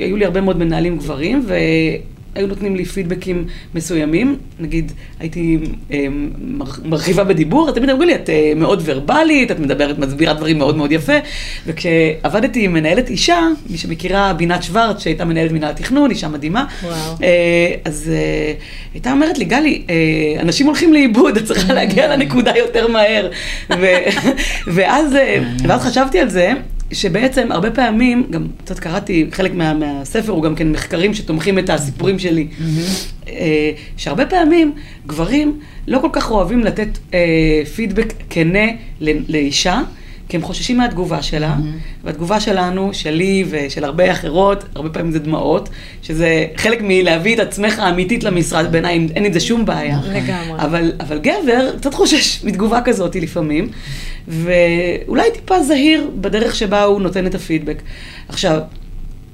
היו 0.04 0.18
לי 0.18 0.26
הרבה 0.26 0.42
מאוד 0.42 0.58
מנהלים 0.60 0.98
גברים, 0.98 1.44
ו... 1.48 1.54
היו 2.36 2.48
נותנים 2.48 2.76
לי 2.76 2.86
פידבקים 2.86 3.46
מסוימים, 3.76 4.38
נגיד 4.60 4.92
הייתי 5.20 5.58
אה, 5.94 6.06
מר- 6.42 6.66
מרחיבה 6.86 7.24
בדיבור, 7.24 7.70
אז 7.70 7.76
תמיד 7.76 7.90
אמרו 7.90 8.04
לי, 8.04 8.16
את 8.16 8.30
אה, 8.30 8.54
מאוד 8.56 8.82
ורבלית, 8.86 9.52
את 9.52 9.60
מדברת, 9.60 10.00
מסבירה 10.00 10.34
דברים 10.34 10.58
מאוד 10.58 10.78
מאוד 10.78 10.92
יפה, 10.92 11.14
וכשעבדתי 11.68 12.66
עם 12.66 12.74
מנהלת 12.74 13.10
אישה, 13.10 13.40
מי 13.70 13.78
שמכירה, 13.78 14.34
בינת 14.34 14.64
שוורץ, 14.64 15.04
שהייתה 15.04 15.26
מנהלת 15.26 15.52
מנהל 15.52 15.70
התכנון, 15.72 16.10
אישה 16.10 16.28
מדהימה. 16.28 16.66
אה, 17.24 17.28
אז 17.86 18.12
אה, 18.14 18.54
הייתה 18.94 19.12
אומרת 19.12 19.38
לי, 19.38 19.46
גלי, 19.46 19.82
אה, 19.90 19.96
אנשים 20.42 20.66
הולכים 20.68 20.94
לאיבוד, 20.94 21.38
את 21.38 21.46
צריכה 21.46 21.74
להגיע 21.74 22.16
לנקודה 22.16 22.52
יותר 22.58 22.88
מהר. 22.88 23.30
ו- 23.80 23.86
ואז, 24.76 25.16
אה, 25.16 25.44
ואז 25.68 25.82
חשבתי 25.82 26.20
על 26.20 26.30
זה. 26.30 26.52
שבעצם 26.92 27.52
הרבה 27.52 27.72
פעמים, 27.72 28.28
גם 28.30 28.48
קצת 28.64 28.80
קראתי, 28.80 29.28
חלק 29.32 29.54
מה, 29.54 29.74
מהספר 29.74 30.32
הוא 30.32 30.44
גם 30.44 30.56
כן 30.56 30.72
מחקרים 30.72 31.14
שתומכים 31.14 31.60
את 31.60 31.70
הסיפורים 31.70 32.20
שלי, 32.20 32.48
אה, 33.28 33.72
שהרבה 33.98 34.26
פעמים 34.26 34.74
גברים 35.08 35.60
לא 35.88 36.00
כל 36.00 36.10
כך 36.14 36.32
אוהבים 36.32 36.60
לתת 36.60 36.98
אה, 37.14 37.62
פידבק 37.76 38.14
כנה 38.30 38.68
לאישה, 39.02 39.82
כי 40.32 40.38
הם 40.38 40.44
חוששים 40.44 40.78
מהתגובה 40.78 41.22
שלה, 41.22 41.56
והתגובה 42.04 42.40
שלנו, 42.40 42.94
שלי 42.94 43.44
ושל 43.50 43.84
הרבה 43.84 44.12
אחרות, 44.12 44.64
הרבה 44.76 44.90
פעמים 44.90 45.12
זה 45.12 45.20
דמעות, 45.20 45.70
שזה 46.02 46.46
חלק 46.58 46.80
מלהביא 46.84 47.36
את 47.36 47.40
עצמך 47.40 47.80
האמיתית 47.80 48.24
למשרד, 48.24 48.72
בעיניי 48.72 49.08
אין 49.16 49.26
עם 49.26 49.34
זה 49.34 49.40
שום 49.40 49.66
בעיה. 49.66 50.00
לגמרי. 50.14 50.62
אבל, 50.62 50.92
אבל 51.00 51.20
גבר 51.20 51.78
קצת 51.78 51.94
חושש 51.94 52.40
מתגובה 52.46 52.82
כזאת 52.82 53.16
לפעמים, 53.16 53.70
ואולי 54.28 55.32
טיפה 55.34 55.64
זהיר 55.64 56.10
בדרך 56.16 56.56
שבה 56.56 56.84
הוא 56.84 57.02
נותן 57.02 57.28
את 57.28 57.36
הפידבק. 57.36 57.82
עכשיו, 58.28 58.60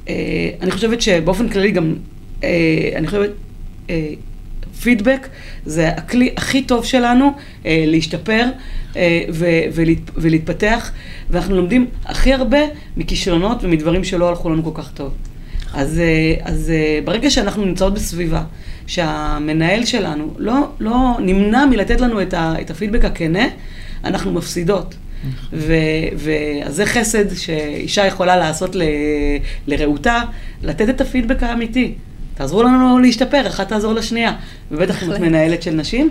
אה, 0.09 0.13
אני 0.61 0.71
חושבת 0.71 1.01
שבאופן 1.01 1.49
כללי 1.49 1.71
גם, 1.71 1.95
אה, 2.43 2.49
אני 2.95 3.07
חושבת, 3.07 3.29
אה, 3.89 4.13
פידבק 4.81 5.27
זה 5.65 5.89
הכלי 5.89 6.33
הכי 6.37 6.61
טוב 6.61 6.85
שלנו 6.85 7.31
אה, 7.65 7.83
להשתפר 7.87 8.45
ולהתפתח, 10.15 10.91
ואנחנו 11.29 11.55
לומדים 11.55 11.85
הכי 12.05 12.33
הרבה 12.33 12.59
מכישלונות 12.97 13.63
ומדברים 13.63 14.03
שלא 14.03 14.29
הלכו 14.29 14.49
לנו 14.49 14.63
כל 14.63 14.71
כך 14.73 14.91
טוב. 14.91 15.13
אז, 15.73 15.99
אה, 15.99 16.35
אז 16.43 16.71
אה, 16.75 16.99
ברגע 17.05 17.29
שאנחנו 17.29 17.65
נמצאות 17.65 17.93
בסביבה, 17.93 18.43
שהמנהל 18.87 19.85
שלנו 19.85 20.33
לא, 20.37 20.67
לא 20.79 21.17
נמנע 21.19 21.65
מלתת 21.65 22.01
לנו 22.01 22.21
את, 22.21 22.33
ה, 22.33 22.53
את 22.61 22.69
הפידבק 22.69 23.05
הכנה, 23.05 23.47
אנחנו 24.03 24.31
מפסידות. 24.31 24.95
ו- 25.53 25.73
ו- 26.17 26.31
אז 26.63 26.75
זה 26.75 26.85
חסד 26.85 27.35
שאישה 27.35 28.05
יכולה 28.05 28.35
לעשות 28.35 28.75
ל- 28.75 28.81
לרעותה, 29.67 30.21
לתת 30.63 30.89
את 30.89 31.01
הפידבק 31.01 31.43
האמיתי. 31.43 31.93
תעזרו 32.33 32.63
לנו 32.63 32.99
להשתפר, 32.99 33.47
אחת 33.47 33.69
תעזור 33.69 33.93
לשנייה. 33.93 34.31
ובטח 34.71 35.03
אם 35.03 35.11
את. 35.11 35.19
מנהלת 35.19 35.63
של 35.63 35.71
נשים. 35.71 36.09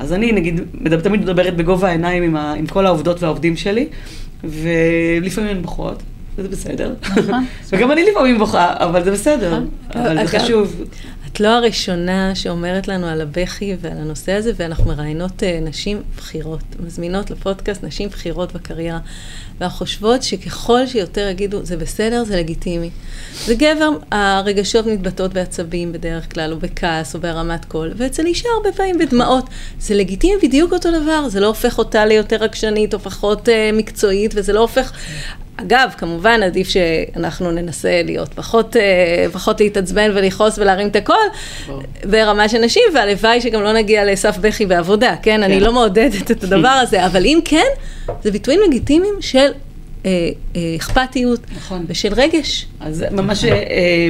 אז 0.00 0.12
אני, 0.12 0.32
נגיד, 0.32 0.60
מדבר, 0.74 1.00
תמיד 1.00 1.20
מדברת 1.20 1.56
בגובה 1.56 1.88
העיניים 1.88 2.22
עם, 2.22 2.36
ה- 2.36 2.52
עם 2.52 2.66
כל 2.66 2.86
העובדות 2.86 3.22
והעובדים 3.22 3.56
שלי, 3.56 3.88
ולפעמים 4.44 5.56
הן 5.56 5.62
בוכות, 5.62 6.02
וזה 6.36 6.48
בסדר. 6.48 6.94
וגם 7.72 7.92
אני 7.92 8.04
לפעמים 8.10 8.38
בוכה, 8.38 8.74
אבל 8.76 9.04
זה 9.04 9.10
בסדר. 9.10 9.60
אבל 9.94 10.26
זה 10.26 10.38
חשוב. 10.38 10.84
את 11.32 11.40
לא 11.40 11.48
הראשונה 11.48 12.34
שאומרת 12.34 12.88
לנו 12.88 13.06
על 13.06 13.20
הבכי 13.20 13.76
ועל 13.80 13.98
הנושא 13.98 14.32
הזה, 14.32 14.52
ואנחנו 14.56 14.84
מראיינות 14.86 15.42
אה, 15.42 15.58
נשים 15.62 16.02
בכירות, 16.16 16.60
מזמינות 16.86 17.30
לפודקאסט 17.30 17.84
נשים 17.84 18.08
בכירות 18.08 18.52
בקריירה, 18.52 18.98
ואנחנו 19.60 19.78
חושבות 19.78 20.22
שככל 20.22 20.86
שיותר 20.86 21.28
יגידו, 21.28 21.64
זה 21.64 21.76
בסדר, 21.76 22.24
זה 22.24 22.36
לגיטימי. 22.36 22.90
זה 23.46 23.54
גבר, 23.54 23.90
הרגשות 24.10 24.86
מתבטאות 24.86 25.32
בעצבים 25.32 25.92
בדרך 25.92 26.34
כלל, 26.34 26.52
או 26.52 26.58
בכעס, 26.58 27.14
או 27.14 27.20
בהרמת 27.20 27.64
קול, 27.64 27.92
ואצל 27.96 28.26
אישה 28.26 28.48
הרבה 28.56 28.72
פעמים 28.72 28.98
בדמעות. 28.98 29.48
זה 29.78 29.94
לגיטימי 29.94 30.40
בדיוק 30.42 30.72
אותו 30.72 30.88
דבר, 31.02 31.28
זה 31.28 31.40
לא 31.40 31.46
הופך 31.46 31.78
אותה 31.78 32.06
ליותר 32.06 32.36
רגשנית 32.36 32.94
או 32.94 32.98
פחות 32.98 33.48
אה, 33.48 33.70
מקצועית, 33.72 34.32
וזה 34.34 34.52
לא 34.52 34.60
הופך... 34.60 34.92
אגב, 35.62 35.90
כמובן 35.98 36.42
עדיף 36.42 36.68
שאנחנו 36.68 37.50
ננסה 37.50 38.02
להיות 38.04 38.34
פחות, 38.34 38.76
אה, 38.76 39.26
פחות 39.32 39.60
להתעצבן 39.60 40.10
ולכעוס 40.14 40.58
ולהרים 40.58 40.88
את 40.88 40.96
הקול. 40.96 41.16
ברמה 42.04 42.48
של 42.48 42.58
נשים, 42.58 42.82
והלוואי 42.94 43.40
שגם 43.40 43.62
לא 43.62 43.72
נגיע 43.72 44.04
לסף 44.04 44.38
בכי 44.38 44.66
בעבודה, 44.66 45.14
כן? 45.22 45.42
אני 45.42 45.54
כן. 45.54 45.60
לא 45.60 45.72
מעודדת 45.72 46.30
את 46.30 46.44
הדבר 46.44 46.68
הזה, 46.68 47.06
אבל 47.06 47.24
אם 47.24 47.38
כן, 47.44 47.66
זה 48.22 48.30
ביטויים 48.30 48.60
לגיטימיים 48.66 49.14
של 49.20 49.38
אה, 50.06 50.10
אה, 50.56 50.60
אכפתיות 50.76 51.40
נכון. 51.56 51.84
ושל 51.88 52.14
רגש. 52.16 52.66
אז 52.80 53.04
ממש, 53.10 53.44
אה, 53.44 54.08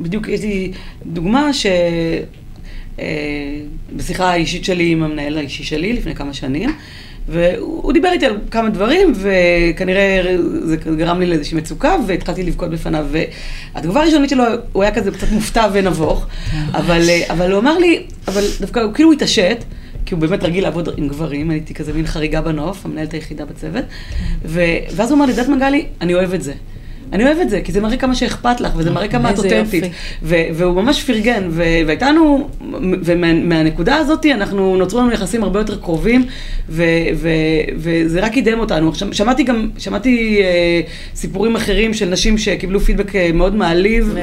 בדיוק 0.00 0.28
יש 0.28 0.40
לי 0.40 0.72
דוגמה 1.06 1.52
ש... 1.52 1.66
אה, 3.00 3.60
בשיחה 3.96 4.30
האישית 4.30 4.64
שלי 4.64 4.90
עם 4.90 5.02
המנהל 5.02 5.38
האישי 5.38 5.64
שלי 5.64 5.92
לפני 5.92 6.14
כמה 6.14 6.34
שנים, 6.34 6.70
והוא 7.28 7.82
הוא 7.82 7.92
דיבר 7.92 8.08
איתי 8.12 8.26
על 8.26 8.36
כמה 8.50 8.70
דברים, 8.70 9.12
וכנראה 9.14 10.36
זה 10.62 10.76
גרם 10.76 11.20
לי 11.20 11.26
לאיזושהי 11.26 11.56
מצוקה, 11.56 11.96
והתחלתי 12.06 12.42
לבכות 12.42 12.70
בפניו. 12.70 13.06
והתגובה 13.74 14.02
הראשונית 14.02 14.30
שלו, 14.30 14.44
הוא 14.72 14.82
היה 14.82 14.94
כזה 14.94 15.10
קצת 15.10 15.30
מופתע 15.30 15.68
ונבוך, 15.72 16.26
אבל, 16.72 17.02
אבל 17.30 17.52
הוא 17.52 17.60
אמר 17.60 17.78
לי, 17.78 18.02
אבל 18.28 18.42
דווקא 18.60 18.80
הוא 18.80 18.94
כאילו 18.94 19.12
התעשת. 19.12 19.64
כי 20.06 20.14
הוא 20.14 20.20
באמת 20.20 20.42
רגיל 20.42 20.64
לעבוד 20.64 20.88
עם 20.96 21.08
גברים, 21.08 21.50
הייתי 21.50 21.74
כזה 21.74 21.92
מין 21.92 22.06
חריגה 22.06 22.40
בנוף, 22.40 22.86
המנהלת 22.86 23.14
היחידה 23.14 23.44
בצוות. 23.44 23.84
ו... 24.44 24.60
ואז 24.96 25.10
הוא 25.10 25.16
אמר 25.16 25.26
לי, 25.26 25.30
יודעת 25.30 25.48
מגלי, 25.48 25.86
אני 26.00 26.14
אוהב 26.14 26.34
את 26.34 26.42
זה. 26.42 26.52
אני 27.12 27.24
אוהב 27.24 27.38
את 27.38 27.50
זה, 27.50 27.60
כי 27.64 27.72
זה 27.72 27.80
מראה 27.80 27.96
כמה 27.96 28.14
שאכפת 28.14 28.60
לך, 28.60 28.72
וזה 28.76 28.90
מראה 28.90 29.08
כמה 29.08 29.30
את 29.30 29.38
אותנטית. 29.38 29.84
והוא 30.22 30.82
ממש 30.82 31.02
פרגן, 31.02 31.48
והייתה 31.86 32.10
לנו, 32.10 32.48
ומהנקודה 33.04 33.96
הזאת 33.96 34.26
אנחנו, 34.26 34.76
נוצרו 34.76 35.00
לנו 35.00 35.12
יחסים 35.12 35.42
הרבה 35.42 35.60
יותר 35.60 35.78
קרובים, 35.80 36.26
וזה 36.68 38.20
רק 38.20 38.32
קידם 38.32 38.60
אותנו. 38.60 38.88
עכשיו, 38.88 39.14
שמעתי 39.14 39.42
גם, 39.42 39.70
שמעתי 39.78 40.40
אה, 40.42 40.80
סיפורים 41.14 41.56
אחרים 41.56 41.94
של 41.94 42.08
נשים 42.08 42.38
שקיבלו 42.38 42.80
פידבק 42.80 43.16
אה, 43.16 43.30
מאוד 43.32 43.54
מעליב, 43.54 44.14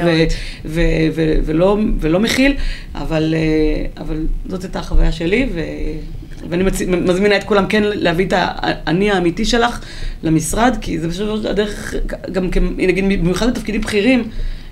ולא, 1.44 2.20
מכיל, 2.20 2.54
אבל, 2.94 3.34
אה, 3.36 4.02
אבל 4.02 4.26
זאת 4.48 4.62
הייתה 4.62 4.78
החוויה 4.78 5.12
שלי. 5.12 5.46
ואני 6.50 6.62
מצ... 6.64 6.82
מזמינה 6.82 7.36
את 7.36 7.44
כולם 7.44 7.66
כן 7.66 7.82
להביא 7.84 8.26
את 8.26 8.32
האני 8.36 9.10
האמיתי 9.10 9.44
שלך 9.44 9.80
למשרד, 10.22 10.76
כי 10.80 10.98
זה 10.98 11.10
פשוט 11.10 11.44
הדרך, 11.44 11.94
גם 12.32 12.50
כ- 12.50 12.56
נגיד, 12.76 13.04
במיוחד 13.04 13.50
בתפקידים 13.50 13.80
בכירים, 13.80 14.28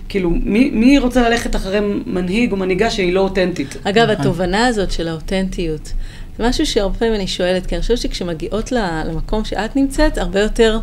כאילו, 0.09 0.31
מי, 0.31 0.71
מי 0.71 0.99
רוצה 0.99 1.29
ללכת 1.29 1.57
אחרי 1.57 1.79
מנהיג 2.07 2.53
או 2.53 2.57
מנהיגה 2.57 2.91
שהיא 2.91 3.13
לא 3.13 3.21
אותנטית? 3.21 3.77
אגב, 3.85 4.11
נכון. 4.11 4.21
התובנה 4.21 4.67
הזאת 4.67 4.91
של 4.91 5.09
האותנטיות, 5.09 5.93
זה 6.39 6.49
משהו 6.49 6.67
שהרבה 6.67 6.99
פעמים 6.99 7.15
אני 7.15 7.27
שואלת, 7.27 7.67
כי 7.67 7.75
אני 7.75 7.83
חושבת 7.83 7.99
שכשמגיעות 7.99 8.73
למקום 8.73 9.45
שאת 9.45 9.77
נמצאת, 9.77 10.19
הרבה 10.19 10.41
יותר, 10.41 10.79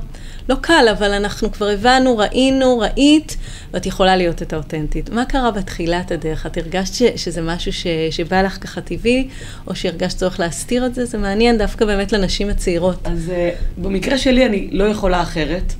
לא 0.51 0.55
קל, 0.61 0.85
אבל 0.91 1.11
אנחנו 1.13 1.51
כבר 1.51 1.67
הבנו, 1.67 2.17
ראינו, 2.17 2.79
ראית, 2.79 3.37
ואת 3.73 3.85
יכולה 3.85 4.15
להיות 4.15 4.41
את 4.41 4.53
האותנטית. 4.53 5.09
מה 5.09 5.25
קרה 5.25 5.51
בתחילת 5.51 6.11
הדרך? 6.11 6.45
את 6.45 6.57
הרגשת 6.57 6.93
ש- 6.93 7.23
שזה 7.23 7.41
משהו 7.41 7.73
ש- 7.73 7.87
שבא 8.11 8.41
לך 8.41 8.57
ככה 8.61 8.81
טבעי, 8.81 9.27
או 9.67 9.75
שהרגשת 9.75 10.17
צורך 10.17 10.39
להסתיר 10.39 10.85
את 10.85 10.95
זה? 10.95 11.05
זה 11.05 11.17
מעניין 11.17 11.57
דווקא 11.57 11.85
באמת 11.85 12.11
לנשים 12.11 12.49
הצעירות. 12.49 12.99
אז 13.07 13.29
uh, 13.29 13.81
במקרה 13.81 14.17
שלי 14.17 14.45
אני 14.45 14.69
לא 14.71 14.83
יכולה 14.83 15.21
אחרת. 15.21 15.73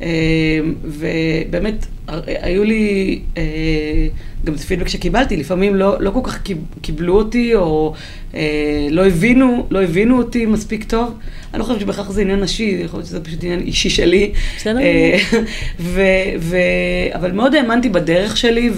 Uh, 0.00 0.02
ובאמת, 0.84 1.86
היו 2.26 2.64
לי, 2.64 3.18
uh, 3.34 3.38
גם 4.44 4.56
זה 4.56 4.66
פידבק 4.66 4.88
שקיבלתי, 4.88 5.36
לפעמים 5.36 5.76
לא, 5.76 6.00
לא 6.00 6.10
כל 6.10 6.20
כך 6.24 6.42
קיב- 6.42 6.74
קיבלו 6.82 7.18
אותי, 7.18 7.54
או 7.54 7.94
uh, 8.32 8.36
לא, 8.90 9.06
הבינו, 9.06 9.66
לא 9.70 9.82
הבינו 9.82 10.18
אותי 10.18 10.46
מספיק 10.46 10.84
טוב. 10.84 11.14
אני 11.52 11.60
לא 11.60 11.64
חושבת 11.64 11.80
שבהכרח 11.80 12.10
זה 12.10 12.20
עניין 12.20 12.40
נשי, 12.40 12.80
יכול 12.84 12.98
להיות 12.98 13.06
שזה 13.06 13.24
פשוט 13.24 13.44
עניין 13.44 13.60
אישי 13.60 13.90
שלי. 13.90 14.32
בסדר 14.56 14.78
אה, 14.78 15.18
אבל 17.18 17.32
מאוד 17.32 17.54
האמנתי 17.54 17.88
בדרך 17.88 18.36
שלי 18.36 18.70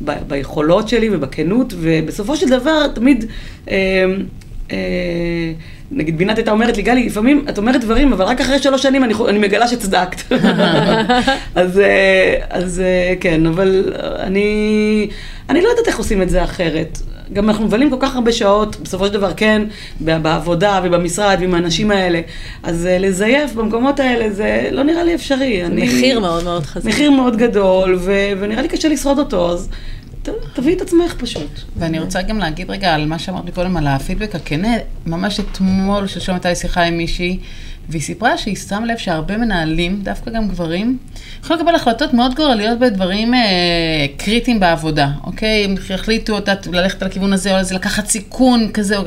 וביכולות 0.00 0.88
שלי 0.88 1.08
ובכנות, 1.12 1.74
ובסופו 1.76 2.36
של 2.36 2.48
דבר 2.48 2.88
תמיד... 2.94 3.24
נגיד 5.94 6.18
בינת 6.18 6.36
הייתה 6.38 6.50
אומרת 6.50 6.76
לי, 6.76 6.82
גלי, 6.82 7.06
לפעמים 7.06 7.44
את 7.48 7.58
אומרת 7.58 7.80
דברים, 7.80 8.12
אבל 8.12 8.24
רק 8.24 8.40
אחרי 8.40 8.58
שלוש 8.58 8.82
שנים 8.82 9.04
אני, 9.04 9.14
אני 9.28 9.38
מגלה 9.38 9.68
שצדקת. 9.68 10.32
אז, 11.54 11.78
אה, 11.78 12.34
אז 12.50 12.80
אה, 12.80 13.14
כן, 13.20 13.46
אבל 13.46 13.92
אני, 14.18 15.08
אני 15.50 15.60
לא 15.62 15.68
יודעת 15.68 15.86
איך 15.88 15.98
עושים 15.98 16.22
את 16.22 16.30
זה 16.30 16.44
אחרת. 16.44 16.98
גם 17.32 17.48
אנחנו 17.50 17.64
מבלים 17.64 17.90
כל 17.90 17.96
כך 18.00 18.14
הרבה 18.14 18.32
שעות, 18.32 18.76
בסופו 18.82 19.06
של 19.06 19.12
דבר 19.12 19.32
כן, 19.36 19.62
בעבודה 20.00 20.80
ובמשרד 20.84 21.36
ועם 21.40 21.54
האנשים 21.54 21.90
האלה. 21.90 22.20
אז 22.62 22.86
אה, 22.86 22.98
לזייף 22.98 23.52
במקומות 23.52 24.00
האלה 24.00 24.30
זה 24.30 24.68
לא 24.72 24.82
נראה 24.82 25.02
לי 25.04 25.14
אפשרי. 25.14 25.60
זה 25.60 25.66
אני- 25.66 25.82
מחיר 25.82 26.20
מאוד 26.20 26.44
מאוד 26.44 26.66
חזק. 26.66 26.84
מחיר 26.88 27.10
מאוד 27.10 27.36
גדול, 27.36 27.94
ו- 28.00 28.12
ונראה 28.40 28.62
לי 28.62 28.68
קשה 28.68 28.88
לשרוד 28.88 29.18
אותו, 29.18 29.50
אז 29.52 29.68
תביאי 30.52 30.76
את 30.76 30.80
עצמך 30.80 31.14
פשוט. 31.18 31.60
ואני 31.76 31.98
רוצה 31.98 32.22
גם 32.22 32.38
להגיד 32.38 32.70
רגע 32.70 32.94
על 32.94 33.06
מה 33.06 33.18
שאמרת 33.18 33.54
קודם, 33.54 33.76
על 33.76 33.86
הפידבק 33.86 34.34
הכנה. 34.34 34.76
ממש 35.06 35.40
אתמול, 35.40 36.06
שלשום 36.06 36.34
הייתה 36.34 36.48
לי 36.48 36.56
שיחה 36.56 36.82
עם 36.82 36.96
מישהי, 36.96 37.38
והיא 37.88 38.02
סיפרה 38.02 38.38
שהיא 38.38 38.56
שם 38.56 38.84
לב 38.84 38.96
שהרבה 38.96 39.36
מנהלים, 39.36 40.00
דווקא 40.02 40.30
גם 40.30 40.48
גברים, 40.48 40.98
יכולים 41.44 41.62
לקבל 41.62 41.74
החלטות 41.74 42.14
מאוד 42.14 42.34
גורליות 42.34 42.78
בדברים 42.78 43.34
אה, 43.34 43.40
קריטיים 44.16 44.60
בעבודה, 44.60 45.08
אוקיי? 45.24 45.64
הם 45.64 45.74
החליטו 45.94 46.34
אותת, 46.34 46.66
ללכת 46.66 47.02
על 47.02 47.08
הכיוון 47.08 47.32
הזה 47.32 47.50
או 47.50 47.56
על 47.56 47.64
זה, 47.64 47.74
לקחת 47.74 48.06
סיכון 48.06 48.70
כזה 48.74 48.96
או... 48.96 49.02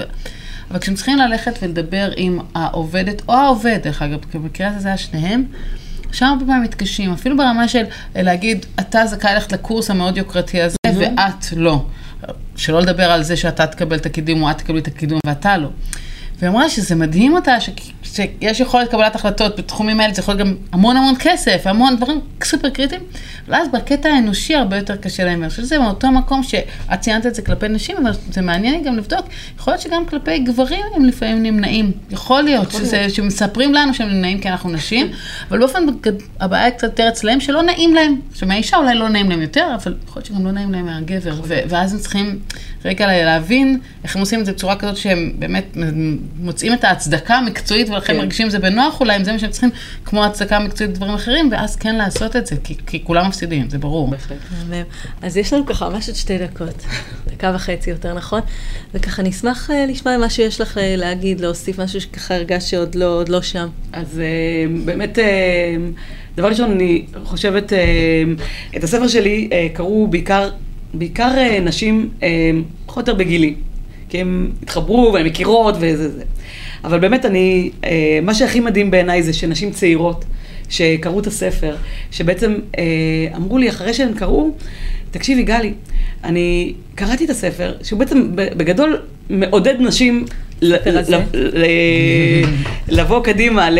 אבל 0.72 0.80
כשהם 0.80 0.95
צריכים 0.95 1.18
ללכת 1.18 1.59
ולדבר 1.61 2.11
עם 2.16 2.39
העובדת 2.55 3.22
או 3.28 3.34
העובד, 3.34 3.80
דרך 3.84 4.01
אגב, 4.01 4.20
במקרה 4.34 4.68
הזה 4.68 4.80
זה 4.80 4.88
היה 4.88 4.97
שניהם, 4.97 5.43
שם 6.11 6.26
הרבה 6.26 6.45
פעמים 6.45 6.63
מתקשים, 6.63 7.13
אפילו 7.13 7.38
ברמה 7.38 7.68
של 7.68 7.84
אה, 8.16 8.22
להגיד, 8.22 8.66
אתה 8.80 9.05
זכאי 9.05 9.34
ללכת 9.34 9.51
לקורס 9.51 9.89
המאוד 9.89 10.18
יוקרתי 10.18 10.61
הזה, 10.61 10.78
ואת 10.99 11.45
לא. 11.55 11.85
שלא 12.55 12.81
לדבר 12.81 13.11
על 13.11 13.23
זה 13.23 13.37
שאתה 13.37 13.67
תקבל 13.67 13.97
את 13.97 14.05
הקידום 14.05 14.43
או 14.43 14.51
את 14.51 14.57
תקבלי 14.57 14.79
את 14.79 14.87
הקידום 14.87 15.19
ואתה 15.27 15.57
לא. 15.57 15.69
והיא 16.39 16.51
אמרה 16.51 16.69
שזה 16.69 16.95
מדהים 16.95 17.36
אותה, 17.36 17.61
ש... 17.61 17.69
שיש 18.03 18.59
יכולת 18.59 18.91
קבלת 18.91 19.15
החלטות 19.15 19.59
בתחומים 19.59 19.99
האלה, 19.99 20.13
זה 20.13 20.21
יכול 20.21 20.36
להיות 20.36 20.47
גם 20.47 20.55
המון 20.71 20.97
המון 20.97 21.13
כסף, 21.19 21.61
המון 21.65 21.95
דברים 21.95 22.21
סופר 22.43 22.69
קריטיים, 22.69 23.01
ואז 23.47 23.67
בקטע 23.73 24.09
האנושי 24.09 24.55
הרבה 24.55 24.77
יותר 24.77 24.95
קשה 24.95 25.23
להם. 25.23 25.41
אני 25.41 25.49
חושבת 25.49 25.65
שזה 25.65 25.79
מאותו 25.79 26.11
מקום 26.11 26.43
שאת 26.43 26.99
ציינת 26.99 27.25
את 27.25 27.36
זה 27.36 27.41
כלפי 27.41 27.67
נשים, 27.67 27.97
אבל 27.97 28.11
זה 28.31 28.41
מעניין 28.41 28.83
גם 28.83 28.97
לבדוק, 28.97 29.25
יכול 29.59 29.73
להיות 29.73 29.81
שגם 29.81 30.05
כלפי 30.05 30.39
גברים 30.39 30.86
הם 30.95 31.05
לפעמים 31.05 31.43
נמנעים. 31.43 31.91
יכול 32.11 32.41
להיות 32.41 32.67
יכול 32.67 32.79
שזה, 32.79 32.97
להיות. 32.97 33.13
שמספרים 33.13 33.73
לנו 33.73 33.93
שהם 33.93 34.09
נמנעים 34.09 34.39
כי 34.39 34.49
אנחנו 34.49 34.69
נשים, 34.69 35.07
אבל 35.49 35.59
באופן, 35.59 35.86
הבעיה 36.39 36.71
קצת 36.71 36.83
יותר 36.83 37.09
אצלם 37.09 37.39
שלא 37.39 37.61
נעים 37.61 37.95
להם. 37.95 38.19
עכשיו 38.31 38.47
מהאישה 38.47 38.77
אולי 38.77 38.95
לא 38.95 39.09
נעים 39.09 39.29
להם 39.29 39.41
יותר, 39.41 39.67
אבל 39.83 39.95
יכול 40.07 40.19
להיות 40.19 40.25
שגם 40.25 40.45
לא 40.45 40.51
נעים 40.51 40.71
להם 40.71 40.86
מהגבר, 40.86 41.41
ואז 41.47 41.93
הם 41.93 41.99
צריכים 41.99 42.39
רגע 42.86 43.07
להבין 43.07 43.79
איך 44.03 44.15
הם 44.15 44.19
עושים 44.19 44.39
את 44.39 44.45
זה 44.45 44.51
בצורה 44.51 44.75
כזאת 44.75 44.97
שהם 44.97 45.31
באמת 45.39 45.77
מוצאים 46.39 46.73
את 46.73 46.83
ההצדקה 46.83 47.36
המקצועית 47.36 47.89
ולכן 47.89 48.13
כן. 48.13 48.19
מרגישים 48.19 48.49
שזה 48.49 48.59
בנוח 48.59 48.99
אולי 48.99 49.15
עם 49.15 49.23
זה 49.23 49.31
מה 49.31 49.39
שהם 49.39 49.49
צריכים, 49.49 49.69
כמו 50.05 50.25
הצדקה 50.25 50.59
מקצועית 50.59 50.91
ודברים 50.91 51.13
אחרים, 51.13 51.49
ואז 51.51 51.75
כן 51.75 51.95
לעשות 51.95 52.36
את 52.36 52.47
זה, 52.47 52.55
כי, 52.63 52.75
כי 52.88 53.03
כולם 53.03 53.27
מפסידים, 53.27 53.69
זה 53.69 53.77
ברור. 53.77 54.13
אז 55.21 55.38
יש 55.38 55.53
לנו 55.53 55.65
ככה 55.65 55.89
ממש 55.89 56.07
עוד 56.07 56.15
שתי 56.15 56.38
דקות, 56.38 56.86
דקה 57.27 57.51
וחצי 57.55 57.89
יותר 57.89 58.13
נכון, 58.13 58.41
וככה 58.93 59.23
נשמח 59.23 59.71
אה, 59.71 59.86
לשמוע 59.86 60.17
מה 60.17 60.29
שיש 60.29 60.61
לך 60.61 60.77
אה, 60.77 60.95
להגיד, 60.95 61.41
להוסיף 61.41 61.79
משהו 61.79 62.01
שככה 62.01 62.36
הרגשת 62.36 62.67
שעוד 62.67 62.95
לא, 62.95 63.23
לא 63.27 63.41
שם. 63.41 63.67
אז 63.93 64.19
אה, 64.19 64.75
באמת... 64.86 65.19
דבר 66.36 66.47
ראשון, 66.47 66.71
אני 66.71 67.05
חושבת, 67.23 67.73
את 68.77 68.83
הספר 68.83 69.07
שלי 69.07 69.49
קראו 69.73 70.07
בעיקר 70.07 70.49
בעיקר 70.97 71.31
אה, 71.37 71.59
נשים 71.59 72.09
אה, 72.23 72.51
פחות 72.85 73.09
או 73.09 73.13
יותר 73.13 73.23
בגילי, 73.23 73.53
כי 74.09 74.21
הן 74.21 74.51
התחברו 74.63 75.11
והן 75.13 75.25
מכירות 75.25 75.75
וזה 75.79 76.09
זה. 76.09 76.23
אבל 76.83 76.99
באמת 76.99 77.25
אני, 77.25 77.71
אה, 77.83 78.19
מה 78.23 78.33
שהכי 78.33 78.59
מדהים 78.59 78.91
בעיניי 78.91 79.23
זה 79.23 79.33
שנשים 79.33 79.71
צעירות 79.71 80.25
שקראו 80.69 81.19
את 81.19 81.27
הספר, 81.27 81.75
שבעצם 82.11 82.55
אמרו 83.35 83.57
לי 83.57 83.69
אחרי 83.69 83.93
שהן 83.93 84.13
קראו, 84.13 84.51
תקשיבי 85.11 85.43
גלי, 85.43 85.73
אני 86.23 86.73
קראתי 86.95 87.25
את 87.25 87.29
הספר, 87.29 87.73
שהוא 87.83 87.99
בעצם 87.99 88.29
בגדול 88.35 89.01
מעודד 89.29 89.75
נשים 89.79 90.25
לבוא 92.89 93.24
קדימה, 93.24 93.70
ל... 93.70 93.80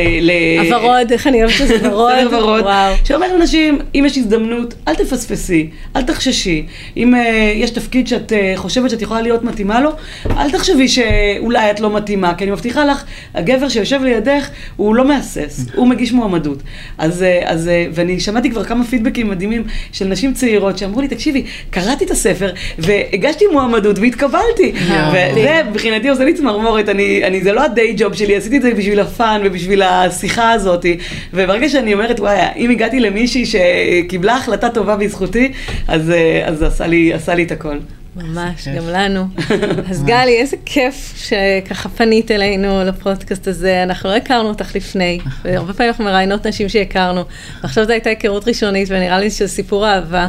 הוורוד, 0.60 1.12
איך 1.12 1.28
אני 1.28 1.44
אוהבת 1.44 1.56
שזה 1.58 1.90
ורוד. 1.92 2.62
וואו. 2.62 2.94
שאומר 3.04 3.38
לנשים, 3.38 3.80
אם 3.96 4.04
יש 4.08 4.18
הזדמנות, 4.18 4.74
אל 4.88 4.96
תפספסי, 4.96 5.70
אל 5.96 6.02
תחששי. 6.02 6.66
אם 6.98 7.16
אה, 7.16 7.54
יש 7.56 7.70
תפקיד 7.70 8.08
שאת 8.08 8.34
אה, 8.34 8.54
חושבת 8.56 8.90
שאת 8.90 9.02
יכולה 9.02 9.22
להיות 9.22 9.44
מתאימה 9.44 9.82
לו, 9.82 9.90
אל 10.38 10.52
תחשבי 10.52 10.88
שאולי 10.88 11.72
את 11.72 11.80
לא 11.80 11.96
מתאימה, 11.96 12.34
כי 12.36 12.44
אני 12.44 12.52
מבטיחה 12.52 12.86
לך, 12.86 13.04
הגבר 13.34 13.70
שיושב 13.70 14.02
לידך, 14.04 14.50
הוא 14.76 14.96
לא 14.96 15.08
מהסס, 15.08 15.66
הוא 15.76 15.88
מגיש 15.88 16.12
מועמדות. 16.12 16.64
אז, 16.98 17.24
אה, 17.24 17.86
ואני 17.94 18.20
שמעתי 18.20 18.52
כבר 18.52 18.64
כמה 18.64 18.84
פידבקים 18.84 19.30
מדהימים 19.30 19.64
של 19.92 20.08
נשים 20.08 20.34
צעירות 20.34 20.78
שאמרו 20.78 21.02
לי, 21.02 21.08
תקשיבי, 21.08 21.46
קראתי 21.70 22.06
את 22.06 22.12
הספר 22.12 22.52
והגשתי 22.78 23.46
מועמדות 23.52 24.00
והתקבלתי. 24.00 24.74
וזה 25.10 25.62
מבחינתי 25.72 26.10
עושה 26.10 26.26
לי 26.26 26.34
צמרמורת, 26.34 26.75
אני, 26.78 27.22
אני, 27.24 27.42
זה 27.42 27.52
לא 27.52 27.66
הדיי 27.66 27.94
ג'וב 27.98 28.14
שלי, 28.14 28.36
עשיתי 28.36 28.58
את 28.58 28.62
זה 28.62 28.74
בשביל 28.74 29.00
הפאן 29.00 29.42
ובשביל 29.46 29.82
השיחה 29.82 30.52
הזאת. 30.52 30.86
וברגע 31.34 31.70
שאני 31.70 31.94
אומרת, 31.94 32.20
וואי, 32.20 32.38
אם 32.56 32.70
הגעתי 32.70 33.00
למישהי 33.00 33.46
שקיבלה 33.46 34.36
החלטה 34.36 34.70
טובה 34.70 34.96
בזכותי, 34.96 35.52
אז, 35.88 36.12
אז 36.46 36.64
עשה, 36.64 36.88
לי, 36.88 37.14
עשה 37.14 37.36
לי 37.36 37.44
את 37.44 37.52
הכל. 37.52 37.78
ממש, 38.16 38.68
גם 38.68 38.84
לנו. 38.88 39.28
אז 39.90 40.04
גלי, 40.04 40.38
איזה 40.38 40.58
כיף 40.66 41.14
שככה 41.18 41.90
פנית 41.90 42.32
אלינו 42.32 42.84
לפודקאסט 42.84 43.48
הזה. 43.48 43.84
אנחנו 43.84 44.10
לא 44.10 44.16
הכרנו 44.16 44.50
אותך 44.50 44.76
לפני, 44.76 45.20
והרבה 45.44 45.74
פעמים 45.74 45.90
אנחנו 45.90 46.06
מראיינות 46.06 46.48
נשים 46.48 46.70
שהכרנו. 46.70 47.24
ועכשיו 47.62 47.86
זו 47.86 47.92
הייתה 47.92 48.10
היכרות 48.10 48.48
ראשונית, 48.48 48.88
ונראה 48.92 49.20
לי 49.20 49.30
שזה 49.30 49.48
סיפור 49.48 49.88
אהבה. 49.88 50.28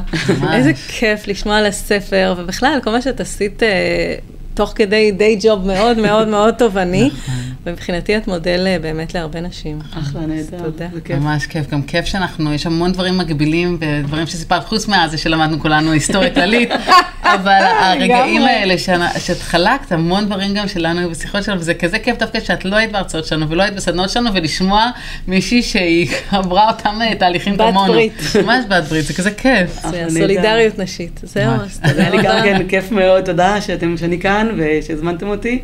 איזה 0.55 0.73
כיף 0.89 1.29
לשמוע 1.29 1.57
על 1.57 1.67
הספר, 1.67 2.35
ובכלל, 2.39 2.79
כל 2.85 2.91
מה 2.91 3.03
שאת 3.03 3.21
עשית 3.21 3.63
אה, 3.63 4.15
תוך 4.57 4.73
כדי 4.75 5.13
די 5.13 5.39
ג'וב 5.43 5.67
מאוד 5.67 5.99
מאוד 5.99 6.29
מאוד 6.29 6.55
תובעני. 6.59 7.11
נכון. 7.13 7.35
ומבחינתי 7.67 8.17
את 8.17 8.29
מודל 8.29 8.67
אה, 8.67 8.79
באמת 8.79 9.15
להרבה 9.15 9.41
נשים. 9.41 9.79
אחלה, 9.99 10.21
נהדר. 10.21 10.59
תודה. 10.59 10.87
ממש 11.21 11.47
כיף, 11.47 11.71
גם 11.71 11.83
כיף 11.83 12.05
שאנחנו, 12.05 12.53
יש 12.53 12.67
המון 12.67 12.93
דברים 12.93 13.19
מגבילים 13.19 13.79
ודברים 13.81 14.27
שסיפרת, 14.27 14.65
חוץ 14.65 14.89
מזה 14.89 15.19
שלמדנו 15.19 15.61
כולנו 15.61 15.93
היסטוריה 15.93 16.35
כללית, 16.35 16.71
אבל 17.35 17.63
הרגעים 17.81 18.43
האלה 18.43 18.79
שאת 19.19 19.41
חלקת, 19.41 19.93
המון 19.93 20.27
דברים 20.27 20.55
גם 20.55 20.69
שלנו 20.69 21.01
היו 21.01 21.11
בשיחות 21.11 21.45
שלנו, 21.45 21.61
וזה 21.61 21.75
כזה 21.75 21.99
כיף 21.99 22.19
דווקא 22.19 22.41
שאת 22.41 22.65
לא 22.65 22.77
היית 22.77 22.93
בהרצאות 22.93 23.25
שלנו 23.25 23.49
ולא 23.49 23.63
היית 23.63 23.75
בסדנות 23.75 24.11
שלנו, 24.11 24.35
ולשמוע 24.35 24.91
מישהי 25.29 25.63
שהיא 25.63 26.09
עברה 26.31 26.69
אותם 26.69 26.99
אה, 27.03 27.15
תהליכים 27.15 27.57
כמונו. 27.57 27.83
בת 27.83 27.89
ברית. 27.89 28.23
ממש 28.45 28.65
בת 28.69 28.85
ברית, 28.85 29.05
זה 29.05 29.15
כזה 29.15 29.31
כיף. 29.31 29.83
סולידריות 30.09 30.79
נשית, 30.79 31.21
זהו, 31.23 31.53
אז 31.53 31.81
תודה. 31.81 32.03
היה 32.03 32.11
לי 32.11 32.23
גם 32.23 32.39
כן 32.45 32.69
כיף 32.69 32.93
מאוד, 32.93 33.25
תודה 33.25 33.61
שאני 33.61 34.21
כאן 34.21 34.46
ושהזמנתם 34.57 35.29
אותי. 35.29 35.63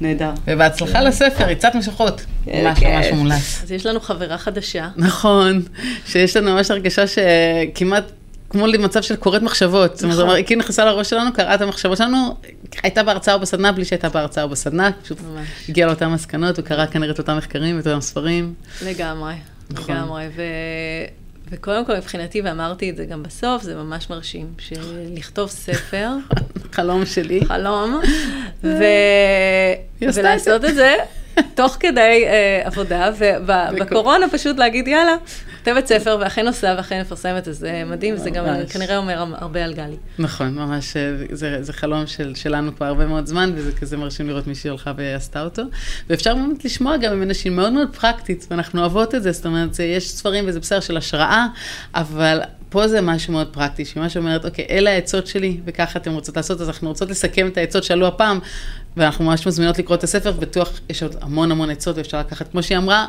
נהדר. 0.00 0.30
ובהצלחה 0.46 1.02
לספר, 1.02 1.44
ריצת 1.44 1.74
משכות. 1.74 2.24
כן, 2.44 2.64
ממש 2.64 2.82
ממש 2.82 3.06
מומלץ. 3.12 3.60
אז 3.62 3.72
יש 3.72 3.86
לנו 3.86 4.00
חברה 4.00 4.38
חדשה. 4.38 4.88
נכון, 4.96 5.62
שיש 6.06 6.36
לנו 6.36 6.54
ממש 6.54 6.70
הרגשה 6.70 7.04
שכמעט... 7.06 8.04
כמו 8.50 8.66
למצב 8.66 9.02
של 9.02 9.16
קוראת 9.16 9.42
מחשבות. 9.42 9.96
זאת 9.96 10.04
אומרת, 10.04 10.18
נכון. 10.18 10.36
היא 10.36 10.44
כאילו 10.44 10.60
נכנסה 10.60 10.84
לראש 10.84 11.10
שלנו, 11.10 11.32
קראה 11.32 11.54
את 11.54 11.60
המחשבות 11.60 11.98
שלנו, 11.98 12.36
הייתה 12.82 13.02
בהרצאה 13.02 13.34
או 13.34 13.40
בסדנה 13.40 13.72
בלי 13.72 13.84
שהייתה 13.84 14.08
בהרצאה 14.08 14.44
או 14.44 14.48
בסדנה, 14.48 14.90
פשוט 15.02 15.18
הגיעה 15.68 15.88
לאותן 15.88 16.08
מסקנות 16.08 16.58
וקראה 16.58 16.86
כנראה 16.86 17.12
את 17.12 17.18
אותם 17.18 17.36
מחקרים 17.36 17.76
ואת 17.76 17.86
אותם 17.86 18.00
ספרים. 18.00 18.54
לגמרי, 18.86 19.34
נכון. 19.70 19.94
לגמרי. 19.94 20.24
וקודם 21.54 21.84
כל 21.84 21.96
מבחינתי, 21.96 22.40
ואמרתי 22.40 22.90
את 22.90 22.96
זה 22.96 23.04
גם 23.04 23.22
בסוף, 23.22 23.62
זה 23.62 23.74
ממש 23.74 24.10
מרשים, 24.10 24.46
שלכתוב 24.58 25.50
ספר. 25.50 26.08
חלום 26.72 27.06
שלי. 27.06 27.40
חלום. 27.44 28.00
ו... 28.64 28.84
ולעשות 30.00 30.64
את 30.64 30.74
זה 30.74 30.96
תוך 31.54 31.76
כדי 31.80 32.24
uh, 32.26 32.66
עבודה, 32.66 33.10
ובקורונה 33.18 34.28
פשוט 34.28 34.58
להגיד, 34.58 34.88
יאללה, 34.88 35.16
כותבת 35.64 35.86
ספר, 35.86 36.16
ואכן 36.20 36.46
עושה, 36.46 36.74
ואכן 36.76 37.00
מפרסמת, 37.00 37.48
אז 37.48 37.58
זה 37.58 37.82
מדהים, 37.86 38.14
וזה 38.14 38.30
גם 38.30 38.44
כנראה 38.72 38.96
אומר 38.96 39.24
הרבה 39.34 39.64
על 39.64 39.74
גלי. 39.74 39.96
נכון, 40.18 40.54
ממש, 40.54 40.96
אה, 40.96 41.16
זה, 41.30 41.62
זה 41.62 41.72
חלום 41.72 42.06
של, 42.06 42.34
שלנו 42.34 42.76
כבר 42.76 42.86
הרבה 42.86 43.06
מאוד 43.06 43.26
זמן, 43.26 43.52
וזה 43.54 43.72
כזה 43.72 43.96
מרשים 43.96 44.28
לראות 44.28 44.46
מישהי 44.46 44.70
הלכה 44.70 44.92
ועשתה 44.96 45.42
אותו. 45.42 45.62
ואפשר 46.10 46.34
באמת 46.34 46.64
לשמוע 46.64 46.96
גם 46.96 47.20
ממנשים 47.20 47.56
מאוד 47.56 47.72
מאוד 47.72 47.96
פרקטית, 47.96 48.46
ואנחנו 48.50 48.80
אוהבות 48.80 49.14
את 49.14 49.22
זה, 49.22 49.32
זאת 49.32 49.46
אומרת, 49.46 49.78
יש 49.78 50.10
ספרים 50.10 50.44
וזה 50.46 50.60
בסדר 50.60 50.80
של 50.80 50.96
השראה, 50.96 51.46
אבל 51.94 52.40
פה 52.68 52.88
זה 52.88 53.00
משהו 53.00 53.32
מאוד 53.32 53.46
פרקטי, 53.52 53.84
שממש 53.84 54.16
אומרת, 54.16 54.44
אוקיי, 54.44 54.66
אלה 54.70 54.90
העצות 54.90 55.26
שלי, 55.26 55.60
וככה 55.64 55.98
אתם 55.98 56.12
רוצות 56.12 56.36
לעשות, 56.36 56.60
אז 56.60 56.68
אנחנו 56.68 56.88
רוצות 56.88 57.10
לסכם 57.10 57.48
את 57.48 57.56
העצות 57.56 57.84
שעלו 57.84 58.06
הפעם, 58.06 58.38
ואנחנו 58.96 59.24
ממש 59.24 59.46
מזמינות 59.46 59.78
לקרוא 59.78 59.96
את 59.96 60.04
הספר, 60.04 60.32
בטוח 60.32 60.80
יש 60.90 61.02
עוד 61.02 61.16
המון 61.20 61.50
המון 61.50 61.70
עצות, 61.70 61.96
ואפשר 61.96 62.20
לקחת, 62.20 62.50
כמו 62.50 62.62
שהיא 62.62 62.78
אמרה, 62.78 63.06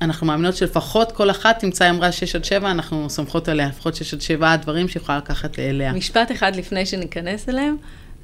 אנחנו 0.00 0.26
מאמינות 0.26 0.56
שלפחות 0.56 1.12
כל 1.12 1.30
אחת 1.30 1.58
תמצא, 1.58 1.84
היא 1.84 1.90
אמרה 1.90 2.12
6 2.12 2.36
עד 2.36 2.44
7, 2.44 2.70
אנחנו 2.70 3.10
סומכות 3.10 3.48
עליה, 3.48 3.68
לפחות 3.68 3.94
6 3.94 4.14
עד 4.14 4.20
7 4.20 4.52
הדברים 4.52 4.88
שיכולה 4.88 5.18
לקחת 5.18 5.58
אליה. 5.58 5.92
משפט 5.92 6.32
אחד 6.32 6.56
לפני 6.56 6.86
שניכנס 6.86 7.48
אליהם, 7.48 7.76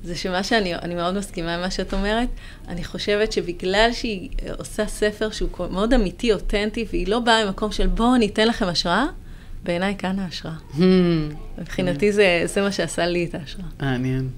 זה 0.05 0.17
שמה 0.17 0.43
שאני 0.43 0.95
מאוד 0.95 1.19
מסכימה 1.19 1.55
עם 1.55 1.61
מה 1.61 1.71
שאת 1.71 1.95
אומרת, 1.95 2.29
אני 2.69 2.85
חושבת 2.85 3.33
שבגלל 3.33 3.91
שהיא 3.93 4.31
עושה 4.59 4.87
ספר 4.87 5.31
שהוא 5.31 5.49
מאוד 5.71 5.95
אמיתי, 5.95 6.33
אותנטי, 6.33 6.87
והיא 6.91 7.09
לא 7.09 7.21
באה 7.21 7.45
ממקום 7.45 7.73
של 7.73 7.87
בואו 7.87 8.17
ניתן 8.17 8.49
לכם 8.49 8.67
השראה, 8.67 9.07
בעיניי 9.63 9.95
כאן 9.99 10.19
ההשראה. 10.19 10.55
Hmm. 10.75 10.81
מבחינתי 11.59 12.13
זה, 12.13 12.43
זה 12.45 12.63
מה 12.63 12.73
שעשה 12.73 13.07
לי 13.07 13.25
את 13.25 13.35
ההשראה. 13.35 13.67
מעניין. 13.81 14.29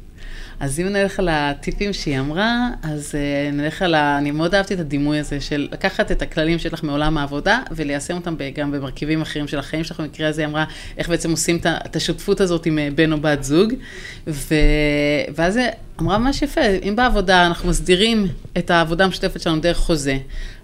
אז 0.62 0.80
אם 0.80 0.86
נלך 0.86 1.18
על 1.18 1.28
הטיפים 1.28 1.92
שהיא 1.92 2.18
אמרה, 2.18 2.68
אז 2.82 3.14
uh, 3.14 3.54
נלך 3.54 3.82
על 3.82 3.94
ה... 3.94 4.18
אני 4.18 4.30
מאוד 4.30 4.54
אהבתי 4.54 4.74
את 4.74 4.80
הדימוי 4.80 5.18
הזה 5.18 5.40
של 5.40 5.68
לקחת 5.72 6.12
את 6.12 6.22
הכללים 6.22 6.58
שיש 6.58 6.72
לך 6.72 6.84
מעולם 6.84 7.18
העבודה 7.18 7.60
וליישם 7.70 8.14
אותם 8.14 8.34
גם 8.54 8.70
במרכיבים 8.70 9.22
אחרים 9.22 9.48
של 9.48 9.58
החיים 9.58 9.84
שלך. 9.84 10.00
במקרה 10.00 10.28
הזה 10.28 10.42
היא 10.42 10.48
אמרה 10.48 10.64
איך 10.98 11.08
בעצם 11.08 11.30
עושים 11.30 11.58
את 11.66 11.96
השותפות 11.96 12.40
הזאת 12.40 12.66
עם 12.66 12.78
אה, 12.78 12.88
בן 12.94 13.12
או 13.12 13.20
בת 13.20 13.44
זוג. 13.44 13.72
ו... 14.26 14.54
ואז 15.34 15.58
אמרה 16.02 16.18
ממש 16.18 16.42
יפה, 16.42 16.60
אם 16.60 16.96
בעבודה 16.96 17.46
אנחנו 17.46 17.68
מסדירים 17.68 18.28
את 18.58 18.70
העבודה 18.70 19.04
המשותפת 19.04 19.40
שלנו 19.40 19.60
דרך 19.60 19.76
חוזה, 19.76 20.16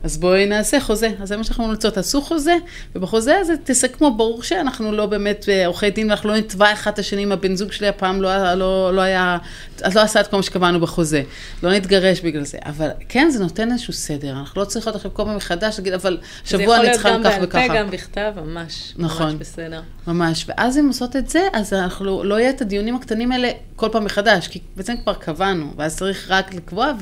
אז 0.02 0.18
בואי 0.18 0.46
נעשה 0.46 0.80
חוזה. 0.80 1.10
אז 1.20 1.28
זה 1.28 1.36
מה 1.36 1.44
שאנחנו 1.44 1.66
ממליצות, 1.66 1.94
תעשו 1.94 2.22
חוזה, 2.22 2.54
ובחוזה 2.94 3.38
הזה 3.38 3.54
תסכמו, 3.64 4.16
ברור 4.16 4.42
שאנחנו 4.42 4.92
לא 4.92 5.06
באמת 5.06 5.48
אה, 5.48 5.66
עורכי 5.66 5.90
דין, 5.90 6.08
ואנחנו 6.08 6.28
לא 6.28 6.36
נתבע 6.36 6.72
אחד 6.72 6.90
את 6.90 6.98
השני, 6.98 7.24
אם 7.24 7.32
הבן 7.32 7.56
זוג 7.56 7.72
שלי 7.72 7.88
הפעם 7.88 8.22
לא, 8.22 8.54
לא, 8.54 8.94
לא 8.94 9.00
היה 9.00 9.38
את 9.86 9.94
לא 9.94 10.00
עשה 10.00 10.20
את 10.20 10.26
כל 10.26 10.36
מה 10.36 10.42
שקבענו 10.42 10.80
בחוזה, 10.80 11.22
לא 11.62 11.72
נתגרש 11.72 12.20
בגלל 12.20 12.44
זה, 12.44 12.58
אבל 12.66 12.88
כן, 13.08 13.30
זה 13.30 13.42
נותן 13.42 13.72
איזשהו 13.72 13.92
סדר, 13.92 14.30
אנחנו 14.30 14.60
לא 14.60 14.66
צריכות 14.66 14.94
עכשיו 14.94 15.14
כל 15.14 15.24
פעם 15.24 15.36
מחדש 15.36 15.78
להגיד, 15.78 15.92
אבל 15.92 16.18
שבוע 16.44 16.76
אני 16.76 16.92
צריכה 16.92 17.08
כך 17.08 17.14
וככה. 17.14 17.30
זה 17.30 17.36
יכול 17.36 17.40
להיות 17.40 17.52
גם 17.52 17.60
בעל 17.60 17.68
פה, 17.68 17.74
גם 17.74 17.90
בכתב, 17.90 18.32
ממש, 18.36 18.94
נכון, 18.96 19.26
ממש 19.26 19.34
בסדר. 19.34 19.80
ממש, 20.06 20.44
ואז 20.48 20.78
אם 20.78 20.86
עושות 20.86 21.16
את 21.16 21.28
זה, 21.28 21.40
אז 21.52 21.72
אנחנו 21.72 22.24
לא 22.24 22.40
יהיה 22.40 22.50
את 22.50 22.60
הדיונים 22.60 22.96
הקטנים 22.96 23.32
האלה 23.32 23.50
כל 23.76 23.88
פעם 23.92 24.04
מחדש, 24.04 24.48
כי 24.48 24.60
בעצם 24.76 24.94
כבר 25.02 25.14
קבענו, 25.28 25.72
ואז 25.76 25.96
צריך 25.96 26.26
רק 26.30 26.54
לקבוע, 26.54 26.92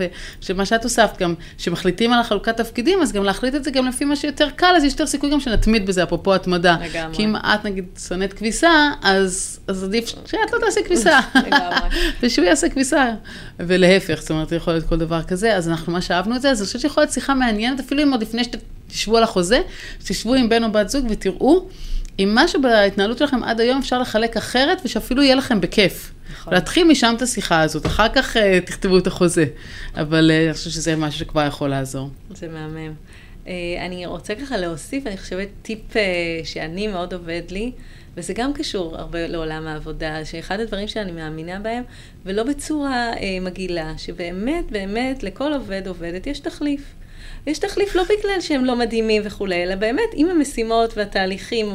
ושמה 0.41 0.67
שאת 0.67 0.85
הוספת 0.85 1.19
גם, 1.19 1.35
שמחליטים 1.59 2.13
על 2.13 2.21
החלוקת 2.21 2.57
תפקידים, 2.57 3.03
אז 3.03 3.13
גם 3.13 3.25
להחליט 3.25 3.55
את 3.55 3.65
זה 3.65 3.71
גם 3.71 3.87
לפי 3.87 4.05
מה 4.05 4.17
שיותר 4.17 4.51
קל, 4.51 4.75
אז 4.77 4.85
יש 4.85 4.93
יותר 4.93 5.07
סיכוי 5.07 5.31
גם 5.31 5.41
שנתמיד 5.41 5.87
בזה, 5.87 6.03
אפרופו 6.03 6.35
התמדה. 6.35 6.77
לגמרי. 6.85 7.17
כי 7.17 7.25
אם 7.25 7.37
את 7.37 7.65
נגיד 7.65 7.85
שונאת 8.09 8.33
כביסה, 8.33 8.91
אז, 9.03 9.61
אז 9.69 9.85
עדיף 9.85 10.09
שאת 10.09 10.53
לא 10.53 10.59
תעשי 10.59 10.81
כביסה. 10.85 11.19
ושהוא 12.23 12.47
יעשה 12.47 12.69
כביסה. 12.69 13.11
ולהפך, 13.59 14.21
זאת 14.21 14.31
אומרת, 14.31 14.53
יכול 14.53 14.73
להיות 14.73 14.87
כל 14.87 14.97
דבר 14.97 15.23
כזה, 15.23 15.57
אז 15.57 15.69
אנחנו 15.69 15.93
ממש 15.93 16.11
אהבנו 16.11 16.37
את 16.37 16.43
זה, 16.43 16.51
אז 16.51 16.61
אני 16.61 16.67
חושבת 16.67 16.83
שיכולה 16.83 17.05
להיות 17.05 17.15
שיחה 17.15 17.35
מעניינת, 17.35 17.81
אפילו 17.81 18.03
אם 18.03 18.13
עוד 18.13 18.23
לפני 18.23 18.43
שתשבו 18.45 19.17
על 19.17 19.23
החוזה, 19.23 19.61
שתשבו 20.01 20.35
עם 20.35 20.49
בן 20.49 20.65
או 20.65 20.73
בת 20.73 20.89
זוג 20.89 21.07
ותראו. 21.11 21.69
אם 22.19 22.31
משהו 22.35 22.63
בהתנהלות 22.63 23.19
שלכם 23.19 23.43
עד 23.43 23.61
היום 23.61 23.79
אפשר 23.79 23.99
לחלק 23.99 24.37
אחרת, 24.37 24.81
ושאפילו 24.85 25.23
יהיה 25.23 25.35
לכם 25.35 25.61
בכיף. 25.61 26.13
נכון. 26.33 26.55
להתחיל 26.55 26.85
משם 26.89 27.15
את 27.17 27.23
השיחה 27.23 27.61
הזאת, 27.61 27.87
אחר 27.87 28.09
כך 28.09 28.37
uh, 28.37 28.67
תכתבו 28.67 28.99
את 28.99 29.07
החוזה. 29.07 29.45
אבל 29.95 30.31
uh, 30.31 30.47
אני 30.47 30.55
חושבת 30.55 30.73
שזה 30.73 30.97
משהו 30.97 31.19
שכבר 31.21 31.47
יכול 31.47 31.69
לעזור. 31.69 32.11
זה 32.31 32.49
מהמם. 32.49 32.93
Uh, 33.45 33.49
אני 33.87 34.07
רוצה 34.07 34.35
ככה 34.35 34.57
להוסיף, 34.57 35.07
אני 35.07 35.17
חושבת, 35.17 35.49
טיפ 35.63 35.93
uh, 35.93 35.97
שאני 36.45 36.87
מאוד 36.87 37.15
עובד 37.15 37.43
לי, 37.51 37.73
וזה 38.17 38.33
גם 38.33 38.53
קשור 38.53 38.97
הרבה 38.97 39.27
לעולם 39.27 39.67
העבודה, 39.67 40.25
שאחד 40.25 40.61
הדברים 40.61 40.89
שאני 40.89 41.13
מאמינה 41.13 41.59
בהם, 41.59 41.83
ולא 42.25 42.43
בצורה 42.43 43.13
uh, 43.15 43.21
מגעילה, 43.41 43.93
שבאמת, 43.99 44.71
באמת, 44.71 45.23
לכל 45.23 45.53
עובד 45.53 45.83
עובדת 45.89 46.27
יש 46.27 46.39
תחליף. 46.39 46.81
יש 47.47 47.59
תחליף 47.59 47.95
לא 47.95 48.03
בגלל 48.03 48.41
שהם 48.41 48.65
לא 48.65 48.77
מדהימים 48.77 49.23
וכולי, 49.25 49.63
אלא 49.63 49.75
באמת, 49.75 50.15
אם 50.17 50.31
המשימות 50.31 50.97
והתהליכים 50.97 51.67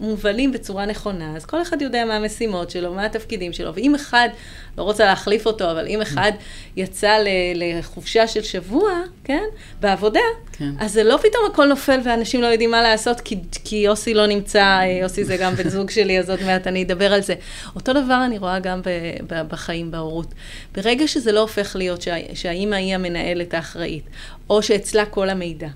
מובלים 0.00 0.52
בצורה 0.52 0.86
נכונה, 0.86 1.36
אז 1.36 1.46
כל 1.46 1.62
אחד 1.62 1.82
יודע 1.82 2.04
מה 2.04 2.16
המשימות 2.16 2.70
שלו, 2.70 2.94
מה 2.94 3.04
התפקידים 3.04 3.52
שלו, 3.52 3.74
ואם 3.74 3.94
אחד, 3.94 4.28
לא 4.78 4.82
רוצה 4.82 5.04
להחליף 5.04 5.46
אותו, 5.46 5.70
אבל 5.70 5.86
אם 5.86 6.00
אחד 6.00 6.32
יצא 6.76 7.18
לחופשה 7.54 8.26
של 8.26 8.42
שבוע, 8.42 8.90
כן, 9.24 9.42
בעבודה, 9.80 10.20
כן. 10.52 10.70
אז 10.80 10.92
זה 10.92 11.04
לא 11.04 11.16
פתאום 11.16 11.42
הכל 11.52 11.66
נופל 11.66 12.00
ואנשים 12.04 12.42
לא 12.42 12.46
יודעים 12.46 12.70
מה 12.70 12.82
לעשות, 12.82 13.20
כי, 13.20 13.36
כי 13.64 13.76
יוסי 13.76 14.14
לא 14.14 14.26
נמצא, 14.26 14.80
יוסי 15.02 15.24
זה 15.24 15.36
גם 15.36 15.54
בן 15.54 15.68
זוג 15.68 15.90
שלי, 15.90 16.18
אז 16.18 16.30
עוד 16.30 16.42
מעט 16.42 16.66
אני 16.66 16.82
אדבר 16.82 17.12
על 17.12 17.20
זה. 17.20 17.34
אותו 17.76 17.92
דבר 17.92 18.22
אני 18.26 18.38
רואה 18.38 18.58
גם 18.58 18.82
ב, 18.82 18.88
ב, 19.26 19.42
בחיים, 19.48 19.90
בהורות. 19.90 20.34
ברגע 20.74 21.08
שזה 21.08 21.32
לא 21.32 21.40
הופך 21.40 21.76
להיות 21.76 22.02
שה, 22.02 22.16
שהאימא 22.34 22.74
היא 22.74 22.94
המנהלת 22.94 23.54
האחראית, 23.54 24.04
או 24.50 24.62
שאצלה 24.62 25.06
כל 25.06 25.30
המידע, 25.30 25.68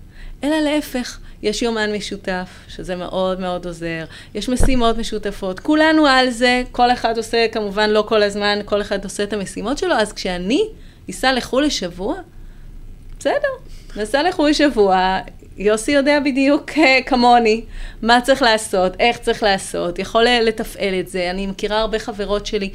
אלא 0.45 0.57
להפך. 0.61 1.19
יש 1.43 1.63
יומן 1.63 1.93
משותף, 1.93 2.49
שזה 2.69 2.97
מאוד 2.97 3.41
מאוד 3.41 3.67
עוזר, 3.67 4.05
יש 4.35 4.49
משימות 4.49 4.99
משותפות, 4.99 5.61
כולנו 5.61 6.07
על 6.07 6.31
זה, 6.31 6.63
כל 6.73 6.93
אחד 6.93 7.17
עושה, 7.17 7.47
כמובן 7.53 7.91
לא 7.91 8.05
כל 8.09 8.23
הזמן, 8.23 8.59
כל 8.65 8.81
אחד 8.81 9.05
עושה 9.05 9.23
את 9.23 9.33
המשימות 9.33 9.79
שלו, 9.79 9.95
אז 9.95 10.13
כשאני 10.13 10.69
אסע 11.11 11.33
לחו"ל 11.33 11.65
לשבוע, 11.65 12.15
בסדר, 13.19 13.49
נסע 13.97 14.23
לחו"ל 14.23 14.49
לשבוע, 14.51 15.19
יוסי 15.59 15.93
יודע 15.93 16.21
בדיוק 16.21 16.71
אה, 16.79 16.99
כמוני 17.07 17.65
מה 18.03 18.21
צריך 18.21 18.43
לעשות, 18.43 18.93
איך 19.01 19.19
צריך 19.19 19.43
לעשות, 19.43 19.99
יכול 19.99 20.25
לתפעל 20.25 20.95
את 21.01 21.09
זה. 21.09 21.31
אני 21.31 21.47
מכירה 21.47 21.81
הרבה 21.81 21.99
חברות 21.99 22.47
שלי 22.47 22.71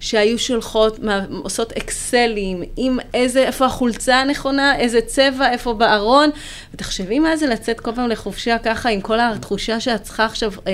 שהיו 0.00 0.38
שולחות, 0.38 0.98
עושות 1.42 1.72
אקסלים 1.72 2.62
עם 2.76 2.98
איזה, 3.14 3.42
איפה 3.42 3.66
החולצה 3.66 4.16
הנכונה, 4.16 4.76
איזה 4.76 5.00
צבע, 5.00 5.50
איפה 5.52 5.74
בארון. 5.74 6.30
ותחשבי 6.74 7.18
מה 7.18 7.36
זה 7.36 7.46
לצאת 7.46 7.80
כל 7.80 7.92
פעם 7.94 8.08
לחופשה 8.08 8.58
ככה, 8.58 8.88
עם 8.88 9.00
כל 9.00 9.20
התחושה 9.20 9.80
שאת 9.80 10.02
צריכה 10.02 10.24
עכשיו 10.24 10.52
אה, 10.66 10.72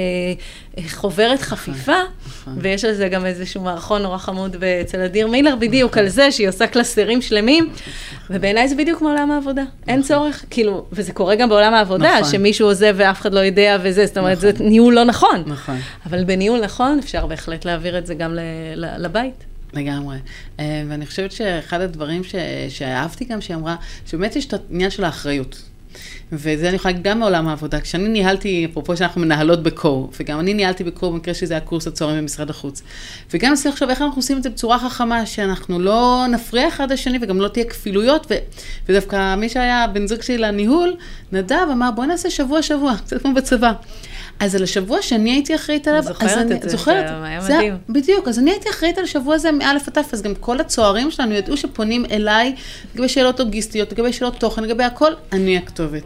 אה 0.79 0.89
חוברת 0.89 1.41
חפיפה, 1.41 1.99
נכון. 2.47 2.59
ויש 2.63 2.85
על 2.85 2.95
זה 2.95 3.09
גם 3.09 3.27
איזשהו 3.27 3.63
מערכון 3.63 4.03
נורא 4.03 4.19
חמוד 4.19 4.65
אצל 4.65 5.01
אדיר 5.01 5.27
מילר 5.27 5.57
בדיוק 5.57 5.99
על 5.99 6.09
זה, 6.09 6.33
שהיא 6.33 6.49
עושה 6.49 6.67
קלסרים 6.67 7.23
שלמים, 7.23 7.71
ובעיניי 8.31 8.69
זה 8.69 8.75
בדיוק 8.75 9.03
מעולם 9.03 9.31
העבודה. 9.31 9.63
אין 9.89 10.01
נכון. 10.01 10.09
צורך, 10.09 10.45
כאילו, 10.51 10.85
וזה 10.93 11.13
קורה 11.13 11.35
גם 11.35 11.49
בעולם 11.49 11.75
העבודה, 11.75 12.25
שמישהו 12.31 12.67
עוזב 12.67 12.95
ואף 12.99 13.21
אחד 13.21 13.35
לא 13.35 13.41
יודע 13.41 13.79
וזה, 13.83 14.07
זאת 14.07 14.19
אומרת, 14.19 14.41
זה 14.41 14.51
ניהול 14.61 14.95
לא 14.95 15.05
נכון. 15.05 15.43
נכון. 15.47 15.79
אבל 16.07 16.25
בניהול 16.25 16.61
נכון, 16.61 16.99
אפשר 16.99 17.27
בהחלט 17.27 17.65
להעביר 17.65 17.99
את 17.99 18.07
זה 18.07 18.15
גם 18.15 18.39
לבית. 18.77 19.45
לגמרי. 19.73 20.17
אה, 20.61 20.83
ואני 20.89 21.07
חושבת 21.07 21.33
שאחד 21.33 21.81
הדברים 21.81 22.25
ש... 22.25 22.35
שאהבתי 22.69 23.25
גם, 23.25 23.41
שהיא 23.41 23.57
אמרה, 23.57 23.77
שבאמת 24.07 24.37
יש 24.37 24.47
את 24.47 24.55
העניין 24.55 24.91
של 24.91 25.05
האחריות. 25.05 25.63
וזה 26.33 26.69
אני 26.69 26.77
יכולה 26.77 26.93
להגיד 26.93 27.07
גם 27.07 27.19
מעולם 27.19 27.49
העבודה. 27.49 27.81
כשאני 27.81 28.09
ניהלתי, 28.09 28.67
אפרופו 28.71 28.97
שאנחנו 28.97 29.21
מנהלות 29.21 29.63
בקור, 29.63 30.11
וגם 30.21 30.41
אני 30.41 30.55
ניהלתי 30.55 30.85
בקור 30.85 31.13
במקרה 31.13 31.35
שזה 31.35 31.55
היה 31.55 31.61
קורס 31.61 31.87
הצהריים 31.87 32.19
במשרד 32.19 32.51
החוץ. 32.51 32.83
וגם 33.35 33.53
נסי 33.53 33.69
עכשיו 33.69 33.91
איך 33.91 34.03
אנחנו 34.03 34.19
עושים 34.19 34.39
את 34.39 34.43
זה 34.43 34.51
בצורה 34.51 34.79
חכמה, 34.79 35.27
שאנחנו 35.27 35.79
לא 35.79 36.25
נפריע 36.31 36.69
אחד 36.69 36.93
לשני 36.93 37.19
וגם 37.21 37.41
לא 37.41 37.49
תהיה 37.49 37.65
כפילויות. 37.65 38.27
ו, 38.31 38.35
ודווקא 38.89 39.35
מי 39.35 39.49
שהיה 39.49 39.87
בן 39.87 40.07
זוג 40.07 40.23
שלי 40.23 40.39
לניהול, 40.39 40.97
נדב 41.33 41.67
אמר 41.73 41.91
בואי 41.91 42.07
נעשה 42.07 42.31
שבוע-שבוע, 42.31 42.97
קצת 43.05 43.23
כמו 43.23 43.35
בצבא. 43.35 43.73
אז 44.41 44.55
על 44.55 44.63
השבוע 44.63 45.03
שאני 45.03 45.33
הייתי 45.33 45.55
אחראית 45.55 45.89
עליו, 45.89 46.03
זוכרת 46.03 46.31
אז 46.31 46.39
אני, 46.39 46.55
את 46.55 46.63
זה, 46.63 46.69
זוכרת, 46.69 47.07
זה 47.09 47.27
היה 47.27 47.41
מדהים. 47.41 47.77
בדיוק, 47.89 48.29
אז 48.29 48.39
אני 48.39 48.51
הייתי 48.51 48.71
אחראית 48.71 48.99
על 48.99 49.05
השבוע 49.05 49.35
הזה 49.35 49.53
מא' 49.53 49.71
עד 49.71 49.99
ת', 49.99 50.15
אז 50.15 50.23
גם 50.23 50.35
כל 50.35 50.61
הצוערים 50.61 51.11
שלנו 51.11 51.35
ידעו 51.35 51.57
שפונים 51.57 52.05
אליי 52.11 52.55
לגבי 52.95 53.09
שאלות 53.09 53.41
אוגיסטיות, 53.41 53.93
לגבי 53.93 54.13
שאלות 54.13 54.37
תוכן, 54.37 54.65
לגבי 54.65 54.85
הכל, 54.85 55.13
אני 55.33 55.57
הכתובת. 55.57 56.03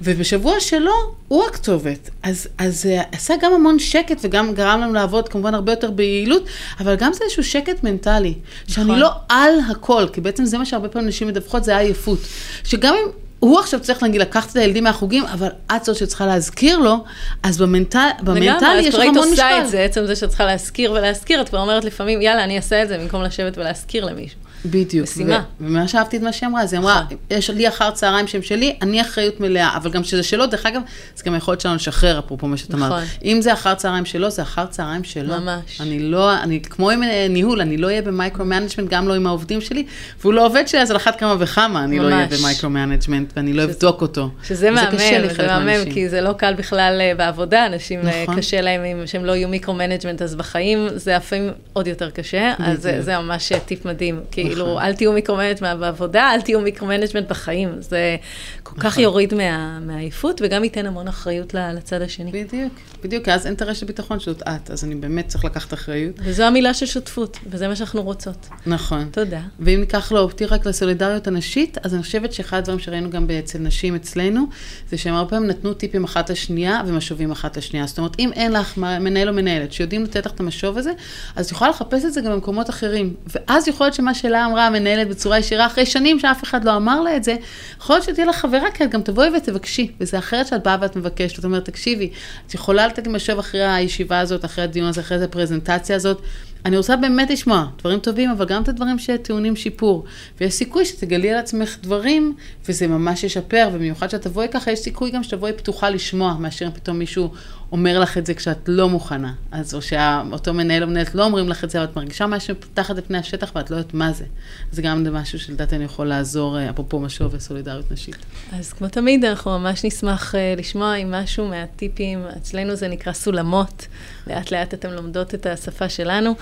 ובשבוע 0.00 0.60
שלו, 0.60 0.92
הוא 1.28 1.44
הכתובת. 1.44 2.10
אז, 2.22 2.48
אז 2.58 2.82
זה 2.82 3.00
עשה 3.12 3.34
גם 3.40 3.52
המון 3.52 3.78
שקט 3.78 4.18
וגם 4.20 4.54
גרם 4.54 4.80
לנו 4.80 4.92
לעבוד 4.92 5.28
כמובן 5.28 5.54
הרבה 5.54 5.72
יותר 5.72 5.90
ביעילות, 5.90 6.44
אבל 6.80 6.94
גם 6.94 7.12
זה 7.12 7.24
איזשהו 7.24 7.44
שקט 7.44 7.84
מנטלי, 7.84 8.34
שאני 8.68 8.84
נכון. 8.84 8.98
לא 8.98 9.10
על 9.28 9.54
הכל, 9.70 10.06
כי 10.12 10.20
בעצם 10.20 10.44
זה 10.44 10.58
מה 10.58 10.64
שהרבה 10.64 10.88
פעמים 10.88 11.08
נשים 11.08 11.28
מדווחות, 11.28 11.64
זה 11.64 11.76
העייפות. 11.76 12.18
שגם 12.64 12.94
אם 12.94 13.25
הוא 13.38 13.58
עכשיו 13.58 13.80
צריך 13.80 14.02
נגיד 14.02 14.20
לקחת 14.20 14.50
את 14.50 14.56
הילדים 14.56 14.84
מהחוגים, 14.84 15.24
אבל 15.24 15.48
את 15.76 15.84
זאת 15.84 15.96
שצריכה 15.96 16.26
להזכיר 16.26 16.78
לו, 16.78 17.04
אז 17.42 17.58
במנטל, 17.58 18.08
במנטלי 18.22 18.80
יש 18.80 18.94
לך 18.94 19.00
המון 19.00 19.10
משקל. 19.10 19.22
אז 19.22 19.34
כבר 19.34 19.44
היית 19.44 19.56
עושה 19.56 19.60
את 19.60 19.68
זה, 19.68 19.82
עצם 19.82 20.06
זה 20.06 20.16
שאת 20.16 20.28
צריכה 20.28 20.44
להזכיר 20.44 20.92
ולהזכיר, 20.92 21.40
את 21.40 21.48
כבר 21.48 21.60
אומרת 21.60 21.84
לפעמים, 21.84 22.22
יאללה, 22.22 22.44
אני 22.44 22.56
אעשה 22.56 22.82
את 22.82 22.88
זה, 22.88 22.98
במקום 22.98 23.22
לשבת 23.22 23.58
ולהזכיר 23.58 24.04
למישהו. 24.04 24.45
בדיוק. 24.70 25.08
משימה. 25.08 25.42
ומה 25.60 25.88
שאהבתי 25.88 26.16
את 26.16 26.22
מה 26.22 26.32
שהיא 26.32 26.48
אמרה, 26.48 26.62
אז 26.62 26.72
היא 26.72 26.80
אמרה, 26.80 27.02
נכון. 27.04 27.16
יש 27.30 27.50
לי 27.50 27.68
אחר 27.68 27.90
צהריים 27.90 28.26
שהם 28.26 28.42
שלי, 28.42 28.76
אני 28.82 29.00
אחריות 29.00 29.40
מלאה, 29.40 29.76
אבל 29.76 29.90
גם 29.90 30.02
כשזה 30.02 30.22
שלו, 30.22 30.46
דרך 30.46 30.66
אגב, 30.66 30.82
זה 31.16 31.24
גם 31.24 31.34
היכולת 31.34 31.60
שלנו 31.60 31.74
לשחרר, 31.74 32.18
אפרופו 32.18 32.46
מה 32.46 32.56
שאת 32.56 32.74
אמרת. 32.74 32.92
נכון. 32.92 33.04
אם 33.24 33.38
זה 33.42 33.52
אחר 33.52 33.74
צהריים 33.74 34.04
שלו, 34.04 34.30
זה 34.30 34.42
אחר 34.42 34.66
צהריים 34.66 35.04
שלו. 35.04 35.40
ממש. 35.40 35.80
אני 35.80 35.98
לא, 35.98 36.34
אני, 36.34 36.62
כמו 36.62 36.90
עם 36.90 37.02
אה, 37.02 37.26
ניהול, 37.30 37.60
אני 37.60 37.76
לא 37.76 37.86
אהיה 37.86 38.02
ב 38.02 38.07
micro-management, 38.07 38.90
גם 38.90 39.08
לא 39.08 39.14
עם 39.14 39.26
העובדים 39.26 39.60
שלי, 39.60 39.86
והוא 40.20 40.34
לא 40.34 40.46
עובד 40.46 40.68
שלי, 40.68 40.80
אז 40.80 40.90
על 40.90 40.96
אחת 40.96 41.18
כמה 41.18 41.34
וכמה 41.38 41.84
אני 41.84 41.98
ממש. 41.98 42.10
לא 42.10 42.14
אהיה 42.14 42.26
ב 42.26 42.32
micro-management, 42.32 43.32
ואני 43.36 43.52
לא 43.52 43.64
אבדוק 43.64 44.02
אותו. 44.02 44.30
שזה 44.44 44.70
מהמם, 44.70 44.98
זה 45.36 45.46
מהמם, 45.46 45.92
כי 45.92 46.08
זה 46.08 46.20
לא 46.20 46.32
קל 46.32 46.54
בכלל 46.54 46.98
אה, 47.00 47.14
בעבודה, 47.16 47.66
אנשים 47.66 48.00
אה, 48.08 48.22
נכון. 48.22 48.36
קשה 48.36 48.60
להם, 48.60 49.06
שהם 49.06 49.24
לא 49.24 49.32
יהיו 49.32 49.48
micro-management, 49.48 50.22
אז 50.22 50.34
בחיים 50.34 50.88
זה 50.94 51.16
לפעמים 51.16 51.50
עוד 51.72 51.86
יותר 51.86 52.10
קשה, 52.10 52.52
אז 52.58 52.88
זה 53.00 53.18
ממש 53.18 53.52
טיפ 53.66 53.84
מדהים. 53.84 54.20
כאילו. 54.64 54.80
אל 54.80 54.94
תהיו 54.94 55.12
micro 55.12 55.36
micro-management 55.36 55.80
בעבודה, 55.80 56.30
אל 56.34 56.40
תהיו 56.40 56.60
micro-management 56.60 57.28
בחיים. 57.28 57.68
זה 57.78 58.16
כל 58.62 58.74
כך 58.80 58.86
נכון. 58.86 59.02
יוריד 59.02 59.34
מהעייפות, 59.80 60.40
וגם 60.44 60.64
ייתן 60.64 60.86
המון 60.86 61.08
אחריות 61.08 61.54
לצד 61.54 62.02
השני. 62.02 62.30
בדיוק, 62.32 62.72
בדיוק, 63.04 63.28
אז 63.28 63.46
אין 63.46 63.54
את 63.54 63.62
הרשת 63.62 63.86
ביטחון 63.86 64.20
שזאת 64.20 64.42
את, 64.42 64.70
אז 64.70 64.84
אני 64.84 64.94
באמת 64.94 65.28
צריך 65.28 65.44
לקחת 65.44 65.74
אחריות. 65.74 66.14
וזו 66.18 66.42
המילה 66.42 66.74
של 66.74 66.86
שותפות, 66.86 67.38
וזה 67.50 67.68
מה 67.68 67.76
שאנחנו 67.76 68.02
רוצות. 68.02 68.48
נכון. 68.66 69.08
תודה. 69.10 69.40
ואם 69.60 69.80
ניקח 69.80 70.12
לאופטיקה 70.12 70.66
לסולידריות 70.66 71.26
הנשית, 71.26 71.78
אז 71.82 71.94
אני 71.94 72.02
חושבת 72.02 72.32
שאחד 72.32 72.58
הדברים 72.58 72.78
שראינו 72.78 73.10
גם 73.10 73.26
אצל 73.38 73.58
נשים 73.58 73.94
אצלנו, 73.94 74.46
זה 74.90 74.98
שהם 74.98 75.14
הרבה 75.14 75.30
פעמים 75.30 75.50
נתנו 75.50 75.74
טיפים 75.74 76.04
אחת 76.04 76.30
לשנייה 76.30 76.82
ומשובים 76.86 77.30
אחת 77.30 77.56
לשנייה. 77.56 77.86
זאת 77.86 77.98
אומרת, 77.98 78.16
אם 78.18 78.30
אין 78.32 78.52
לך 78.52 78.76
מנהל 78.76 79.28
או 79.28 79.34
מנהלת 79.34 79.72
שיודעים 79.72 80.04
לתת 80.04 80.26
לך 80.26 80.32
את 80.32 80.40
המשוב 80.40 80.78
הזה, 80.78 80.92
אז 81.36 81.46
את 81.46 81.52
יכולה 81.52 81.70
לחפש 81.70 82.04
את 82.04 82.12
זה 82.12 82.20
גם 82.20 82.32
במקומות 82.32 82.70
אחרים. 82.70 83.14
ואז 83.26 83.68
יכול 83.68 83.86
להיות 83.86 83.94
שמה 83.94 84.14
שלה 84.14 84.45
אמרה 84.46 84.66
המנהלת 84.66 85.08
בצורה 85.08 85.38
ישירה, 85.38 85.66
אחרי 85.66 85.86
שנים 85.86 86.18
שאף 86.18 86.44
אחד 86.44 86.64
לא 86.64 86.76
אמר 86.76 87.00
לה 87.00 87.16
את 87.16 87.24
זה, 87.24 87.36
יכול 87.78 87.96
להיות 87.96 88.04
שתהיה 88.04 88.26
לך 88.26 88.36
חברה 88.36 88.70
כי 88.70 88.84
את 88.84 88.90
גם 88.90 89.02
תבואי 89.02 89.28
ותבקשי, 89.36 89.90
וזה 90.00 90.18
אחרת 90.18 90.46
שאת 90.46 90.62
באה 90.62 90.76
ואת 90.80 90.96
מבקשת, 90.96 91.36
זאת 91.36 91.44
אומרת, 91.44 91.64
תקשיבי, 91.64 92.10
את 92.46 92.54
יכולה 92.54 92.86
לתת 92.86 93.06
לי 93.06 93.12
משוב 93.12 93.38
אחרי 93.38 93.66
הישיבה 93.66 94.20
הזאת, 94.20 94.44
אחרי 94.44 94.64
הדיון 94.64 94.88
הזה, 94.88 95.00
אחרי 95.00 95.24
הפרזנטציה 95.24 95.96
הזאת, 95.96 96.20
אני 96.66 96.76
רוצה 96.76 96.96
באמת 96.96 97.30
לשמוע 97.30 97.66
דברים 97.78 97.98
טובים, 97.98 98.30
אבל 98.30 98.46
גם 98.46 98.62
את 98.62 98.68
הדברים 98.68 98.98
שטעונים 98.98 99.56
שיפור. 99.56 100.04
ויש 100.40 100.54
סיכוי 100.54 100.84
שתגלי 100.84 101.32
על 101.32 101.38
עצמך 101.38 101.76
דברים, 101.82 102.34
וזה 102.68 102.86
ממש 102.86 103.24
ישפר, 103.24 103.68
ובמיוחד 103.72 104.10
שאת 104.10 104.22
תבואי 104.22 104.46
ככה, 104.50 104.70
יש 104.70 104.78
סיכוי 104.78 105.10
גם 105.10 105.22
שתבואי 105.22 105.52
פתוחה 105.52 105.90
לשמוע, 105.90 106.36
מאשר 106.40 106.68
פתאום 106.74 106.98
מישהו 106.98 107.30
אומר 107.72 108.00
לך 108.00 108.18
את 108.18 108.26
זה 108.26 108.34
כשאת 108.34 108.68
לא 108.68 108.88
מוכנה. 108.88 109.32
אז 109.50 109.74
או 109.74 109.82
שאותו 109.82 110.54
מנהל 110.54 110.82
או 110.82 110.88
מנהלת 110.88 111.14
לא 111.14 111.24
אומרים 111.24 111.48
לך 111.48 111.64
את 111.64 111.70
זה, 111.70 111.78
אבל 111.78 111.86
את 111.86 111.96
מרגישה 111.96 112.26
משהו 112.26 112.54
מתחת 112.72 112.96
לפני 112.96 113.18
השטח 113.18 113.52
ואת 113.54 113.70
לא 113.70 113.76
יודעת 113.76 113.94
מה 113.94 114.12
זה. 114.12 114.24
זה 114.72 114.82
גם 114.82 115.14
משהו 115.14 115.38
שלדעתי 115.38 115.76
אני 115.76 115.84
יכול 115.84 116.06
לעזור, 116.06 116.58
אה, 116.58 116.70
אפרופו 116.70 117.00
משוב 117.00 117.34
וסולידריות 117.34 117.90
נשית. 117.90 118.16
אז 118.52 118.72
כמו 118.72 118.88
תמיד, 118.88 119.24
אנחנו 119.24 119.58
ממש 119.58 119.84
נשמח 119.84 120.34
אה, 120.34 120.54
לשמוע 120.56 120.94
עם 120.94 121.10
משהו 121.10 121.48
מהטיפים. 121.48 122.24
אצלנו 122.36 122.74
זה 122.74 122.88
נקרא 122.88 123.12
סולמות. 123.12 123.86
לאט 124.26 124.50
לאט 124.50 124.74
אתן 124.74 124.90
לומדות 124.90 125.34
את 125.34 125.46
השפה 125.46 125.88
שלנו. 125.88 126.34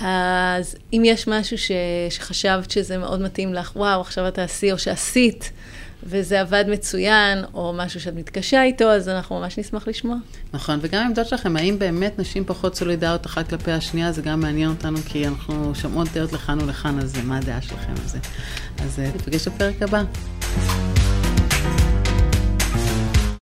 אז 0.00 0.76
אם 0.92 1.02
יש 1.04 1.28
משהו 1.28 1.58
ש... 1.58 1.70
שחשבת 2.10 2.70
שזה 2.70 2.98
מאוד 2.98 3.20
מתאים 3.20 3.54
לך, 3.54 3.76
וואו, 3.76 4.00
עכשיו 4.00 4.28
את 4.28 4.34
תעשי, 4.34 4.72
או 4.72 4.78
שעשית, 4.78 5.52
וזה 6.02 6.40
עבד 6.40 6.64
מצוין, 6.68 7.38
או 7.54 7.72
משהו 7.76 8.00
שאת 8.00 8.14
מתקשה 8.14 8.62
איתו, 8.62 8.84
אז 8.84 9.08
אנחנו 9.08 9.40
ממש 9.40 9.58
נשמח 9.58 9.88
לשמוע. 9.88 10.16
נכון, 10.52 10.78
וגם 10.82 11.02
העמדות 11.02 11.26
שלכם, 11.26 11.56
האם 11.56 11.78
באמת 11.78 12.18
נשים 12.18 12.44
פחות 12.44 12.74
סולידריות 12.74 13.26
אחת 13.26 13.48
כלפי 13.48 13.72
השנייה, 13.72 14.12
זה 14.12 14.22
גם 14.22 14.40
מעניין 14.40 14.68
אותנו, 14.68 14.98
כי 15.06 15.26
אנחנו 15.26 15.74
שומעות 15.74 16.08
דעות 16.14 16.32
לכאן 16.32 16.58
ולכאן, 16.62 16.98
אז 16.98 17.16
מה 17.24 17.38
הדעה 17.38 17.62
שלכם 17.62 17.92
על 18.02 18.08
זה? 18.08 18.18
אז 18.84 19.00
אה, 19.00 19.10
נפגש 19.14 19.48
בפרק 19.48 19.82
הבא. 19.82 20.02